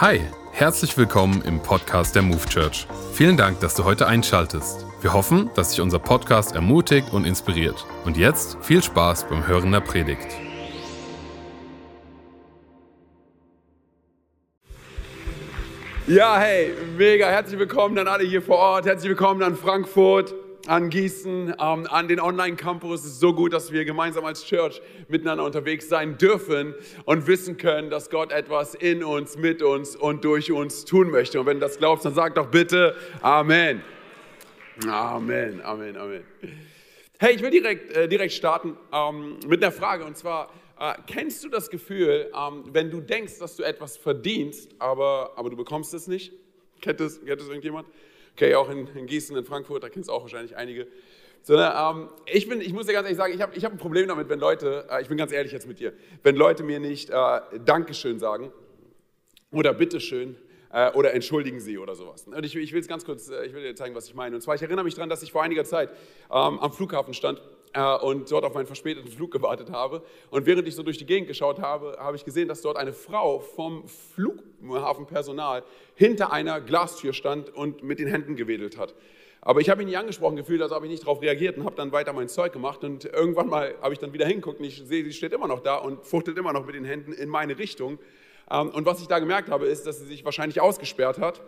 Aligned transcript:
Hi, 0.00 0.20
herzlich 0.50 0.98
willkommen 0.98 1.40
im 1.42 1.60
Podcast 1.62 2.16
der 2.16 2.22
Move 2.22 2.44
Church. 2.48 2.88
Vielen 3.12 3.36
Dank, 3.36 3.60
dass 3.60 3.76
du 3.76 3.84
heute 3.84 4.08
einschaltest. 4.08 4.84
Wir 5.00 5.12
hoffen, 5.12 5.50
dass 5.54 5.70
dich 5.70 5.80
unser 5.80 6.00
Podcast 6.00 6.56
ermutigt 6.56 7.12
und 7.12 7.24
inspiriert. 7.24 7.86
Und 8.04 8.16
jetzt 8.16 8.58
viel 8.60 8.82
Spaß 8.82 9.28
beim 9.28 9.46
Hören 9.46 9.70
der 9.70 9.78
Predigt. 9.78 10.26
Ja, 16.08 16.38
hey, 16.38 16.72
mega 16.98 17.28
herzlich 17.28 17.60
willkommen 17.60 17.96
an 17.96 18.08
alle 18.08 18.24
hier 18.24 18.42
vor 18.42 18.56
Ort. 18.58 18.86
Herzlich 18.86 19.10
willkommen 19.10 19.44
an 19.44 19.54
Frankfurt, 19.54 20.34
an 20.66 20.90
Gießen, 20.90 21.54
ähm, 21.60 21.86
an 21.88 22.08
den 22.08 22.20
Online-Campus. 22.20 23.00
Es 23.00 23.06
ist 23.12 23.20
so 23.20 23.34
gut, 23.34 23.52
dass 23.52 23.72
wir 23.72 23.84
gemeinsam 23.84 24.24
als 24.24 24.44
Church 24.44 24.80
miteinander 25.08 25.44
unterwegs 25.44 25.88
sein 25.88 26.16
dürfen 26.18 26.74
und 27.04 27.26
wissen 27.26 27.56
können, 27.56 27.90
dass 27.90 28.10
Gott 28.10 28.32
etwas 28.32 28.74
in 28.74 29.04
uns, 29.04 29.36
mit 29.36 29.62
uns 29.62 29.96
und 29.96 30.24
durch 30.24 30.50
uns 30.52 30.84
tun 30.84 31.10
möchte. 31.10 31.40
Und 31.40 31.46
wenn 31.46 31.58
du 31.58 31.66
das 31.66 31.78
glaubst, 31.78 32.04
dann 32.04 32.14
sag 32.14 32.34
doch 32.34 32.46
bitte 32.46 32.96
Amen. 33.20 33.82
Amen, 34.88 35.60
Amen, 35.62 35.96
Amen. 35.96 36.24
Hey, 37.18 37.34
ich 37.34 37.42
will 37.42 37.50
direkt, 37.50 37.92
äh, 37.96 38.08
direkt 38.08 38.32
starten 38.32 38.76
ähm, 38.92 39.38
mit 39.46 39.62
einer 39.62 39.72
Frage 39.72 40.04
und 40.04 40.16
zwar, 40.16 40.50
äh, 40.80 40.94
kennst 41.06 41.44
du 41.44 41.48
das 41.48 41.70
Gefühl, 41.70 42.30
ähm, 42.36 42.64
wenn 42.72 42.90
du 42.90 43.00
denkst, 43.00 43.38
dass 43.38 43.54
du 43.56 43.62
etwas 43.62 43.96
verdienst, 43.96 44.74
aber, 44.80 45.32
aber 45.36 45.50
du 45.50 45.56
bekommst 45.56 45.94
es 45.94 46.08
nicht? 46.08 46.32
Kennt 46.80 46.98
das, 46.98 47.24
kennt 47.24 47.40
das 47.40 47.48
irgendjemand? 47.48 47.86
Okay, 48.34 48.54
auch 48.56 48.68
in, 48.68 48.88
in 48.88 49.06
Gießen, 49.06 49.36
in 49.36 49.44
Frankfurt, 49.44 49.84
da 49.84 49.88
kennst 49.88 50.08
du 50.08 50.12
auch 50.12 50.22
wahrscheinlich 50.22 50.56
einige. 50.56 50.88
Sondern, 51.42 51.98
ähm, 51.98 52.08
ich, 52.26 52.48
bin, 52.48 52.60
ich 52.60 52.72
muss 52.72 52.86
dir 52.86 52.92
ganz 52.92 53.04
ehrlich 53.04 53.18
sagen, 53.18 53.34
ich 53.34 53.40
habe 53.40 53.54
ich 53.54 53.64
hab 53.64 53.72
ein 53.72 53.78
Problem 53.78 54.08
damit, 54.08 54.28
wenn 54.28 54.40
Leute, 54.40 54.86
äh, 54.90 55.02
ich 55.02 55.08
bin 55.08 55.16
ganz 55.16 55.30
ehrlich 55.30 55.52
jetzt 55.52 55.68
mit 55.68 55.78
dir, 55.78 55.92
wenn 56.22 56.34
Leute 56.34 56.62
mir 56.62 56.80
nicht 56.80 57.10
äh, 57.10 57.40
Dankeschön 57.64 58.18
sagen 58.18 58.50
oder 59.52 59.72
Bitteschön 59.72 60.36
äh, 60.72 60.90
oder 60.92 61.14
entschuldigen 61.14 61.60
Sie 61.60 61.78
oder 61.78 61.94
sowas. 61.94 62.26
Und 62.26 62.44
ich, 62.44 62.56
ich 62.56 62.72
will 62.72 62.80
es 62.80 62.88
ganz 62.88 63.04
kurz, 63.04 63.28
äh, 63.28 63.44
ich 63.44 63.52
will 63.52 63.62
dir 63.62 63.76
zeigen, 63.76 63.94
was 63.94 64.08
ich 64.08 64.14
meine. 64.14 64.34
Und 64.34 64.42
zwar, 64.42 64.56
ich 64.56 64.62
erinnere 64.62 64.84
mich 64.84 64.94
daran, 64.94 65.10
dass 65.10 65.22
ich 65.22 65.30
vor 65.30 65.42
einiger 65.42 65.64
Zeit 65.64 65.90
ähm, 66.30 66.58
am 66.58 66.72
Flughafen 66.72 67.14
stand 67.14 67.40
äh, 67.74 67.96
und 67.96 68.30
dort 68.30 68.44
auf 68.44 68.54
meinen 68.54 68.66
verspäteten 68.66 69.10
Flug 69.10 69.30
gewartet 69.30 69.70
habe. 69.70 70.02
Und 70.30 70.46
während 70.46 70.66
ich 70.66 70.74
so 70.74 70.82
durch 70.82 70.98
die 70.98 71.06
Gegend 71.06 71.28
geschaut 71.28 71.60
habe, 71.60 71.96
habe 71.98 72.16
ich 72.16 72.24
gesehen, 72.24 72.48
dass 72.48 72.62
dort 72.62 72.76
eine 72.76 72.92
Frau 72.92 73.40
vom 73.40 73.84
Flughafenpersonal 73.86 75.62
hinter 75.94 76.32
einer 76.32 76.60
Glastür 76.60 77.12
stand 77.12 77.54
und 77.54 77.82
mit 77.82 77.98
den 77.98 78.08
Händen 78.08 78.36
gewedelt 78.36 78.78
hat. 78.78 78.94
Aber 79.46 79.60
ich 79.60 79.68
habe 79.68 79.82
ihn 79.82 79.88
nicht 79.88 79.98
angesprochen 79.98 80.36
gefühlt, 80.36 80.62
also 80.62 80.74
habe 80.74 80.86
ich 80.86 80.90
nicht 80.90 81.02
darauf 81.02 81.20
reagiert 81.20 81.58
und 81.58 81.64
habe 81.64 81.76
dann 81.76 81.92
weiter 81.92 82.14
mein 82.14 82.28
Zeug 82.28 82.52
gemacht. 82.54 82.82
Und 82.82 83.04
irgendwann 83.04 83.48
mal 83.48 83.74
habe 83.82 83.92
ich 83.92 83.98
dann 83.98 84.14
wieder 84.14 84.26
hingeguckt 84.26 84.58
und 84.58 84.64
ich 84.64 84.82
sehe, 84.86 85.04
sie 85.04 85.12
steht 85.12 85.34
immer 85.34 85.48
noch 85.48 85.60
da 85.60 85.76
und 85.76 86.02
fuchtelt 86.06 86.38
immer 86.38 86.54
noch 86.54 86.64
mit 86.64 86.74
den 86.74 86.84
Händen 86.86 87.12
in 87.12 87.28
meine 87.28 87.58
Richtung. 87.58 87.98
Ähm, 88.50 88.70
und 88.70 88.86
was 88.86 89.02
ich 89.02 89.06
da 89.06 89.18
gemerkt 89.18 89.50
habe, 89.50 89.66
ist, 89.66 89.86
dass 89.86 89.98
sie 89.98 90.06
sich 90.06 90.24
wahrscheinlich 90.24 90.62
ausgesperrt 90.62 91.18
hat. 91.18 91.42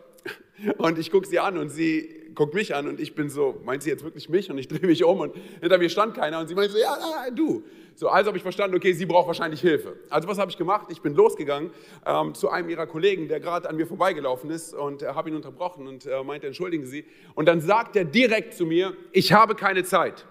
Und 0.79 0.99
ich 0.99 1.11
gucke 1.11 1.27
sie 1.27 1.39
an 1.39 1.59
und 1.59 1.69
sie 1.69 2.27
guckt 2.35 2.55
mich 2.55 2.75
an 2.75 2.87
und 2.87 3.01
ich 3.01 3.15
bin 3.15 3.29
so, 3.31 3.61
meint 3.65 3.83
sie 3.83 3.91
jetzt 3.91 4.05
wirklich 4.05 4.29
mich? 4.29 4.51
Und 4.51 4.59
ich 4.59 4.69
drehe 4.69 4.87
mich 4.87 5.03
um 5.05 5.21
und 5.21 5.35
hinter 5.61 5.79
mir 5.79 5.89
stand 5.89 6.15
keiner 6.15 6.39
und 6.41 6.49
sie 6.49 6.55
meint 6.55 6.71
so, 6.71 6.79
ja, 6.79 6.97
du. 7.35 7.65
So, 7.95 8.09
also 8.09 8.29
habe 8.29 8.37
ich 8.37 8.43
verstanden, 8.43 8.77
okay, 8.77 8.93
sie 8.93 9.07
braucht 9.07 9.27
wahrscheinlich 9.27 9.63
Hilfe. 9.63 9.97
Also 10.11 10.29
was 10.29 10.39
habe 10.39 10.51
ich 10.51 10.59
gemacht? 10.59 10.89
Ich 10.91 11.01
bin 11.01 11.15
losgegangen 11.15 11.71
ähm, 12.05 12.35
zu 12.35 12.51
einem 12.51 12.69
ihrer 12.69 12.87
Kollegen, 12.87 13.27
der 13.27 13.41
gerade 13.41 13.69
an 13.69 13.77
mir 13.77 13.87
vorbeigelaufen 13.87 14.51
ist 14.51 14.75
und 14.75 15.03
äh, 15.03 15.07
habe 15.07 15.31
ihn 15.31 15.37
unterbrochen 15.37 15.87
und 15.89 16.05
äh, 16.05 16.23
meinte, 16.23 16.47
entschuldigen 16.47 16.85
Sie. 16.85 17.07
Und 17.35 17.47
dann 17.47 17.63
sagt 17.63 17.97
er 17.97 18.05
direkt 18.05 18.53
zu 18.53 18.67
mir, 18.67 18.95
ich 19.13 19.33
habe 19.33 19.55
keine 19.55 19.83
Zeit. 19.83 20.27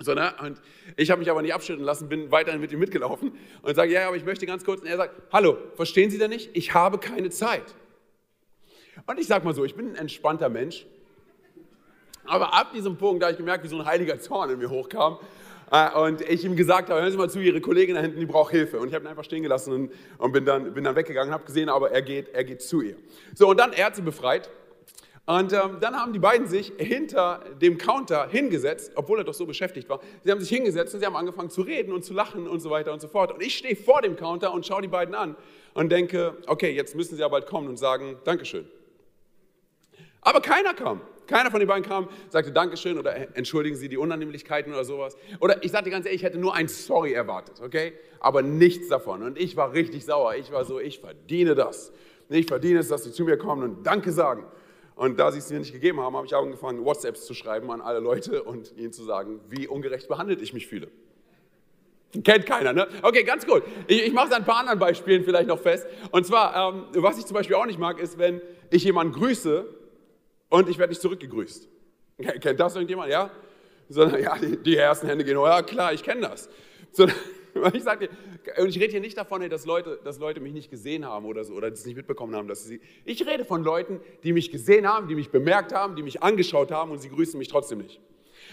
So, 0.00 0.14
ne? 0.14 0.32
Und 0.42 0.60
ich 0.96 1.10
habe 1.10 1.20
mich 1.20 1.30
aber 1.30 1.42
nicht 1.42 1.54
abschütteln 1.54 1.84
lassen, 1.84 2.08
bin 2.08 2.30
weiterhin 2.32 2.60
mit 2.60 2.72
ihm 2.72 2.78
mitgelaufen 2.80 3.32
und 3.62 3.74
sage, 3.74 3.92
ja, 3.92 4.08
aber 4.08 4.16
ich 4.16 4.24
möchte 4.24 4.46
ganz 4.46 4.64
kurz. 4.64 4.80
Und 4.80 4.88
er 4.88 4.96
sagt, 4.96 5.14
hallo, 5.32 5.58
verstehen 5.74 6.10
Sie 6.10 6.18
denn 6.18 6.30
nicht? 6.30 6.50
Ich 6.54 6.74
habe 6.74 6.98
keine 6.98 7.30
Zeit. 7.30 7.74
Und 9.06 9.18
ich 9.18 9.26
sage 9.26 9.44
mal 9.44 9.54
so, 9.54 9.64
ich 9.64 9.74
bin 9.74 9.90
ein 9.90 9.96
entspannter 9.96 10.48
Mensch. 10.48 10.86
Aber 12.24 12.52
ab 12.54 12.72
diesem 12.72 12.96
Punkt, 12.96 13.22
da 13.22 13.26
habe 13.26 13.32
ich 13.32 13.38
gemerkt, 13.38 13.64
wie 13.64 13.68
so 13.68 13.78
ein 13.78 13.86
heiliger 13.86 14.18
Zorn 14.18 14.50
in 14.50 14.58
mir 14.58 14.68
hochkam. 14.68 15.18
Äh, 15.70 15.98
und 15.98 16.20
ich 16.22 16.44
ihm 16.44 16.56
gesagt 16.56 16.90
habe, 16.90 17.00
hören 17.00 17.10
Sie 17.10 17.18
mal 17.18 17.30
zu, 17.30 17.40
Ihre 17.40 17.60
Kollegin 17.60 17.94
da 17.94 18.00
hinten, 18.00 18.20
die 18.20 18.26
braucht 18.26 18.50
Hilfe. 18.50 18.78
Und 18.78 18.88
ich 18.88 18.94
habe 18.94 19.04
ihn 19.04 19.08
einfach 19.08 19.24
stehen 19.24 19.42
gelassen 19.42 19.72
und, 19.72 19.92
und 20.18 20.32
bin, 20.32 20.44
dann, 20.44 20.72
bin 20.74 20.84
dann 20.84 20.96
weggegangen, 20.96 21.32
habe 21.32 21.44
gesehen, 21.44 21.68
aber 21.68 21.90
er 21.90 22.02
geht, 22.02 22.28
er 22.34 22.44
geht 22.44 22.62
zu 22.62 22.80
ihr. 22.80 22.96
So, 23.34 23.48
und 23.48 23.58
dann, 23.58 23.72
er 23.72 23.86
hat 23.86 23.96
sie 23.96 24.02
befreit. 24.02 24.50
Und 25.26 25.52
ähm, 25.52 25.76
dann 25.80 25.94
haben 25.94 26.14
die 26.14 26.18
beiden 26.18 26.46
sich 26.46 26.72
hinter 26.78 27.42
dem 27.60 27.76
Counter 27.76 28.28
hingesetzt, 28.28 28.92
obwohl 28.94 29.18
er 29.18 29.24
doch 29.24 29.34
so 29.34 29.44
beschäftigt 29.44 29.86
war. 29.90 30.00
Sie 30.24 30.30
haben 30.30 30.40
sich 30.40 30.48
hingesetzt 30.48 30.94
und 30.94 31.00
sie 31.00 31.06
haben 31.06 31.16
angefangen 31.16 31.50
zu 31.50 31.60
reden 31.60 31.92
und 31.92 32.02
zu 32.02 32.14
lachen 32.14 32.48
und 32.48 32.60
so 32.60 32.70
weiter 32.70 32.94
und 32.94 33.02
so 33.02 33.08
fort. 33.08 33.32
Und 33.32 33.42
ich 33.42 33.58
stehe 33.58 33.76
vor 33.76 34.00
dem 34.00 34.16
Counter 34.16 34.54
und 34.54 34.64
schaue 34.64 34.80
die 34.80 34.88
beiden 34.88 35.14
an 35.14 35.36
und 35.74 35.92
denke, 35.92 36.38
okay, 36.46 36.70
jetzt 36.70 36.96
müssen 36.96 37.16
sie 37.16 37.20
ja 37.20 37.28
bald 37.28 37.44
kommen 37.44 37.68
und 37.68 37.76
sagen 37.76 38.16
Dankeschön. 38.24 38.66
Aber 40.20 40.40
keiner 40.40 40.74
kam. 40.74 41.00
Keiner 41.26 41.50
von 41.50 41.60
den 41.60 41.68
beiden 41.68 41.84
kam, 41.84 42.08
sagte 42.30 42.52
Dankeschön 42.52 42.98
oder 42.98 43.36
entschuldigen 43.36 43.76
Sie 43.76 43.90
die 43.90 43.98
Unannehmlichkeiten 43.98 44.72
oder 44.72 44.84
sowas. 44.84 45.16
Oder 45.40 45.62
ich 45.62 45.70
sagte 45.70 45.90
ganz 45.90 46.06
ehrlich, 46.06 46.22
ich 46.22 46.24
hätte 46.24 46.38
nur 46.38 46.54
ein 46.54 46.68
Sorry 46.68 47.12
erwartet, 47.12 47.60
okay? 47.62 47.92
Aber 48.18 48.40
nichts 48.40 48.88
davon. 48.88 49.22
Und 49.22 49.38
ich 49.38 49.54
war 49.54 49.74
richtig 49.74 50.06
sauer. 50.06 50.36
Ich 50.36 50.50
war 50.52 50.64
so, 50.64 50.80
ich 50.80 51.00
verdiene 51.00 51.54
das. 51.54 51.92
Ich 52.30 52.46
verdiene 52.46 52.78
es, 52.78 52.88
dass 52.88 53.04
Sie 53.04 53.12
zu 53.12 53.24
mir 53.24 53.36
kommen 53.36 53.62
und 53.62 53.86
Danke 53.86 54.10
sagen. 54.10 54.44
Und 54.98 55.20
da 55.20 55.30
sie 55.30 55.38
es 55.38 55.48
mir 55.48 55.60
nicht 55.60 55.72
gegeben 55.72 56.00
haben, 56.00 56.16
habe 56.16 56.26
ich 56.26 56.34
angefangen, 56.34 56.84
WhatsApps 56.84 57.24
zu 57.24 57.32
schreiben 57.32 57.70
an 57.70 57.80
alle 57.80 58.00
Leute 58.00 58.42
und 58.42 58.76
ihnen 58.76 58.92
zu 58.92 59.04
sagen, 59.04 59.38
wie 59.48 59.68
ungerecht 59.68 60.08
behandelt 60.08 60.42
ich 60.42 60.52
mich 60.52 60.66
fühle. 60.66 60.88
Kennt 62.24 62.46
keiner, 62.46 62.72
ne? 62.72 62.88
Okay, 63.02 63.22
ganz 63.22 63.46
gut. 63.46 63.62
Ich, 63.86 64.08
ich 64.08 64.12
mache 64.12 64.26
es 64.26 64.32
an 64.32 64.42
ein 64.42 64.44
paar 64.44 64.58
anderen 64.58 64.80
Beispielen 64.80 65.22
vielleicht 65.22 65.46
noch 65.46 65.60
fest. 65.60 65.86
Und 66.10 66.26
zwar, 66.26 66.74
ähm, 66.74 66.86
was 66.94 67.16
ich 67.16 67.26
zum 67.26 67.34
Beispiel 67.34 67.54
auch 67.54 67.66
nicht 67.66 67.78
mag, 67.78 68.00
ist, 68.00 68.18
wenn 68.18 68.40
ich 68.70 68.82
jemanden 68.82 69.12
grüße 69.12 69.66
und 70.48 70.68
ich 70.68 70.78
werde 70.78 70.90
nicht 70.90 71.02
zurückgegrüßt. 71.02 71.68
Kennt 72.40 72.60
das 72.60 72.74
irgendjemand? 72.74 73.10
Ja? 73.10 73.30
Sondern, 73.88 74.22
ja, 74.22 74.36
die, 74.36 74.56
die 74.56 74.76
ersten 74.76 75.06
Hände 75.06 75.24
gehen, 75.24 75.36
oh 75.36 75.46
ja, 75.46 75.62
klar, 75.62 75.92
ich 75.92 76.02
kenne 76.02 76.22
das. 76.22 76.48
So, 76.92 77.06
Ich 77.72 77.82
sage 77.82 78.08
und 78.58 78.68
ich 78.68 78.80
rede 78.80 78.92
hier 78.92 79.00
nicht 79.00 79.16
davon, 79.16 79.48
dass 79.48 79.66
Leute, 79.66 80.00
dass 80.04 80.18
Leute 80.18 80.40
mich 80.40 80.52
nicht 80.52 80.70
gesehen 80.70 81.04
haben 81.04 81.26
oder 81.26 81.44
so, 81.44 81.54
oder 81.54 81.70
das 81.70 81.84
nicht 81.84 81.96
mitbekommen 81.96 82.34
haben, 82.34 82.48
dass 82.48 82.64
sie. 82.64 82.80
Ich 83.04 83.26
rede 83.26 83.44
von 83.44 83.62
Leuten, 83.62 84.00
die 84.22 84.32
mich 84.32 84.50
gesehen 84.50 84.86
haben, 84.86 85.08
die 85.08 85.14
mich 85.14 85.30
bemerkt 85.30 85.72
haben, 85.74 85.96
die 85.96 86.02
mich 86.02 86.22
angeschaut 86.22 86.70
haben 86.70 86.90
und 86.90 86.98
sie 86.98 87.08
grüßen 87.08 87.38
mich 87.38 87.48
trotzdem 87.48 87.78
nicht. 87.78 88.00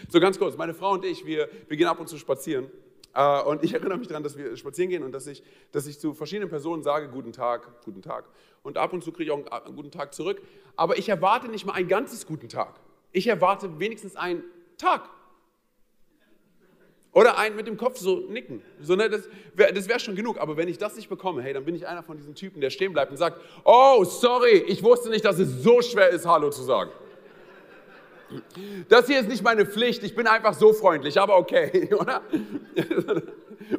So 0.09 0.19
ganz 0.19 0.37
kurz, 0.37 0.57
meine 0.57 0.73
Frau 0.73 0.91
und 0.93 1.05
ich, 1.05 1.25
wir, 1.25 1.49
wir 1.67 1.77
gehen 1.77 1.87
ab 1.87 1.99
und 1.99 2.09
zu 2.09 2.17
spazieren. 2.17 2.69
Äh, 3.15 3.41
und 3.43 3.63
ich 3.63 3.73
erinnere 3.73 3.97
mich 3.97 4.07
daran, 4.07 4.23
dass 4.23 4.37
wir 4.37 4.55
spazieren 4.57 4.89
gehen 4.89 5.03
und 5.03 5.13
dass 5.13 5.25
ich, 5.25 5.41
dass 5.71 5.87
ich 5.87 5.99
zu 5.99 6.13
verschiedenen 6.13 6.49
Personen 6.49 6.83
sage, 6.83 7.07
guten 7.09 7.31
Tag, 7.31 7.83
guten 7.85 8.01
Tag. 8.01 8.25
Und 8.61 8.77
ab 8.77 8.93
und 8.93 9.03
zu 9.03 9.11
kriege 9.11 9.23
ich 9.25 9.31
auch 9.31 9.37
einen, 9.37 9.47
einen 9.47 9.75
guten 9.75 9.91
Tag 9.91 10.13
zurück. 10.13 10.41
Aber 10.75 10.97
ich 10.97 11.07
erwarte 11.07 11.47
nicht 11.47 11.65
mal 11.65 11.73
ein 11.73 11.87
ganzes 11.87 12.27
guten 12.27 12.49
Tag. 12.49 12.75
Ich 13.13 13.27
erwarte 13.27 13.79
wenigstens 13.79 14.15
einen 14.17 14.43
Tag. 14.77 15.09
Oder 17.13 17.37
ein 17.37 17.55
mit 17.55 17.65
dem 17.65 17.77
Kopf 17.77 17.97
so 17.97 18.17
nicken. 18.29 18.61
So, 18.81 18.97
ne, 18.97 19.09
das 19.09 19.29
wäre 19.53 19.73
wär 19.87 19.99
schon 19.99 20.17
genug. 20.17 20.37
Aber 20.37 20.57
wenn 20.57 20.67
ich 20.67 20.77
das 20.77 20.97
nicht 20.97 21.07
bekomme, 21.07 21.41
hey, 21.41 21.53
dann 21.53 21.63
bin 21.63 21.73
ich 21.73 21.87
einer 21.87 22.03
von 22.03 22.17
diesen 22.17 22.35
Typen, 22.35 22.59
der 22.59 22.69
stehen 22.69 22.91
bleibt 22.91 23.09
und 23.11 23.17
sagt, 23.17 23.39
oh, 23.63 24.03
sorry, 24.03 24.65
ich 24.67 24.83
wusste 24.83 25.09
nicht, 25.09 25.23
dass 25.23 25.39
es 25.39 25.63
so 25.63 25.81
schwer 25.81 26.09
ist, 26.09 26.25
Hallo 26.25 26.49
zu 26.49 26.63
sagen. 26.63 26.91
Das 28.89 29.07
hier 29.07 29.19
ist 29.19 29.29
nicht 29.29 29.43
meine 29.43 29.65
Pflicht, 29.65 30.03
ich 30.03 30.15
bin 30.15 30.27
einfach 30.27 30.53
so 30.53 30.73
freundlich, 30.73 31.19
aber 31.19 31.37
okay, 31.37 31.93
oder? 31.99 32.21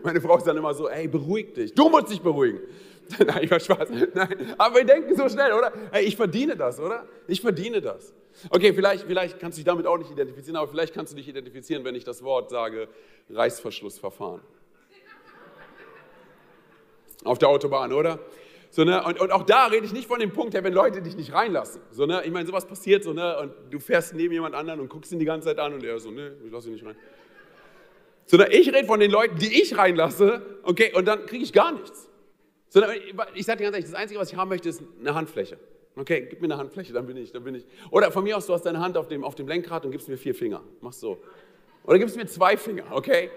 Meine 0.02 0.20
Frau 0.20 0.36
ist 0.38 0.46
dann 0.46 0.56
immer 0.56 0.74
so, 0.74 0.88
ey, 0.88 1.08
beruhig 1.08 1.54
dich, 1.54 1.74
du 1.74 1.88
musst 1.88 2.10
dich 2.10 2.20
beruhigen. 2.20 2.60
Nein, 3.24 3.42
ich 3.42 3.50
war 3.50 3.60
Spaß. 3.60 3.88
Nein, 4.14 4.54
aber 4.58 4.76
wir 4.76 4.84
denken 4.84 5.14
so 5.16 5.28
schnell, 5.28 5.52
oder? 5.52 5.72
Hey, 5.92 6.04
ich 6.04 6.16
verdiene 6.16 6.56
das, 6.56 6.80
oder? 6.80 7.06
Ich 7.28 7.40
verdiene 7.40 7.80
das. 7.80 8.12
Okay, 8.50 8.72
vielleicht, 8.72 9.06
vielleicht 9.06 9.38
kannst 9.38 9.56
du 9.56 9.60
dich 9.60 9.66
damit 9.66 9.86
auch 9.86 9.96
nicht 9.96 10.10
identifizieren, 10.10 10.56
aber 10.56 10.68
vielleicht 10.68 10.92
kannst 10.92 11.12
du 11.12 11.16
dich 11.16 11.28
identifizieren, 11.28 11.84
wenn 11.84 11.94
ich 11.94 12.04
das 12.04 12.22
Wort 12.22 12.50
sage, 12.50 12.88
Reißverschlussverfahren. 13.30 14.40
Auf 17.24 17.38
der 17.38 17.48
Autobahn, 17.48 17.92
oder? 17.92 18.18
So, 18.76 18.84
ne? 18.84 19.02
und, 19.02 19.18
und, 19.18 19.32
auch 19.32 19.44
da 19.44 19.68
rede 19.68 19.86
ich 19.86 19.94
nicht 19.94 20.06
von 20.06 20.20
dem 20.20 20.34
Punkt, 20.34 20.52
hey, 20.52 20.62
wenn 20.62 20.74
Leute 20.74 21.00
dich 21.00 21.16
nicht 21.16 21.32
reinlassen. 21.32 21.80
So, 21.92 22.04
ne? 22.04 22.22
Ich 22.26 22.30
meine, 22.30 22.46
sowas 22.46 22.66
passiert 22.66 23.04
so, 23.04 23.14
ne? 23.14 23.38
und 23.38 23.54
du 23.70 23.78
fährst 23.78 24.14
neben 24.14 24.34
jemand 24.34 24.54
anderen 24.54 24.80
und 24.80 24.90
guckst 24.90 25.10
ihn 25.12 25.18
die 25.18 25.24
ganze 25.24 25.48
Zeit 25.48 25.58
an 25.58 25.72
und 25.72 25.82
er 25.82 25.98
so, 25.98 26.10
ne, 26.10 26.36
ich 26.44 26.52
lasse 26.52 26.68
ihn 26.68 26.74
nicht 26.74 26.84
rein. 26.84 26.94
Sondern 28.26 28.50
ich 28.50 28.70
rede 28.70 28.86
von 28.86 29.00
den 29.00 29.10
Leuten, 29.10 29.38
die 29.38 29.62
ich 29.62 29.78
reinlasse, 29.78 30.42
okay, 30.62 30.92
und 30.94 31.08
dann 31.08 31.24
kriege 31.24 31.42
ich 31.42 31.54
gar 31.54 31.72
nichts. 31.72 32.10
Sondern 32.68 32.90
ich 33.32 33.46
sage 33.46 33.60
dir 33.60 33.64
ganz 33.64 33.76
ehrlich, 33.76 33.90
das 33.90 33.94
Einzige, 33.94 34.20
was 34.20 34.30
ich 34.30 34.36
haben 34.36 34.50
möchte, 34.50 34.68
ist 34.68 34.82
eine 35.00 35.14
Handfläche. 35.14 35.58
Okay, 35.96 36.26
gib 36.28 36.42
mir 36.42 36.48
eine 36.48 36.58
Handfläche, 36.58 36.92
dann 36.92 37.06
bin 37.06 37.16
ich, 37.16 37.32
dann 37.32 37.44
bin 37.44 37.54
ich. 37.54 37.64
Oder 37.90 38.12
von 38.12 38.24
mir 38.24 38.36
aus, 38.36 38.44
du 38.44 38.52
hast 38.52 38.66
deine 38.66 38.80
Hand 38.80 38.98
auf 38.98 39.08
dem, 39.08 39.24
auf 39.24 39.36
dem 39.36 39.48
Lenkrad 39.48 39.86
und 39.86 39.90
gibst 39.90 40.06
mir 40.06 40.18
vier 40.18 40.34
Finger. 40.34 40.62
Mach 40.82 40.92
so. 40.92 41.16
Oder 41.84 41.98
gibst 41.98 42.14
mir 42.14 42.26
zwei 42.26 42.58
Finger, 42.58 42.84
okay? 42.90 43.30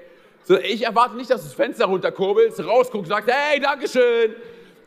So, 0.43 0.57
ich 0.57 0.83
erwarte 0.83 1.15
nicht, 1.15 1.29
dass 1.29 1.43
du 1.43 1.47
das 1.47 1.55
Fenster 1.55 1.85
runterkurbelst, 1.85 2.61
rausguckst, 2.61 3.07
sagst, 3.07 3.31
hey, 3.31 3.61
Dankeschön. 3.61 4.35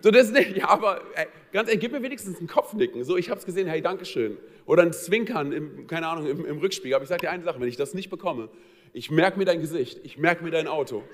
So, 0.02 0.10
das 0.10 0.32
nicht, 0.32 0.56
ja, 0.56 0.68
aber 0.68 1.00
ey, 1.14 1.26
ganz 1.52 1.68
ehrlich, 1.68 1.80
gib 1.80 1.92
mir 1.92 2.02
wenigstens 2.02 2.40
ein 2.40 2.48
Kopfnicken. 2.48 3.04
So, 3.04 3.16
ich 3.16 3.30
habe 3.30 3.38
es 3.38 3.46
gesehen, 3.46 3.68
hey, 3.68 3.80
Dankeschön. 3.80 4.36
Oder 4.66 4.82
ein 4.82 4.92
Zwinkern, 4.92 5.52
im, 5.52 5.86
keine 5.86 6.08
Ahnung, 6.08 6.26
im, 6.26 6.44
im 6.44 6.58
Rückspiegel. 6.58 6.96
Aber 6.96 7.04
ich 7.04 7.08
sage 7.08 7.20
dir 7.20 7.30
eine 7.30 7.44
Sache, 7.44 7.60
wenn 7.60 7.68
ich 7.68 7.76
das 7.76 7.94
nicht 7.94 8.10
bekomme, 8.10 8.48
ich 8.92 9.12
merke 9.12 9.38
mir 9.38 9.44
dein 9.44 9.60
Gesicht, 9.60 10.00
ich 10.02 10.18
merke 10.18 10.42
mir 10.42 10.50
dein 10.50 10.66
Auto. 10.66 11.04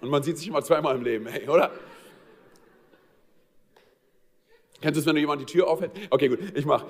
Und 0.00 0.08
man 0.08 0.22
sieht 0.22 0.38
sich 0.38 0.46
immer 0.46 0.62
zweimal 0.62 0.94
im 0.94 1.02
Leben, 1.02 1.26
hey, 1.26 1.48
oder? 1.48 1.72
Kennst 4.80 4.96
du 4.96 5.00
es, 5.00 5.06
wenn 5.06 5.16
du 5.16 5.20
jemand 5.20 5.40
die 5.40 5.46
Tür 5.46 5.66
aufhält? 5.66 5.90
Okay, 6.10 6.28
gut, 6.28 6.38
ich 6.54 6.64
mach. 6.64 6.86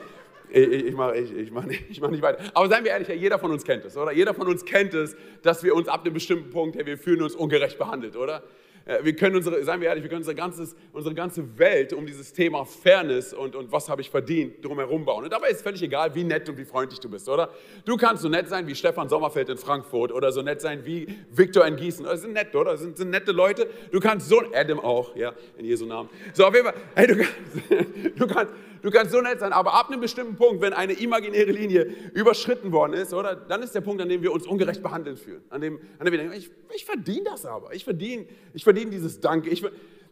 Ich, 0.51 0.69
ich 0.69 0.95
mache 0.95 1.17
ich, 1.17 1.33
ich 1.33 1.51
mach 1.51 1.65
nicht, 1.65 1.83
ich 1.89 2.01
mach 2.01 2.11
nicht 2.11 2.23
weiter. 2.23 2.43
Aber 2.53 2.69
seien 2.69 2.85
wir 2.85 2.91
ehrlich, 2.91 3.09
jeder 3.09 3.39
von 3.39 3.53
uns 3.53 3.65
kennt 3.65 3.85
es, 3.87 3.97
oder? 3.97 4.13
Jeder 4.13 4.35
von 4.35 4.49
uns 4.49 4.67
kennt 4.67 4.93
es, 4.93 5.17
dass 5.43 5.63
wir 5.63 5.75
uns 5.75 5.89
ab 5.89 6.05
einem 6.05 6.13
bestimmten 6.13 6.51
Punkt, 6.51 6.77
hey, 6.77 6.85
wir 6.85 6.99
fühlen 6.99 7.23
uns 7.23 7.35
ungerecht 7.35 7.79
behandelt, 7.79 8.17
oder? 8.17 8.43
Äh, 8.85 9.05
wir 9.05 9.15
können 9.15 9.37
unsere, 9.37 9.63
seien 9.65 9.81
wir 9.81 9.89
ehrlich, 9.89 10.03
wir 10.03 10.09
können 10.09 10.23
unser 10.23 10.35
ganzes, 10.35 10.75
unsere 10.93 11.15
ganze 11.15 11.59
Welt 11.59 11.93
um 11.93 12.07
dieses 12.07 12.33
Thema 12.33 12.65
Fairness 12.65 13.33
und, 13.33 13.57
und 13.57 13.71
was 13.73 13.89
habe 13.89 14.01
ich 14.01 14.11
verdient 14.11 14.65
drumherum 14.65 15.05
bauen. 15.05 15.25
Und 15.25 15.33
dabei 15.33 15.49
ist 15.49 15.63
völlig 15.63 15.83
egal, 15.83 16.15
wie 16.15 16.25
nett 16.25 16.49
und 16.49 16.57
wie 16.59 16.65
freundlich 16.65 17.01
du 17.01 17.09
bist, 17.09 17.29
oder? 17.29 17.51
Du 17.85 17.97
kannst 17.97 18.23
so 18.23 18.29
nett 18.29 18.49
sein 18.49 18.67
wie 18.67 18.75
Stefan 18.75 19.09
Sommerfeld 19.09 19.49
in 19.49 19.59
Frankfurt 19.59 20.13
oder 20.13 20.33
so 20.33 20.43
nett 20.43 20.61
sein 20.61 20.85
wie 20.85 21.07
Viktor 21.31 21.67
in 21.67 21.77
Gießen. 21.77 22.05
Das 22.05 22.23
sind 22.23 22.33
nett, 22.33 22.55
oder? 22.55 22.73
Das 22.73 22.81
sind, 22.81 22.97
sind 22.97 23.11
nette 23.11 23.33
Leute. 23.33 23.69
Du 23.91 24.01
kannst 24.01 24.29
so, 24.29 24.43
Adam 24.55 24.81
auch, 24.81 25.15
ja, 25.17 25.33
in 25.59 25.65
Jesu 25.65 25.87
Namen. 25.87 26.09
So, 26.33 26.47
auf 26.47 26.55
jeden 26.55 26.67
Fall, 26.67 26.75
hey, 26.95 27.07
du 27.07 27.17
kannst, 27.17 27.35
du 28.21 28.27
kannst 28.27 28.55
du 28.83 28.91
kannst 28.91 29.13
so 29.13 29.21
nett 29.21 29.41
sein, 29.41 29.53
aber 29.53 29.75
ab 29.75 29.89
einem 29.89 30.01
bestimmten 30.01 30.37
Punkt, 30.37 30.61
wenn 30.61 30.73
eine 30.73 30.93
imaginäre 30.93 31.51
Linie 31.51 31.85
überschritten 32.15 32.73
worden 32.73 32.95
ist, 32.95 33.13
oder, 33.15 33.35
dann 33.37 33.63
ist 33.63 33.75
der 33.75 33.81
Punkt, 33.81 34.03
an 34.03 34.09
dem 34.09 34.23
wir 34.23 34.33
uns 34.33 34.47
ungerecht 34.47 34.83
behandelt 34.83 35.19
fühlen. 35.19 35.43
An 35.51 35.61
dem, 35.61 35.81
an 35.99 36.07
dem 36.07 36.13
wir 36.13 36.19
denken, 36.19 36.35
ich, 36.35 36.51
ich 36.75 36.85
verdiene 36.85 37.25
das 37.25 37.47
aber. 37.47 37.75
Ich 37.75 37.85
verdiene 37.85 38.27
ich 38.55 38.65
verdien 38.65 38.91
dieses 38.91 39.21
Danke. 39.21 39.51
Ich, 39.51 39.65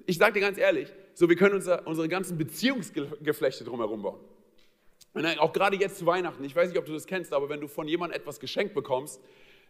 ich 0.06 0.18
sage 0.18 0.34
dir 0.34 0.40
ganz 0.40 0.58
ehrlich, 0.58 0.92
so 1.14 1.28
wir 1.28 1.36
können 1.36 1.54
unser, 1.54 1.86
unsere 1.86 2.08
ganzen 2.08 2.38
Beziehungsgeflechte 2.38 3.64
drumherum 3.64 4.02
bauen. 4.02 4.20
Und 5.14 5.26
auch 5.38 5.52
gerade 5.52 5.76
jetzt 5.76 5.98
zu 5.98 6.06
Weihnachten, 6.06 6.44
ich 6.44 6.54
weiß 6.54 6.68
nicht, 6.68 6.78
ob 6.78 6.86
du 6.86 6.92
das 6.92 7.06
kennst, 7.06 7.32
aber 7.32 7.48
wenn 7.48 7.60
du 7.60 7.68
von 7.68 7.88
jemandem 7.88 8.20
etwas 8.20 8.38
geschenkt 8.38 8.74
bekommst, 8.74 9.20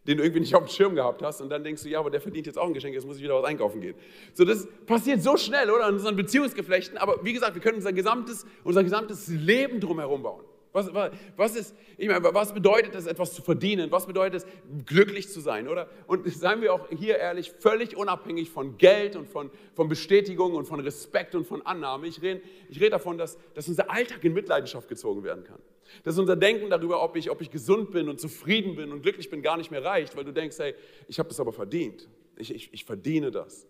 den 0.07 0.17
du 0.17 0.23
irgendwie 0.23 0.41
nicht 0.41 0.55
auf 0.55 0.65
dem 0.65 0.69
Schirm 0.69 0.95
gehabt 0.95 1.23
hast 1.23 1.41
und 1.41 1.51
dann 1.51 1.63
denkst 1.65 1.83
du, 1.83 1.89
ja, 1.89 1.99
aber 1.99 2.11
der 2.11 2.21
verdient 2.21 2.47
jetzt 2.47 2.59
auch 2.59 2.67
ein 2.67 2.75
Geschenk, 2.75 2.95
jetzt 2.95 3.07
muss 3.07 3.17
ich 3.17 3.23
wieder 3.23 3.35
was 3.35 3.45
einkaufen 3.45 3.81
gehen. 3.81 3.95
So, 4.35 4.45
das 4.45 4.67
passiert 4.87 5.23
so 5.23 5.37
schnell, 5.37 5.71
oder? 5.71 5.89
In 5.89 5.95
unseren 5.95 6.17
Beziehungsgeflechten, 6.17 6.97
aber 6.99 7.25
wie 7.25 7.33
gesagt, 7.33 7.55
wir 7.55 7.63
können 7.63 7.77
unser 7.77 7.93
gesamtes, 7.93 8.47
unser 8.65 8.83
gesamtes 8.83 9.29
Leben 9.29 9.81
drumherum 9.81 10.23
bauen. 10.23 10.45
Was, 10.73 10.93
was, 11.37 11.57
ist, 11.57 11.75
ich 11.97 12.09
meine, 12.09 12.23
was 12.23 12.53
bedeutet 12.53 12.95
es, 12.95 13.07
etwas 13.07 13.33
zu 13.33 13.43
verdienen? 13.43 13.91
Was 13.91 14.07
bedeutet 14.07 14.43
es, 14.43 14.47
glücklich 14.87 15.29
zu 15.29 15.41
sein, 15.41 15.67
oder? 15.67 15.89
Und 16.07 16.31
seien 16.31 16.61
wir 16.61 16.75
auch 16.75 16.89
hier 16.91 17.17
ehrlich, 17.17 17.53
völlig 17.59 17.97
unabhängig 17.97 18.51
von 18.51 18.77
Geld 18.77 19.17
und 19.17 19.27
von, 19.27 19.51
von 19.75 19.89
Bestätigung 19.89 20.55
und 20.55 20.67
von 20.67 20.81
Respekt 20.81 21.35
und 21.35 21.47
von 21.47 21.65
Annahme. 21.65 22.07
Ich 22.07 22.21
rede, 22.21 22.43
ich 22.69 22.79
rede 22.79 22.91
davon, 22.91 23.17
dass, 23.17 23.39
dass 23.55 23.67
unser 23.67 23.91
Alltag 23.91 24.23
in 24.25 24.35
Mitleidenschaft 24.35 24.89
gezogen 24.89 25.25
werden 25.25 25.45
kann. 25.45 25.59
Dass 26.05 26.19
unser 26.19 26.37
Denken 26.37 26.71
darüber, 26.71 27.03
ob 27.03 27.17
ich, 27.17 27.31
ob 27.31 27.41
ich 27.41 27.51
gesund 27.51 27.91
bin 27.91 28.09
und 28.09 28.21
zufrieden 28.21 28.77
bin 28.77 28.93
und 28.93 29.03
glücklich 29.03 29.31
bin, 29.31 29.43
gar 29.43 29.57
nicht 29.57 29.71
mehr 29.71 29.85
reicht, 29.85 30.17
weil 30.17 30.25
du 30.25 30.33
denkst, 30.33 30.59
hey, 30.59 30.75
ich 31.09 31.19
habe 31.19 31.29
das 31.29 31.41
aber 31.41 31.53
verdient. 31.53 32.09
Ich, 32.37 32.55
ich, 32.55 32.73
ich 32.73 32.85
verdiene 32.85 33.31
das. 33.31 33.67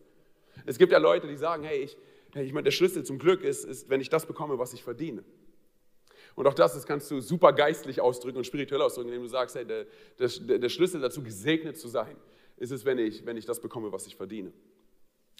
Es 0.67 0.79
gibt 0.79 0.93
ja 0.93 0.99
Leute, 0.99 1.27
die 1.27 1.37
sagen, 1.37 1.63
hey, 1.63 1.83
ich, 1.83 1.97
hey, 2.35 2.45
ich 2.45 2.53
meine, 2.53 2.65
der 2.65 2.71
Schlüssel 2.73 3.05
zum 3.05 3.19
Glück 3.19 3.43
ist, 3.43 3.65
ist, 3.65 3.89
wenn 3.89 4.01
ich 4.01 4.09
das 4.09 4.27
bekomme, 4.27 4.59
was 4.59 4.73
ich 4.73 4.83
verdiene. 4.83 5.25
Und 6.35 6.47
auch 6.47 6.55
das, 6.55 6.75
das 6.75 6.87
kannst 6.87 7.11
du 7.11 7.21
super 7.21 7.53
geistlich 7.53 8.01
ausdrücken 8.01 8.39
und 8.39 8.45
spirituell 8.45 8.83
ausdrücken, 8.83 9.09
indem 9.09 9.23
du 9.23 9.29
sagst, 9.29 9.57
hey, 9.57 9.65
der, 9.65 9.87
der, 10.19 10.59
der 10.59 10.69
Schlüssel 10.69 11.01
dazu, 11.01 11.23
gesegnet 11.23 11.79
zu 11.79 11.89
sein, 11.89 12.17
ist 12.57 12.71
es, 12.71 12.85
wenn 12.85 12.99
ich, 12.99 13.25
wenn 13.27 13.37
ich 13.37 13.45
das 13.45 13.61
bekomme, 13.61 13.91
was 13.93 14.07
ich 14.07 14.17
verdiene. 14.17 14.53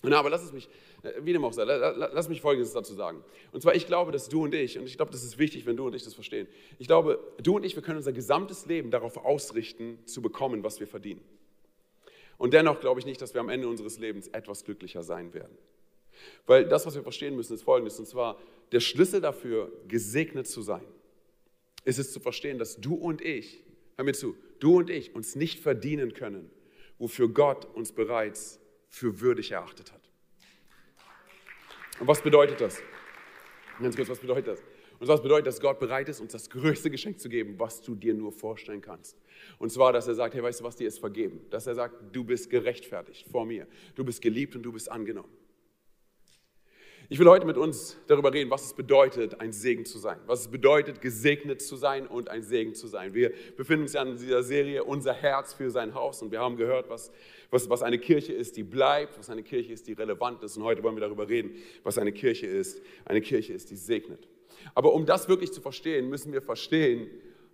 Na, 0.03 0.19
aber 0.19 0.31
lass 0.31 0.45
es 0.45 0.53
mich, 0.53 0.69
äh, 1.03 1.13
wie 1.23 1.33
dem 1.33 1.45
auch 1.45 1.53
sei, 1.53 1.65
lass 1.65 2.29
mich 2.29 2.41
Folgendes 2.41 2.73
dazu 2.73 2.95
sagen. 2.95 3.25
Und 3.51 3.63
zwar, 3.63 3.75
ich 3.75 3.87
glaube, 3.87 4.13
dass 4.13 4.29
du 4.29 4.45
und 4.45 4.55
ich, 4.55 4.79
und 4.79 4.87
ich 4.87 4.97
glaube, 4.97 5.11
das 5.11 5.25
ist 5.25 5.39
wichtig, 5.39 5.67
wenn 5.67 5.77
du 5.77 5.87
und 5.87 5.95
ich 5.95 6.05
das 6.05 6.15
verstehen, 6.15 6.47
ich 6.79 6.87
glaube, 6.87 7.19
du 7.43 7.57
und 7.57 7.65
ich, 7.65 7.75
wir 7.75 7.83
können 7.83 7.97
unser 7.97 8.13
gesamtes 8.13 8.67
Leben 8.67 8.91
darauf 8.91 9.17
ausrichten, 9.17 9.99
zu 10.05 10.23
bekommen, 10.23 10.63
was 10.63 10.79
wir 10.79 10.87
verdienen. 10.87 11.21
Und 12.37 12.55
dennoch 12.55 12.79
glaube 12.79 13.01
ich 13.01 13.07
nicht, 13.07 13.21
dass 13.21 13.35
wir 13.35 13.41
am 13.41 13.49
Ende 13.49 13.67
unseres 13.67 13.99
Lebens 13.99 14.29
etwas 14.29 14.65
glücklicher 14.65 15.03
sein 15.03 15.35
werden. 15.35 15.59
Weil 16.47 16.65
das, 16.67 16.87
was 16.87 16.95
wir 16.95 17.03
verstehen 17.03 17.35
müssen, 17.35 17.55
ist 17.55 17.63
Folgendes, 17.63 17.99
und 17.99 18.07
zwar, 18.07 18.39
der 18.71 18.81
Schlüssel 18.81 19.21
dafür, 19.21 19.73
gesegnet 19.89 20.47
zu 20.47 20.63
sein, 20.63 20.87
ist 21.85 21.99
es 21.99 22.13
zu 22.13 22.21
verstehen, 22.21 22.59
dass 22.59 22.81
du 22.81 22.95
und 22.95 23.21
ich, 23.21 23.65
hör 23.97 24.05
mir 24.05 24.13
zu, 24.13 24.37
du 24.61 24.79
und 24.79 24.91
ich 24.91 25.15
uns 25.15 25.35
nicht 25.35 25.61
verdienen 25.61 26.13
können, 26.15 26.51
wofür 26.99 27.29
Gott 27.29 27.65
uns 27.75 27.93
bereits 27.93 28.61
für 28.89 29.21
würdig 29.21 29.53
erachtet 29.53 29.93
hat. 29.93 30.01
Und 32.01 32.07
was 32.07 32.23
bedeutet 32.23 32.61
das? 32.61 32.81
Ganz 33.81 33.97
kurz, 33.97 34.09
was 34.09 34.19
bedeutet 34.19 34.49
das? 34.49 34.63
Und 34.99 35.07
was 35.07 35.23
bedeutet, 35.23 35.47
dass 35.47 35.61
Gott 35.61 35.79
bereit 35.79 36.09
ist, 36.09 36.21
uns 36.21 36.33
das 36.33 36.51
größte 36.51 36.91
Geschenk 36.91 37.21
zu 37.21 37.29
geben, 37.29 37.55
was 37.59 37.81
du 37.83 37.95
dir 37.95 38.15
nur 38.15 38.33
vorstellen 38.33 38.81
kannst. 38.81 39.17
Und 39.59 39.71
zwar, 39.71 39.93
dass 39.93 40.09
er 40.09 40.15
sagt, 40.15 40.35
hey, 40.35 40.43
weißt 40.43 40.61
du 40.61 40.65
was, 40.65 40.75
dir 40.75 40.89
ist 40.89 40.99
vergeben. 40.99 41.41
Dass 41.51 41.67
er 41.69 41.77
sagt, 41.77 41.95
du 42.15 42.25
bist 42.25 42.51
gerechtfertigt 42.51 43.29
vor 43.31 43.47
mir. 43.47 43.69
Du 43.95 44.05
bist 44.05 44.21
geliebt 44.21 44.57
und 44.57 44.63
du 44.63 44.73
bist 44.73 44.91
angenommen. 44.91 45.33
Ich 47.11 47.19
will 47.19 47.27
heute 47.27 47.47
mit 47.47 47.57
uns 47.57 47.97
darüber 48.07 48.35
reden, 48.35 48.51
was 48.51 48.67
es 48.67 48.75
bedeutet, 48.75 49.41
ein 49.41 49.51
Segen 49.51 49.87
zu 49.87 49.99
sein. 49.99 50.19
Was 50.27 50.41
es 50.43 50.49
bedeutet, 50.49 51.01
gesegnet 51.01 51.63
zu 51.63 51.77
sein 51.77 52.07
und 52.07 52.29
ein 52.29 52.43
Segen 52.43 52.75
zu 52.75 52.87
sein. 52.87 53.15
Wir 53.15 53.33
befinden 53.57 53.85
uns 53.85 53.95
ja 53.95 54.03
in 54.03 54.19
dieser 54.19 54.43
Serie 54.43 54.85
Unser 54.85 55.15
Herz 55.15 55.55
für 55.55 55.71
sein 55.71 55.95
Haus 55.95 56.21
und 56.21 56.33
wir 56.33 56.41
haben 56.41 56.57
gehört, 56.57 56.91
was, 56.91 57.11
was, 57.49 57.71
was 57.71 57.83
eine 57.83 57.99
Kirche 57.99 58.35
ist, 58.35 58.59
die 58.59 58.63
bleibt, 58.63 59.19
was 59.19 59.31
eine 59.31 59.43
Kirche 59.43 59.73
ist, 59.73 59.87
die 59.87 59.95
relevant 59.95 60.43
ist. 60.43 60.59
Und 60.59 60.65
heute 60.65 60.83
wollen 60.83 60.97
wir 60.97 61.01
darüber 61.01 61.27
reden, 61.27 61.53
was 61.83 61.97
eine 61.97 62.13
Kirche 62.13 62.47
ist. 62.47 62.83
Eine 63.07 63.23
Kirche 63.23 63.55
ist, 63.55 63.71
die 63.71 63.77
segnet. 63.77 64.29
Aber 64.75 64.93
um 64.93 65.07
das 65.07 65.31
wirklich 65.31 65.51
zu 65.51 65.63
verstehen, 65.63 66.11
müssen 66.11 66.35
wir 66.35 66.43
verstehen, 66.43 67.09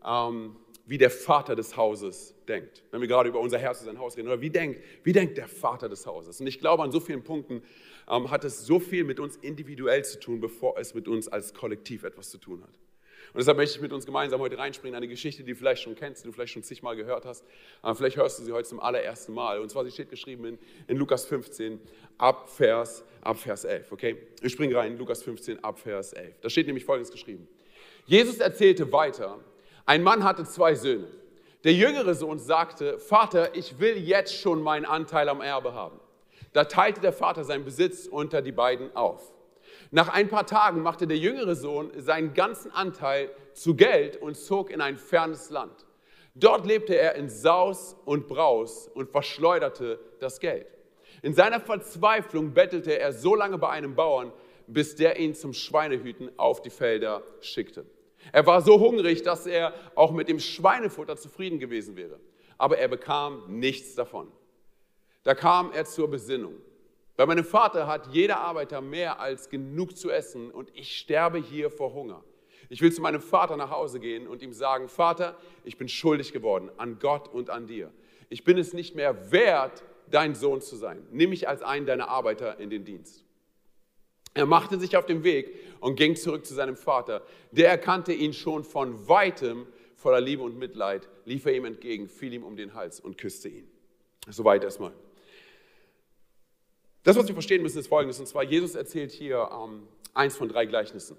ähm, 0.04 0.56
wie 0.86 0.98
der 0.98 1.10
Vater 1.10 1.54
des 1.54 1.76
Hauses 1.76 2.34
denkt. 2.48 2.82
Wenn 2.90 3.00
wir 3.00 3.08
gerade 3.08 3.28
über 3.28 3.38
unser 3.38 3.58
Herz 3.58 3.78
für 3.78 3.84
sein 3.84 4.00
Haus 4.00 4.16
reden. 4.16 4.26
Oder 4.26 4.40
wie 4.40 4.50
denkt, 4.50 4.80
wie 5.04 5.12
denkt 5.12 5.38
der 5.38 5.46
Vater 5.46 5.88
des 5.88 6.06
Hauses? 6.06 6.40
Und 6.40 6.48
ich 6.48 6.58
glaube, 6.58 6.82
an 6.82 6.90
so 6.90 6.98
vielen 6.98 7.22
Punkten 7.22 7.62
ähm, 8.10 8.30
hat 8.30 8.44
es 8.44 8.66
so 8.66 8.78
viel 8.80 9.04
mit 9.04 9.20
uns 9.20 9.36
individuell 9.36 10.04
zu 10.04 10.20
tun, 10.20 10.40
bevor 10.40 10.78
es 10.78 10.94
mit 10.94 11.08
uns 11.08 11.28
als 11.28 11.54
Kollektiv 11.54 12.04
etwas 12.04 12.30
zu 12.30 12.38
tun 12.38 12.62
hat. 12.62 12.78
Und 13.32 13.38
deshalb 13.38 13.56
möchte 13.56 13.76
ich 13.76 13.82
mit 13.82 13.92
uns 13.92 14.06
gemeinsam 14.06 14.40
heute 14.40 14.58
reinspringen, 14.58 14.96
eine 14.96 15.08
Geschichte, 15.08 15.42
die 15.42 15.52
du 15.52 15.58
vielleicht 15.58 15.82
schon 15.82 15.96
kennst, 15.96 16.22
die 16.22 16.28
du 16.28 16.32
vielleicht 16.32 16.52
schon 16.52 16.62
zigmal 16.62 16.94
gehört 16.94 17.24
hast. 17.24 17.44
Aber 17.82 17.96
vielleicht 17.96 18.16
hörst 18.16 18.38
du 18.38 18.44
sie 18.44 18.52
heute 18.52 18.68
zum 18.68 18.78
allerersten 18.78 19.32
Mal. 19.32 19.58
Und 19.58 19.70
zwar, 19.70 19.84
sie 19.84 19.90
steht 19.90 20.08
geschrieben 20.08 20.44
in, 20.44 20.58
in 20.86 20.96
Lukas 20.96 21.26
15, 21.26 21.80
ab 22.16 22.48
Vers, 22.48 23.04
ab 23.22 23.38
Vers 23.38 23.64
11. 23.64 23.90
Okay? 23.90 24.16
Ich 24.40 24.52
springe 24.52 24.76
rein, 24.76 24.96
Lukas 24.98 25.24
15, 25.24 25.64
ab 25.64 25.80
Vers 25.80 26.12
11. 26.12 26.40
Da 26.42 26.48
steht 26.48 26.66
nämlich 26.66 26.84
Folgendes 26.84 27.10
geschrieben. 27.10 27.48
Jesus 28.06 28.38
erzählte 28.38 28.92
weiter, 28.92 29.40
ein 29.86 30.02
Mann 30.02 30.22
hatte 30.22 30.44
zwei 30.44 30.76
Söhne. 30.76 31.08
Der 31.64 31.72
jüngere 31.72 32.14
Sohn 32.14 32.38
sagte, 32.38 32.98
Vater, 32.98 33.56
ich 33.56 33.80
will 33.80 33.96
jetzt 33.96 34.36
schon 34.36 34.62
meinen 34.62 34.84
Anteil 34.84 35.28
am 35.28 35.40
Erbe 35.40 35.72
haben. 35.72 35.98
Da 36.54 36.64
teilte 36.64 37.00
der 37.00 37.12
Vater 37.12 37.44
seinen 37.44 37.64
Besitz 37.64 38.06
unter 38.06 38.40
die 38.40 38.52
beiden 38.52 38.94
auf. 38.94 39.32
Nach 39.90 40.08
ein 40.08 40.28
paar 40.28 40.46
Tagen 40.46 40.82
machte 40.82 41.06
der 41.06 41.18
jüngere 41.18 41.56
Sohn 41.56 41.90
seinen 41.96 42.32
ganzen 42.32 42.70
Anteil 42.70 43.30
zu 43.54 43.74
Geld 43.74 44.16
und 44.16 44.36
zog 44.36 44.70
in 44.70 44.80
ein 44.80 44.96
fernes 44.96 45.50
Land. 45.50 45.84
Dort 46.36 46.64
lebte 46.64 46.96
er 46.96 47.16
in 47.16 47.28
Saus 47.28 47.96
und 48.04 48.28
Braus 48.28 48.88
und 48.94 49.10
verschleuderte 49.10 49.98
das 50.20 50.38
Geld. 50.38 50.66
In 51.22 51.34
seiner 51.34 51.60
Verzweiflung 51.60 52.54
bettelte 52.54 52.98
er 52.98 53.12
so 53.12 53.34
lange 53.34 53.58
bei 53.58 53.70
einem 53.70 53.96
Bauern, 53.96 54.32
bis 54.68 54.94
der 54.94 55.18
ihn 55.18 55.34
zum 55.34 55.54
Schweinehüten 55.54 56.30
auf 56.38 56.62
die 56.62 56.70
Felder 56.70 57.22
schickte. 57.40 57.84
Er 58.30 58.46
war 58.46 58.62
so 58.62 58.78
hungrig, 58.78 59.22
dass 59.22 59.46
er 59.46 59.74
auch 59.96 60.12
mit 60.12 60.28
dem 60.28 60.38
Schweinefutter 60.38 61.16
zufrieden 61.16 61.58
gewesen 61.58 61.96
wäre. 61.96 62.20
Aber 62.58 62.78
er 62.78 62.88
bekam 62.88 63.58
nichts 63.58 63.96
davon. 63.96 64.28
Da 65.24 65.34
kam 65.34 65.72
er 65.72 65.84
zur 65.86 66.08
Besinnung. 66.08 66.54
Bei 67.16 67.26
meinem 67.26 67.44
Vater 67.44 67.86
hat 67.86 68.08
jeder 68.12 68.38
Arbeiter 68.38 68.80
mehr 68.80 69.20
als 69.20 69.48
genug 69.48 69.96
zu 69.96 70.10
essen 70.10 70.50
und 70.50 70.70
ich 70.74 70.96
sterbe 70.96 71.38
hier 71.38 71.70
vor 71.70 71.94
Hunger. 71.94 72.22
Ich 72.68 72.80
will 72.80 72.92
zu 72.92 73.00
meinem 73.00 73.20
Vater 73.20 73.56
nach 73.56 73.70
Hause 73.70 74.00
gehen 74.00 74.26
und 74.26 74.42
ihm 74.42 74.52
sagen, 74.52 74.88
Vater, 74.88 75.36
ich 75.64 75.76
bin 75.76 75.88
schuldig 75.88 76.32
geworden 76.32 76.70
an 76.76 76.98
Gott 76.98 77.28
und 77.28 77.50
an 77.50 77.66
dir. 77.66 77.92
Ich 78.28 78.44
bin 78.44 78.58
es 78.58 78.72
nicht 78.72 78.96
mehr 78.96 79.30
wert, 79.32 79.84
dein 80.10 80.34
Sohn 80.34 80.60
zu 80.60 80.76
sein. 80.76 81.06
Nimm 81.10 81.30
mich 81.30 81.48
als 81.48 81.62
einen 81.62 81.86
deiner 81.86 82.08
Arbeiter 82.08 82.58
in 82.58 82.70
den 82.70 82.84
Dienst. 82.84 83.24
Er 84.34 84.46
machte 84.46 84.80
sich 84.80 84.96
auf 84.96 85.06
den 85.06 85.22
Weg 85.22 85.54
und 85.80 85.96
ging 85.96 86.16
zurück 86.16 86.44
zu 86.44 86.54
seinem 86.54 86.76
Vater. 86.76 87.22
Der 87.52 87.68
erkannte 87.68 88.12
ihn 88.12 88.32
schon 88.32 88.64
von 88.64 89.08
weitem 89.08 89.66
voller 89.94 90.20
Liebe 90.20 90.42
und 90.42 90.58
Mitleid, 90.58 91.08
lief 91.24 91.46
er 91.46 91.54
ihm 91.54 91.64
entgegen, 91.64 92.08
fiel 92.08 92.32
ihm 92.32 92.42
um 92.42 92.56
den 92.56 92.74
Hals 92.74 92.98
und 92.98 93.16
küsste 93.16 93.48
ihn. 93.48 93.70
Soweit 94.28 94.64
erstmal. 94.64 94.92
Das, 97.04 97.16
was 97.16 97.26
wir 97.28 97.34
verstehen 97.34 97.62
müssen, 97.62 97.78
ist 97.78 97.86
folgendes. 97.86 98.18
Und 98.18 98.26
zwar, 98.26 98.42
Jesus 98.42 98.74
erzählt 98.74 99.12
hier 99.12 99.48
ähm, 99.52 99.86
eins 100.14 100.36
von 100.36 100.48
drei 100.48 100.66
Gleichnissen. 100.66 101.16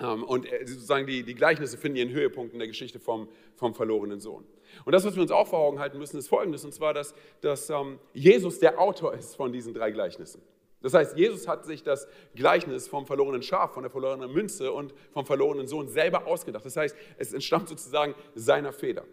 Ähm, 0.00 0.24
und 0.24 0.46
sozusagen 0.64 1.06
die, 1.06 1.22
die 1.22 1.34
Gleichnisse 1.34 1.78
finden 1.78 1.98
ihren 1.98 2.10
Höhepunkt 2.10 2.52
in 2.52 2.58
der 2.58 2.68
Geschichte 2.68 2.98
vom, 2.98 3.28
vom 3.54 3.74
verlorenen 3.74 4.20
Sohn. 4.20 4.44
Und 4.84 4.92
das, 4.92 5.04
was 5.04 5.14
wir 5.14 5.22
uns 5.22 5.30
auch 5.30 5.46
vor 5.46 5.60
Augen 5.60 5.78
halten 5.78 5.98
müssen, 5.98 6.18
ist 6.18 6.28
folgendes. 6.28 6.64
Und 6.64 6.72
zwar, 6.72 6.94
dass, 6.94 7.14
dass 7.42 7.70
ähm, 7.70 7.98
Jesus 8.14 8.58
der 8.58 8.80
Autor 8.80 9.14
ist 9.14 9.36
von 9.36 9.52
diesen 9.52 9.74
drei 9.74 9.90
Gleichnissen. 9.90 10.42
Das 10.82 10.94
heißt, 10.94 11.16
Jesus 11.16 11.48
hat 11.48 11.66
sich 11.66 11.82
das 11.82 12.06
Gleichnis 12.34 12.88
vom 12.88 13.06
verlorenen 13.06 13.42
Schaf, 13.42 13.74
von 13.74 13.82
der 13.82 13.90
verlorenen 13.90 14.32
Münze 14.32 14.72
und 14.72 14.94
vom 15.12 15.26
verlorenen 15.26 15.66
Sohn 15.66 15.88
selber 15.88 16.26
ausgedacht. 16.26 16.64
Das 16.64 16.76
heißt, 16.76 16.96
es 17.18 17.32
entstammt 17.32 17.68
sozusagen 17.68 18.14
seiner 18.34 18.72
Feder. 18.72 19.04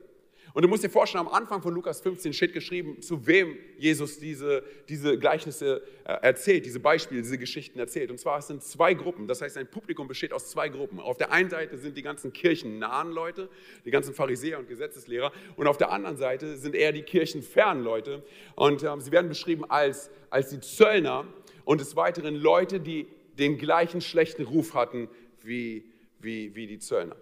Und 0.53 0.61
du 0.61 0.67
musst 0.67 0.83
dir 0.83 0.89
vorstellen, 0.89 1.25
am 1.25 1.33
Anfang 1.33 1.63
von 1.63 1.73
Lukas 1.73 2.01
15 2.01 2.31
steht 2.31 2.53
geschrieben, 2.53 3.01
zu 3.01 3.25
wem 3.25 3.57
Jesus 3.77 4.19
diese, 4.19 4.63
diese 4.87 5.17
Gleichnisse 5.17 5.81
äh, 6.05 6.13
erzählt, 6.21 6.67
diese 6.67 6.79
Beispiele, 6.79 7.23
diese 7.23 7.39
Geschichten 7.39 7.79
erzählt. 7.79 8.11
Und 8.11 8.19
zwar 8.19 8.37
es 8.37 8.47
sind 8.47 8.61
zwei 8.61 8.93
Gruppen. 8.93 9.27
Das 9.27 9.41
heißt, 9.41 9.55
sein 9.55 9.65
Publikum 9.67 10.07
besteht 10.07 10.31
aus 10.31 10.51
zwei 10.51 10.69
Gruppen. 10.69 10.99
Auf 10.99 11.17
der 11.17 11.31
einen 11.31 11.49
Seite 11.49 11.79
sind 11.79 11.97
die 11.97 12.03
ganzen 12.03 12.33
kirchennahen 12.33 13.11
Leute, 13.11 13.49
die 13.83 13.89
ganzen 13.89 14.13
Pharisäer 14.13 14.59
und 14.59 14.67
Gesetzeslehrer. 14.67 15.31
Und 15.55 15.65
auf 15.65 15.77
der 15.77 15.91
anderen 15.91 16.17
Seite 16.17 16.55
sind 16.57 16.75
eher 16.75 16.91
die 16.91 17.01
kirchenfernen 17.01 17.83
Leute. 17.83 18.23
Und 18.53 18.83
ähm, 18.83 19.01
sie 19.01 19.11
werden 19.11 19.29
beschrieben 19.29 19.65
als, 19.67 20.11
als 20.29 20.49
die 20.49 20.59
Zöllner 20.59 21.25
und 21.65 21.81
des 21.81 21.95
Weiteren 21.95 22.35
Leute, 22.35 22.79
die 22.79 23.07
den 23.39 23.57
gleichen 23.57 24.01
schlechten 24.01 24.43
Ruf 24.43 24.75
hatten 24.75 25.09
wie, 25.41 25.85
wie, 26.19 26.55
wie 26.55 26.67
die 26.67 26.77
Zöllner. 26.77 27.15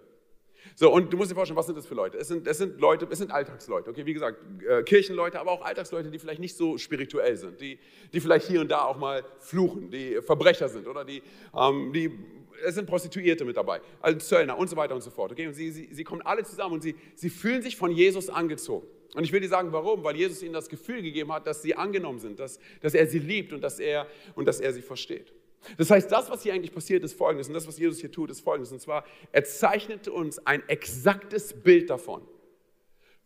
So, 0.74 0.92
und 0.92 1.12
du 1.12 1.16
musst 1.16 1.30
dir 1.30 1.34
vorstellen, 1.34 1.56
was 1.56 1.66
sind 1.66 1.76
das 1.76 1.86
für 1.86 1.94
Leute? 1.94 2.18
Es 2.18 2.28
sind, 2.28 2.46
es 2.46 2.58
sind 2.58 2.80
Leute, 2.80 3.06
es 3.10 3.18
sind 3.18 3.30
Alltagsleute, 3.30 3.90
okay, 3.90 4.06
wie 4.06 4.14
gesagt, 4.14 4.38
äh, 4.66 4.82
Kirchenleute, 4.82 5.38
aber 5.38 5.52
auch 5.52 5.62
Alltagsleute, 5.62 6.10
die 6.10 6.18
vielleicht 6.18 6.40
nicht 6.40 6.56
so 6.56 6.78
spirituell 6.78 7.36
sind, 7.36 7.60
die, 7.60 7.78
die 8.12 8.20
vielleicht 8.20 8.46
hier 8.46 8.60
und 8.60 8.70
da 8.70 8.84
auch 8.84 8.96
mal 8.96 9.24
fluchen, 9.38 9.90
die 9.90 10.20
Verbrecher 10.22 10.68
sind 10.68 10.86
oder 10.86 11.04
die, 11.04 11.22
ähm, 11.54 11.92
die 11.92 12.10
es 12.64 12.76
sind 12.76 12.86
Prostituierte 12.86 13.44
mit 13.44 13.56
dabei, 13.56 13.80
also 14.00 14.18
Zöllner 14.18 14.56
und 14.56 14.68
so 14.68 14.76
weiter 14.76 14.94
und 14.94 15.00
so 15.00 15.10
fort, 15.10 15.32
okay, 15.32 15.46
und 15.46 15.54
sie, 15.54 15.70
sie, 15.70 15.88
sie 15.90 16.04
kommen 16.04 16.22
alle 16.22 16.44
zusammen 16.44 16.74
und 16.74 16.82
sie, 16.82 16.94
sie 17.14 17.30
fühlen 17.30 17.62
sich 17.62 17.76
von 17.76 17.90
Jesus 17.90 18.30
angezogen. 18.30 18.86
Und 19.14 19.24
ich 19.24 19.32
will 19.32 19.40
dir 19.40 19.48
sagen, 19.48 19.72
warum? 19.72 20.04
Weil 20.04 20.16
Jesus 20.16 20.42
ihnen 20.42 20.54
das 20.54 20.68
Gefühl 20.68 21.02
gegeben 21.02 21.32
hat, 21.32 21.46
dass 21.46 21.60
sie 21.60 21.74
angenommen 21.74 22.18
sind, 22.18 22.40
dass, 22.40 22.58
dass 22.80 22.94
er 22.94 23.06
sie 23.06 23.18
liebt 23.18 23.52
und 23.52 23.60
dass 23.60 23.78
er, 23.78 24.06
und 24.34 24.46
dass 24.46 24.60
er 24.60 24.72
sie 24.72 24.80
versteht. 24.80 25.32
Das 25.76 25.90
heißt, 25.90 26.10
das, 26.10 26.30
was 26.30 26.42
hier 26.42 26.54
eigentlich 26.54 26.72
passiert, 26.72 27.04
ist 27.04 27.14
Folgendes. 27.14 27.48
Und 27.48 27.54
das, 27.54 27.66
was 27.66 27.78
Jesus 27.78 28.00
hier 28.00 28.10
tut, 28.10 28.30
ist 28.30 28.40
Folgendes. 28.40 28.72
Und 28.72 28.80
zwar, 28.80 29.04
er 29.30 29.44
zeichnet 29.44 30.08
uns 30.08 30.44
ein 30.46 30.68
exaktes 30.68 31.54
Bild 31.54 31.90
davon, 31.90 32.22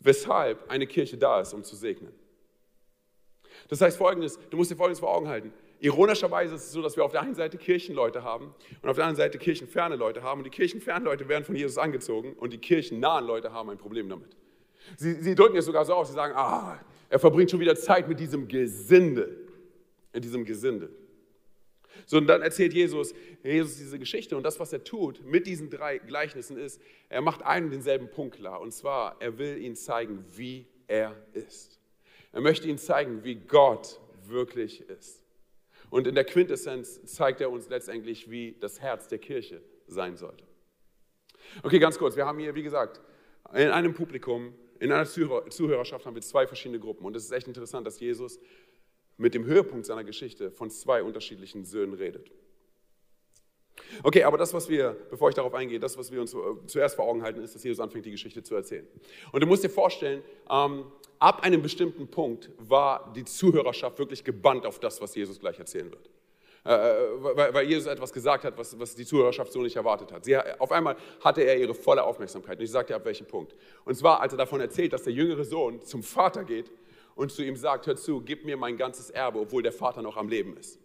weshalb 0.01 0.71
eine 0.71 0.87
Kirche 0.87 1.17
da 1.17 1.41
ist, 1.41 1.55
um 1.55 1.65
zu 1.65 1.77
segnen. 1.77 2.13
Das 3.69 3.81
heißt 3.81 3.97
Folgendes, 3.97 4.39
du 4.51 4.57
musst 4.57 4.71
dir 4.71 4.77
Folgendes 4.77 5.01
vor 5.01 5.15
Augen 5.15 5.29
halten. 5.29 5.53
Ironischerweise 5.81 6.55
ist 6.55 6.65
es 6.65 6.73
so, 6.73 6.83
dass 6.83 6.97
wir 6.97 7.05
auf 7.05 7.13
der 7.13 7.23
einen 7.23 7.35
Seite 7.35 7.59
Kirchenleute 7.59 8.23
haben 8.23 8.55
und 8.83 8.89
auf 8.89 8.97
der 8.97 9.05
anderen 9.05 9.17
Seite 9.17 9.39
kirchenferne 9.39 9.97
Leute 9.97 10.23
haben. 10.23 10.41
Und 10.41 10.45
die 10.45 10.51
kirchenfernen 10.51 11.05
Leute 11.05 11.29
werden 11.29 11.45
von 11.45 11.55
Jesus 11.55 11.77
angezogen 11.77 12.33
und 12.35 12.53
die 12.53 12.59
kirchennahen 12.59 13.27
Leute 13.27 13.53
haben 13.53 13.69
ein 13.71 13.79
Problem 13.79 14.09
damit. 14.09 14.37
Sie, 14.97 15.15
sie 15.21 15.35
drücken 15.35 15.57
es 15.57 15.67
sogar 15.67 15.85
so 15.85 15.95
aus, 15.95 16.09
sie 16.09 16.15
sagen, 16.15 16.35
ah, 16.37 16.79
er 17.09 17.19
verbringt 17.19 17.51
schon 17.51 17.61
wieder 17.61 17.77
Zeit 17.77 18.09
mit 18.09 18.21
diesem 18.21 18.49
Gesinde. 18.49 19.37
In 20.13 20.23
diesem 20.23 20.45
Gesinde. 20.45 20.89
So, 22.07 22.19
und 22.19 22.29
dann 22.29 22.41
erzählt 22.41 22.73
Jesus, 22.73 23.15
Jesus 23.43 23.79
diese 23.79 23.99
Geschichte 23.99 24.37
und 24.37 24.45
das, 24.45 24.61
was 24.61 24.73
er 24.73 24.85
tut 24.85 25.25
mit 25.25 25.47
diesen 25.47 25.71
drei 25.71 25.99
Gleichnissen 25.99 26.57
ist, 26.57 26.81
er 27.09 27.21
macht 27.21 27.43
einen 27.43 27.71
denselben 27.71 28.09
Punkt 28.09 28.37
klar. 28.37 28.61
Und 28.61 28.73
zwar, 28.73 29.17
er 29.21 29.39
will 29.39 29.59
ihnen 29.59 29.75
zeigen, 29.75 30.25
wie 30.37 30.67
er 30.87 31.17
ist. 31.33 31.81
Er 32.33 32.41
möchte 32.41 32.69
ihnen 32.69 32.79
zeigen, 32.79 33.25
wie 33.25 33.35
Gott 33.35 34.01
wirklich 34.25 34.89
ist. 34.89 35.23
Und 35.91 36.07
in 36.07 36.15
der 36.15 36.25
Quintessenz 36.25 37.05
zeigt 37.05 37.41
er 37.41 37.51
uns 37.51 37.69
letztendlich, 37.69 38.31
wie 38.31 38.57
das 38.61 38.81
Herz 38.81 39.09
der 39.09 39.19
Kirche 39.19 39.61
sein 39.89 40.17
sollte. 40.17 40.45
Okay, 41.63 41.79
ganz 41.79 41.99
kurz. 41.99 42.17
Wir 42.17 42.27
haben 42.27 42.39
hier, 42.39 42.55
wie 42.55 42.63
gesagt, 42.63 43.01
in 43.53 43.71
einem 43.71 43.95
Publikum, 43.95 44.55
in 44.79 44.93
einer 44.93 45.07
Zuhörerschaft 45.07 46.07
haben 46.07 46.15
wir 46.15 46.23
zwei 46.23 46.47
verschiedene 46.47 46.79
Gruppen. 46.79 47.05
Und 47.05 47.17
es 47.17 47.25
ist 47.25 47.33
echt 47.33 47.49
interessant, 47.49 47.87
dass 47.87 47.99
Jesus 47.99 48.39
mit 49.17 49.35
dem 49.35 49.45
Höhepunkt 49.45 49.87
seiner 49.87 50.05
Geschichte 50.05 50.51
von 50.51 50.71
zwei 50.71 51.03
unterschiedlichen 51.03 51.65
Söhnen 51.65 51.95
redet. 51.95 52.31
Okay, 54.03 54.25
aber 54.25 54.39
das, 54.39 54.53
was 54.53 54.69
wir, 54.69 54.97
bevor 55.11 55.29
ich 55.29 55.35
darauf 55.35 55.55
eingehe, 55.55 55.79
das, 55.79 55.97
was 55.97 56.11
wir 56.11 56.21
uns 56.21 56.35
zuerst 56.67 56.97
vor 56.97 57.07
Augen 57.07 57.23
halten, 57.23 57.41
ist, 57.43 57.55
dass 57.55 57.63
Jesus 57.63 57.81
anfängt, 57.81 58.07
die 58.07 58.11
Geschichte 58.11 58.43
zu 58.43 58.55
erzählen. 58.55 58.87
Und 59.33 59.41
du 59.41 59.47
musst 59.47 59.65
dir 59.65 59.71
vorstellen, 59.71 60.23
ähm, 60.51 60.85
ab 61.19 61.43
einem 61.43 61.63
bestimmten 61.63 62.09
Punkt 62.09 62.51
war 62.59 63.13
die 63.15 63.25
Zuhörerschaft 63.25 63.99
wirklich 63.99 64.25
gebannt 64.25 64.67
auf 64.67 64.79
das, 64.79 65.01
was 65.01 65.15
Jesus 65.15 65.39
gleich 65.39 65.59
erzählen 65.59 65.91
wird. 65.91 66.11
Äh, 66.65 66.73
äh 66.73 67.09
weil, 67.19 67.55
weil, 67.55 67.69
Jesus 67.69 67.87
etwas 67.87 68.13
gesagt 68.13 68.45
hat, 68.45 68.59
was, 68.59 68.79
was, 68.79 68.95
die 68.95 69.05
Zuhörerschaft 69.05 69.53
so 69.53 69.61
nicht 69.61 69.77
erwartet 69.77 70.13
hat. 70.13 70.25
Sie, 70.25 70.37
auf 70.37 70.73
einmal 70.73 70.97
hatte 71.21 71.43
er 71.43 71.59
ihre 71.59 71.75
volle 71.75 72.03
Aufmerksamkeit. 72.03 72.59
Und 72.59 72.65
ich 72.65 72.71
sagte, 72.71 72.95
ab 72.95 73.05
welchem 73.05 73.27
Punkt. 73.27 73.55
Und 73.85 73.95
zwar, 73.95 74.21
als 74.21 74.33
er 74.33 74.39
davon 74.39 74.61
erzählt, 74.61 74.93
dass 74.93 75.05
der 75.05 75.13
jüngere 75.13 75.45
Sohn 75.45 75.81
zum 75.83 76.03
Vater 76.03 76.45
geht 76.45 76.71
und 77.17 77.33
zu 77.33 77.43
ihm 77.43 77.57
sagt, 77.57 77.89
hör 77.89 77.97
zu, 77.97 78.21
gib 78.21 78.45
mir 78.45 78.57
mein 78.57 78.77
ganzes 78.77 79.11
Erbe, 79.11 79.41
obwohl 79.41 79.63
der 79.63 79.73
Vater 79.73 80.03
noch 80.03 80.17
am 80.17 80.29
Leben 80.29 80.57
ist. 80.57 80.79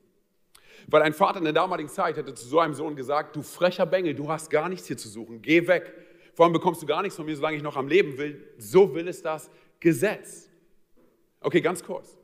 Weil 0.87 1.03
ein 1.03 1.13
Vater 1.13 1.37
in 1.37 1.43
der 1.43 1.53
damaligen 1.53 1.89
Zeit 1.89 2.17
hätte 2.17 2.33
zu 2.33 2.47
so 2.47 2.59
einem 2.59 2.73
Sohn 2.73 2.95
gesagt, 2.95 3.35
du 3.35 3.43
frecher 3.43 3.85
Bengel, 3.85 4.15
du 4.15 4.27
hast 4.29 4.49
gar 4.49 4.67
nichts 4.67 4.87
hier 4.87 4.97
zu 4.97 5.09
suchen, 5.09 5.41
geh 5.41 5.67
weg. 5.67 5.93
Vor 6.33 6.45
allem 6.45 6.53
bekommst 6.53 6.81
du 6.81 6.87
gar 6.87 7.01
nichts 7.01 7.17
von 7.17 7.25
mir, 7.25 7.35
solange 7.35 7.57
ich 7.57 7.63
noch 7.63 7.75
am 7.75 7.87
Leben 7.87 8.17
will. 8.17 8.41
So 8.57 8.95
will 8.95 9.07
es 9.07 9.21
das 9.21 9.51
Gesetz. 9.79 10.49
Okay, 11.41 11.61
ganz 11.61 11.83
kurz. 11.83 12.17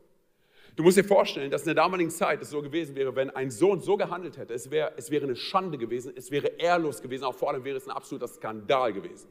Du 0.78 0.84
musst 0.84 0.98
dir 0.98 1.04
vorstellen, 1.04 1.52
dass 1.52 1.64
in 1.64 1.68
der 1.68 1.76
damaligen 1.76 2.10
Zeit 2.10 2.42
es 2.42 2.52
so 2.52 2.62
gewesen 2.62 2.96
wäre, 2.96 3.16
wenn 3.16 3.30
ein 3.32 3.52
Sohn 3.52 3.82
so 3.82 3.98
gehandelt 3.98 4.38
hätte, 4.38 4.54
es 4.54 4.72
wäre, 4.72 4.94
es 4.96 5.12
wäre 5.12 5.26
eine 5.26 5.36
Schande 5.36 5.78
gewesen, 5.78 6.14
es 6.16 6.32
wäre 6.32 6.48
ehrlos 6.48 7.02
gewesen, 7.02 7.26
auch 7.26 7.36
vor 7.36 7.50
allem 7.50 7.64
wäre 7.64 7.78
es 7.78 7.88
ein 7.88 7.92
absoluter 7.92 8.28
Skandal 8.28 8.94
gewesen. 8.94 9.28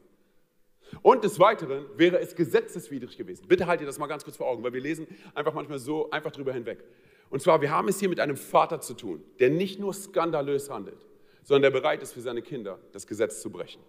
Und 1.03 1.25
des 1.25 1.39
Weiteren 1.39 1.87
wäre 1.97 2.19
es 2.19 2.35
gesetzeswidrig 2.35 3.17
gewesen. 3.17 3.47
Bitte 3.49 3.67
haltet 3.67 3.89
das 3.89 3.99
mal 3.99 4.07
ganz 4.07 4.25
kurz 4.25 4.37
vor 4.37 4.47
Augen, 4.47 4.63
weil 4.63 4.73
wir 4.73 4.81
lesen 4.81 5.07
einfach 5.35 5.53
manchmal 5.53 5.79
so 5.79 6.11
einfach 6.11 6.31
drüber 6.31 6.53
hinweg. 6.53 6.83
Und 7.31 7.43
zwar, 7.43 7.61
wir 7.61 7.71
haben 7.71 7.89
es 7.89 7.99
hier 7.99 8.09
mit 8.09 8.21
einem 8.21 8.37
Vater 8.37 8.81
zu 8.81 8.95
tun, 8.95 9.23
der 9.41 9.51
nicht 9.51 9.81
nur 9.81 9.93
skandalös 9.93 10.71
handelt, 10.71 10.99
sondern 11.43 11.73
der 11.73 11.81
bereit 11.81 12.03
ist 12.03 12.13
für 12.13 12.21
seine 12.21 12.43
Kinder, 12.43 12.79
das 12.93 13.07
Gesetz 13.07 13.41
zu 13.41 13.51
brechen. 13.51 13.83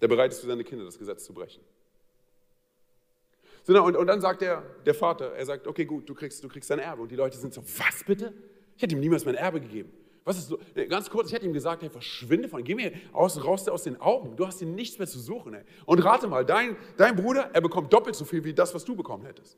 Der 0.00 0.08
bereit 0.08 0.32
ist 0.32 0.40
für 0.40 0.46
seine 0.46 0.64
Kinder, 0.64 0.84
das 0.84 0.98
Gesetz 0.98 1.24
zu 1.24 1.32
brechen. 1.32 1.62
und, 3.66 3.96
und 3.96 4.06
dann 4.06 4.20
sagt 4.20 4.42
der, 4.42 4.62
der 4.84 4.94
Vater, 4.94 5.32
er 5.32 5.46
sagt, 5.46 5.66
okay 5.66 5.86
gut, 5.86 6.08
du 6.08 6.14
kriegst, 6.14 6.44
du 6.44 6.48
kriegst 6.48 6.68
dein 6.70 6.78
Erbe. 6.78 7.02
Und 7.02 7.10
die 7.10 7.16
Leute 7.16 7.38
sind 7.38 7.54
so, 7.54 7.62
was 7.62 8.04
bitte? 8.04 8.34
Ich 8.76 8.82
hätte 8.82 8.94
ihm 8.94 9.00
niemals 9.00 9.24
mein 9.24 9.36
Erbe 9.36 9.60
gegeben. 9.60 9.90
Was 10.26 10.38
ist 10.38 10.48
so? 10.48 10.58
Ganz 10.88 11.08
kurz, 11.08 11.28
ich 11.28 11.34
hätte 11.34 11.46
ihm 11.46 11.52
gesagt, 11.52 11.82
hey, 11.82 11.88
verschwinde 11.88 12.48
von, 12.48 12.64
geh 12.64 12.74
mir 12.74 12.92
aus, 13.12 13.42
raus 13.44 13.68
aus 13.68 13.84
den 13.84 14.00
Augen. 14.00 14.34
Du 14.34 14.44
hast 14.44 14.58
hier 14.58 14.66
nichts 14.66 14.98
mehr 14.98 15.06
zu 15.06 15.20
suchen. 15.20 15.54
Ey. 15.54 15.62
Und 15.86 16.00
rate 16.00 16.26
mal, 16.26 16.44
dein, 16.44 16.76
dein 16.96 17.14
Bruder, 17.14 17.50
er 17.52 17.60
bekommt 17.60 17.92
doppelt 17.92 18.16
so 18.16 18.24
viel 18.24 18.42
wie 18.42 18.52
das, 18.52 18.74
was 18.74 18.84
du 18.84 18.96
bekommen 18.96 19.24
hättest. 19.24 19.56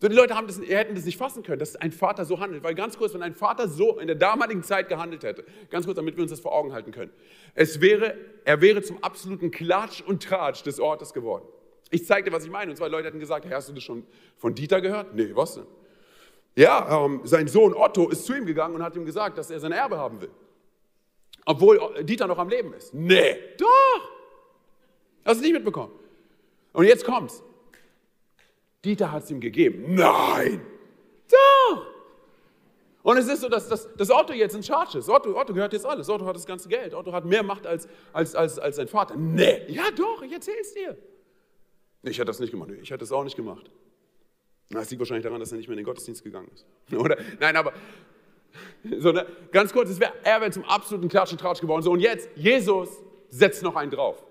So, 0.00 0.06
die 0.06 0.14
Leute 0.14 0.36
haben 0.36 0.46
das, 0.46 0.60
hätten 0.60 0.94
das 0.94 1.04
nicht 1.04 1.18
fassen 1.18 1.42
können, 1.42 1.58
dass 1.58 1.74
ein 1.74 1.90
Vater 1.90 2.24
so 2.24 2.38
handelt. 2.38 2.62
Weil 2.62 2.76
ganz 2.76 2.96
kurz, 2.96 3.14
wenn 3.14 3.22
ein 3.22 3.34
Vater 3.34 3.66
so 3.66 3.98
in 3.98 4.06
der 4.06 4.14
damaligen 4.14 4.62
Zeit 4.62 4.88
gehandelt 4.88 5.24
hätte, 5.24 5.44
ganz 5.70 5.86
kurz, 5.86 5.96
damit 5.96 6.14
wir 6.16 6.22
uns 6.22 6.30
das 6.30 6.38
vor 6.38 6.52
Augen 6.52 6.72
halten 6.72 6.92
können, 6.92 7.10
es 7.54 7.80
wäre, 7.80 8.16
er 8.44 8.60
wäre 8.60 8.80
zum 8.80 9.02
absoluten 9.02 9.50
Klatsch 9.50 10.02
und 10.02 10.22
Tratsch 10.22 10.62
des 10.62 10.78
Ortes 10.78 11.12
geworden. 11.12 11.48
Ich 11.90 12.06
zeige 12.06 12.30
dir, 12.30 12.36
was 12.36 12.44
ich 12.44 12.50
meine. 12.50 12.70
Und 12.70 12.76
zwei 12.76 12.86
Leute 12.86 13.08
hätten 13.08 13.18
gesagt, 13.18 13.44
hey, 13.44 13.52
hast 13.52 13.68
du 13.68 13.72
das 13.72 13.82
schon 13.82 14.06
von 14.36 14.54
Dieter 14.54 14.80
gehört? 14.80 15.16
Nee, 15.16 15.30
was 15.34 15.56
denn? 15.56 15.66
Ja, 16.56 17.04
ähm, 17.04 17.20
sein 17.24 17.48
Sohn 17.48 17.74
Otto 17.74 18.08
ist 18.08 18.26
zu 18.26 18.34
ihm 18.34 18.46
gegangen 18.46 18.76
und 18.76 18.82
hat 18.82 18.94
ihm 18.94 19.04
gesagt, 19.04 19.38
dass 19.38 19.50
er 19.50 19.58
sein 19.60 19.72
Erbe 19.72 19.98
haben 19.98 20.20
will. 20.20 20.30
Obwohl 21.46 22.04
Dieter 22.04 22.26
noch 22.26 22.38
am 22.38 22.48
Leben 22.48 22.72
ist. 22.74 22.94
Nee, 22.94 23.36
doch. 23.58 24.10
Hast 25.24 25.40
du 25.40 25.44
nicht 25.44 25.54
mitbekommen. 25.54 25.92
Und 26.72 26.86
jetzt 26.86 27.04
kommt's. 27.04 27.42
Dieter 28.84 29.10
hat 29.10 29.24
es 29.24 29.30
ihm 29.30 29.40
gegeben. 29.40 29.94
Nein. 29.94 30.60
Doch. 31.28 31.86
Und 33.02 33.18
es 33.18 33.28
ist 33.28 33.42
so, 33.42 33.48
dass, 33.48 33.68
dass, 33.68 33.94
dass 33.96 34.10
Otto 34.10 34.32
jetzt 34.32 34.54
in 34.54 34.62
Charge 34.62 34.98
ist. 34.98 35.08
Otto, 35.08 35.38
Otto 35.38 35.52
gehört 35.52 35.72
jetzt 35.72 35.84
alles. 35.84 36.08
Otto 36.08 36.24
hat 36.24 36.36
das 36.36 36.46
ganze 36.46 36.68
Geld. 36.68 36.94
Otto 36.94 37.12
hat 37.12 37.24
mehr 37.24 37.42
Macht 37.42 37.66
als, 37.66 37.86
als, 38.12 38.34
als, 38.34 38.58
als 38.58 38.76
sein 38.76 38.88
Vater. 38.88 39.16
Nee. 39.16 39.64
Ja, 39.68 39.90
doch, 39.94 40.22
ich 40.22 40.32
erzähl's 40.32 40.72
dir. 40.72 40.96
Ich 42.02 42.16
hätte 42.16 42.26
das 42.26 42.40
nicht 42.40 42.50
gemacht. 42.50 42.70
Ich 42.80 42.90
hätte 42.90 43.00
das 43.00 43.12
auch 43.12 43.24
nicht 43.24 43.36
gemacht. 43.36 43.70
Das 44.70 44.90
liegt 44.90 45.00
wahrscheinlich 45.00 45.24
daran, 45.24 45.40
dass 45.40 45.52
er 45.52 45.58
nicht 45.58 45.68
mehr 45.68 45.74
in 45.74 45.82
den 45.82 45.86
Gottesdienst 45.86 46.24
gegangen 46.24 46.50
ist. 46.52 46.64
Oder? 46.96 47.16
Nein, 47.38 47.56
aber 47.56 47.72
so, 48.98 49.12
ne? 49.12 49.26
ganz 49.52 49.72
kurz, 49.72 49.90
es 49.90 50.00
wär, 50.00 50.12
er 50.24 50.40
wäre 50.40 50.50
zum 50.50 50.64
absoluten 50.64 51.08
Klatsch 51.08 51.32
und 51.32 51.40
Tratsch 51.40 51.60
geworden. 51.60 51.82
So, 51.82 51.92
und 51.92 52.00
jetzt, 52.00 52.28
Jesus 52.36 52.88
setzt 53.28 53.62
noch 53.62 53.76
einen 53.76 53.90
drauf. 53.90 54.24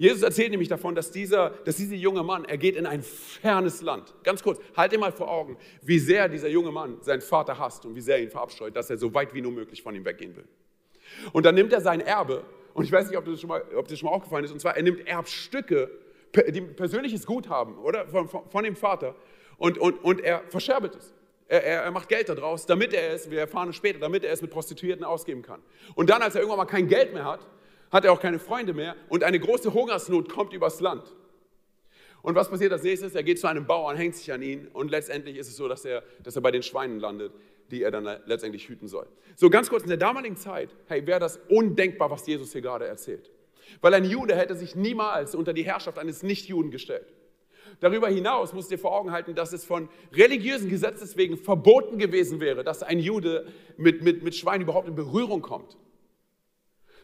Jesus 0.00 0.22
erzählt 0.22 0.50
nämlich 0.50 0.68
davon, 0.68 0.94
dass 0.94 1.10
dieser, 1.10 1.50
dass 1.50 1.76
dieser 1.76 1.94
junge 1.94 2.22
Mann, 2.22 2.46
er 2.46 2.56
geht 2.56 2.74
in 2.74 2.86
ein 2.86 3.02
fernes 3.02 3.82
Land. 3.82 4.14
Ganz 4.22 4.42
kurz, 4.42 4.58
halt 4.74 4.92
dir 4.92 4.98
mal 4.98 5.12
vor 5.12 5.30
Augen, 5.30 5.58
wie 5.82 5.98
sehr 5.98 6.26
dieser 6.30 6.48
junge 6.48 6.72
Mann 6.72 6.96
seinen 7.02 7.20
Vater 7.20 7.58
hasst 7.58 7.84
und 7.84 7.94
wie 7.94 8.00
sehr 8.00 8.16
er 8.16 8.22
ihn 8.22 8.30
verabscheut, 8.30 8.74
dass 8.74 8.88
er 8.88 8.96
so 8.96 9.12
weit 9.12 9.34
wie 9.34 9.42
nur 9.42 9.52
möglich 9.52 9.82
von 9.82 9.94
ihm 9.94 10.06
weggehen 10.06 10.34
will. 10.36 10.48
Und 11.32 11.44
dann 11.44 11.54
nimmt 11.54 11.74
er 11.74 11.82
sein 11.82 12.00
Erbe, 12.00 12.44
und 12.72 12.84
ich 12.84 12.92
weiß 12.92 13.08
nicht, 13.08 13.18
ob 13.18 13.26
das 13.26 13.40
schon 13.40 13.48
mal, 13.48 13.62
ob 13.76 13.88
das 13.88 13.98
schon 13.98 14.08
mal 14.08 14.16
aufgefallen 14.16 14.44
ist, 14.44 14.52
und 14.52 14.60
zwar, 14.60 14.74
er 14.74 14.82
nimmt 14.82 15.06
Erbstücke, 15.06 15.90
die 16.48 16.62
persönliches 16.62 17.26
Guthaben, 17.26 17.76
oder? 17.76 18.06
Von, 18.06 18.26
von, 18.26 18.48
von 18.48 18.64
dem 18.64 18.76
Vater 18.76 19.14
und, 19.60 19.76
und, 19.76 20.02
und 20.02 20.20
er 20.22 20.42
verscherbelt 20.48 20.96
es. 20.96 21.14
Er, 21.46 21.62
er, 21.62 21.90
macht 21.90 22.08
Geld 22.08 22.30
daraus, 22.30 22.64
damit 22.64 22.94
er 22.94 23.12
es, 23.12 23.30
wir 23.30 23.40
erfahren 23.40 23.68
es 23.68 23.76
später, 23.76 23.98
damit 23.98 24.24
er 24.24 24.32
es 24.32 24.40
mit 24.40 24.50
Prostituierten 24.50 25.04
ausgeben 25.04 25.42
kann. 25.42 25.60
Und 25.94 26.08
dann, 26.08 26.22
als 26.22 26.34
er 26.34 26.40
irgendwann 26.40 26.64
mal 26.64 26.64
kein 26.64 26.88
Geld 26.88 27.12
mehr 27.12 27.26
hat, 27.26 27.46
hat 27.90 28.06
er 28.06 28.12
auch 28.12 28.20
keine 28.20 28.38
Freunde 28.38 28.72
mehr 28.72 28.96
und 29.10 29.22
eine 29.22 29.38
große 29.38 29.74
Hungersnot 29.74 30.30
kommt 30.30 30.54
übers 30.54 30.80
Land. 30.80 31.12
Und 32.22 32.36
was 32.36 32.48
passiert 32.48 32.72
als 32.72 32.84
nächstes? 32.84 33.14
Er 33.14 33.22
geht 33.22 33.38
zu 33.38 33.48
einem 33.48 33.66
Bauern, 33.66 33.96
hängt 33.98 34.16
sich 34.16 34.32
an 34.32 34.40
ihn 34.40 34.68
und 34.68 34.90
letztendlich 34.90 35.36
ist 35.36 35.48
es 35.48 35.56
so, 35.56 35.68
dass 35.68 35.84
er, 35.84 36.02
dass 36.22 36.36
er 36.36 36.42
bei 36.42 36.52
den 36.52 36.62
Schweinen 36.62 36.98
landet, 36.98 37.34
die 37.70 37.82
er 37.82 37.90
dann 37.90 38.04
letztendlich 38.24 38.66
hüten 38.66 38.88
soll. 38.88 39.08
So 39.36 39.50
ganz 39.50 39.68
kurz, 39.68 39.82
in 39.82 39.90
der 39.90 39.98
damaligen 39.98 40.38
Zeit, 40.38 40.74
hey, 40.86 41.06
wäre 41.06 41.20
das 41.20 41.38
undenkbar, 41.50 42.10
was 42.10 42.26
Jesus 42.26 42.52
hier 42.52 42.62
gerade 42.62 42.86
erzählt. 42.86 43.30
Weil 43.82 43.92
ein 43.92 44.06
Jude 44.06 44.34
hätte 44.36 44.56
sich 44.56 44.74
niemals 44.74 45.34
unter 45.34 45.52
die 45.52 45.64
Herrschaft 45.64 45.98
eines 45.98 46.22
Nichtjuden 46.22 46.70
gestellt. 46.70 47.12
Darüber 47.78 48.08
hinaus 48.08 48.52
musst 48.52 48.70
du 48.70 48.76
dir 48.76 48.80
vor 48.80 48.92
Augen 48.92 49.12
halten, 49.12 49.34
dass 49.34 49.52
es 49.52 49.64
von 49.64 49.88
religiösen 50.12 50.68
Gesetzes 50.68 51.16
wegen 51.16 51.36
verboten 51.36 51.98
gewesen 51.98 52.40
wäre, 52.40 52.64
dass 52.64 52.82
ein 52.82 52.98
Jude 52.98 53.46
mit, 53.76 54.02
mit, 54.02 54.22
mit 54.22 54.34
Schwein 54.34 54.60
überhaupt 54.60 54.88
in 54.88 54.94
Berührung 54.94 55.40
kommt. 55.40 55.76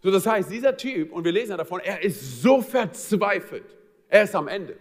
So, 0.03 0.11
das 0.11 0.27
heißt, 0.27 0.51
dieser 0.51 0.77
Typ, 0.77 1.13
und 1.13 1.25
wir 1.25 1.33
lesen 1.33 1.51
ja 1.51 1.57
davon, 1.57 1.81
er 1.81 2.03
ist 2.03 2.43
so 2.43 2.61
verzweifelt. 2.61 3.65
Er 4.09 4.25
ist 4.25 4.35
am 4.35 4.49
Ende. 4.49 4.77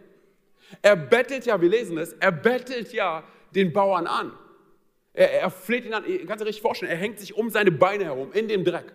Er 0.82 0.96
bettelt 0.96 1.46
ja, 1.46 1.60
wir 1.62 1.70
lesen 1.70 1.98
es, 1.98 2.14
er 2.14 2.32
bettelt 2.32 2.92
ja 2.94 3.24
den 3.54 3.72
Bauern 3.72 4.08
an. 4.08 4.34
Er, 5.14 5.32
er 5.42 5.50
fleht 5.50 5.86
ihn 5.86 5.94
an, 5.94 6.04
kannst 6.04 6.42
du 6.42 6.46
dir 6.46 6.46
richtig 6.46 6.62
vorstellen, 6.62 6.92
er 6.92 6.98
hängt 6.98 7.20
sich 7.20 7.36
um 7.36 7.50
seine 7.50 7.72
Beine 7.72 8.06
herum 8.06 8.34
in 8.34 8.48
dem 8.48 8.64
Dreck. 8.64 8.92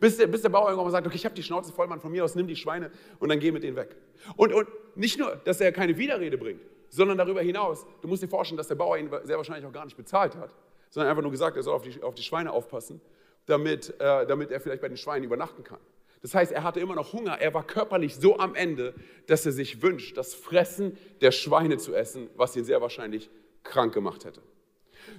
Bis 0.00 0.16
der, 0.16 0.28
bis 0.28 0.42
der 0.42 0.48
Bauer 0.48 0.66
irgendwann 0.66 0.86
mal 0.86 0.90
sagt, 0.92 1.06
okay, 1.06 1.16
ich 1.16 1.24
habe 1.24 1.34
die 1.34 1.42
Schnauze 1.42 1.72
voll, 1.72 1.88
Mann, 1.88 2.00
von 2.00 2.12
mir 2.12 2.24
aus 2.24 2.34
nimm 2.34 2.46
die 2.46 2.56
Schweine 2.56 2.90
und 3.18 3.28
dann 3.28 3.40
geh 3.40 3.50
mit 3.50 3.64
denen 3.64 3.76
weg. 3.76 3.96
Und, 4.36 4.52
und 4.52 4.68
nicht 4.94 5.18
nur, 5.18 5.36
dass 5.44 5.60
er 5.60 5.72
keine 5.72 5.96
Widerrede 5.98 6.38
bringt, 6.38 6.60
sondern 6.88 7.18
darüber 7.18 7.42
hinaus, 7.42 7.84
du 8.00 8.08
musst 8.08 8.22
dir 8.22 8.28
vorstellen, 8.28 8.56
dass 8.56 8.68
der 8.68 8.76
Bauer 8.76 8.96
ihn 8.96 9.10
sehr 9.24 9.36
wahrscheinlich 9.36 9.66
auch 9.66 9.72
gar 9.72 9.84
nicht 9.84 9.96
bezahlt 9.96 10.36
hat, 10.36 10.50
sondern 10.90 11.10
einfach 11.10 11.22
nur 11.22 11.32
gesagt, 11.32 11.56
er 11.56 11.62
soll 11.62 11.74
auf 11.74 11.82
die, 11.82 12.02
auf 12.02 12.14
die 12.14 12.22
Schweine 12.22 12.52
aufpassen, 12.52 13.00
damit, 13.46 13.90
äh, 14.00 14.26
damit 14.26 14.50
er 14.50 14.60
vielleicht 14.60 14.82
bei 14.82 14.88
den 14.88 14.96
Schweinen 14.96 15.24
übernachten 15.24 15.64
kann. 15.64 15.80
Das 16.22 16.34
heißt, 16.34 16.52
er 16.52 16.62
hatte 16.62 16.80
immer 16.80 16.94
noch 16.94 17.12
Hunger, 17.12 17.40
er 17.40 17.54
war 17.54 17.64
körperlich 17.64 18.16
so 18.16 18.38
am 18.38 18.54
Ende, 18.54 18.94
dass 19.26 19.46
er 19.46 19.52
sich 19.52 19.82
wünscht, 19.82 20.16
das 20.16 20.34
Fressen 20.34 20.96
der 21.20 21.30
Schweine 21.30 21.78
zu 21.78 21.94
essen, 21.94 22.28
was 22.36 22.56
ihn 22.56 22.64
sehr 22.64 22.80
wahrscheinlich 22.80 23.30
krank 23.62 23.94
gemacht 23.94 24.24
hätte. 24.24 24.42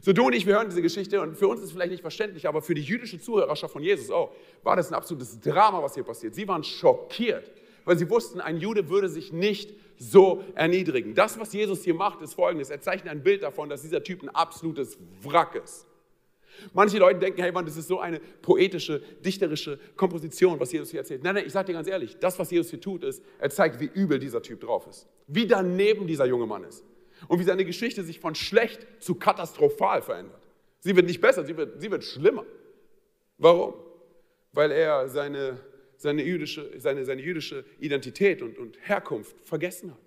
So 0.01 0.13
du 0.13 0.27
und 0.27 0.33
ich, 0.33 0.45
wir 0.45 0.55
hören 0.55 0.69
diese 0.69 0.81
Geschichte 0.81 1.21
und 1.21 1.37
für 1.37 1.47
uns 1.47 1.59
ist 1.59 1.67
es 1.67 1.71
vielleicht 1.71 1.91
nicht 1.91 2.01
verständlich, 2.01 2.47
aber 2.47 2.61
für 2.61 2.73
die 2.73 2.81
jüdische 2.81 3.19
Zuhörerschaft 3.19 3.73
von 3.73 3.83
Jesus, 3.83 4.09
oh, 4.09 4.31
war 4.63 4.75
das 4.75 4.89
ein 4.89 4.95
absolutes 4.95 5.39
Drama, 5.39 5.81
was 5.81 5.95
hier 5.95 6.03
passiert. 6.03 6.35
Sie 6.35 6.47
waren 6.47 6.63
schockiert, 6.63 7.51
weil 7.85 7.97
sie 7.97 8.09
wussten, 8.09 8.41
ein 8.41 8.57
Jude 8.57 8.89
würde 8.89 9.09
sich 9.09 9.33
nicht 9.33 9.73
so 9.97 10.43
erniedrigen. 10.55 11.13
Das, 11.13 11.39
was 11.39 11.53
Jesus 11.53 11.83
hier 11.83 11.93
macht, 11.93 12.21
ist 12.21 12.33
folgendes. 12.33 12.69
Er 12.69 12.81
zeichnet 12.81 13.11
ein 13.11 13.23
Bild 13.23 13.43
davon, 13.43 13.69
dass 13.69 13.81
dieser 13.81 14.01
Typ 14.03 14.23
ein 14.23 14.29
absolutes 14.29 14.97
Wrack 15.23 15.55
ist. 15.55 15.85
Manche 16.73 16.97
Leute 16.97 17.19
denken, 17.19 17.41
hey 17.41 17.51
Mann, 17.51 17.65
das 17.65 17.77
ist 17.77 17.87
so 17.87 17.99
eine 17.99 18.19
poetische, 18.19 19.01
dichterische 19.23 19.79
Komposition, 19.95 20.59
was 20.59 20.71
Jesus 20.71 20.91
hier 20.91 21.01
erzählt. 21.01 21.23
Nein, 21.23 21.35
nein, 21.35 21.45
ich 21.45 21.53
sage 21.53 21.67
dir 21.67 21.73
ganz 21.73 21.87
ehrlich, 21.87 22.17
das, 22.19 22.37
was 22.37 22.51
Jesus 22.51 22.69
hier 22.69 22.81
tut, 22.81 23.03
ist, 23.03 23.23
er 23.39 23.49
zeigt, 23.49 23.79
wie 23.79 23.85
übel 23.93 24.19
dieser 24.19 24.41
Typ 24.41 24.59
drauf 24.61 24.87
ist. 24.87 25.07
Wie 25.27 25.47
daneben 25.47 26.07
dieser 26.07 26.25
junge 26.25 26.45
Mann 26.45 26.63
ist 26.63 26.83
und 27.27 27.39
wie 27.39 27.43
seine 27.43 27.65
Geschichte 27.65 28.03
sich 28.03 28.19
von 28.19 28.35
schlecht 28.35 28.87
zu 28.99 29.15
katastrophal 29.15 30.01
verändert. 30.01 30.41
Sie 30.79 30.95
wird 30.95 31.05
nicht 31.05 31.21
besser, 31.21 31.43
sie 31.43 31.57
wird, 31.57 31.81
sie 31.81 31.91
wird 31.91 32.03
schlimmer. 32.03 32.45
Warum? 33.37 33.73
Weil 34.53 34.71
er 34.71 35.09
seine, 35.09 35.59
seine, 35.97 36.23
jüdische, 36.23 36.71
seine, 36.77 37.05
seine 37.05 37.21
jüdische 37.21 37.65
Identität 37.79 38.41
und, 38.41 38.57
und 38.57 38.77
Herkunft 38.81 39.35
vergessen 39.43 39.91
hat. 39.91 39.99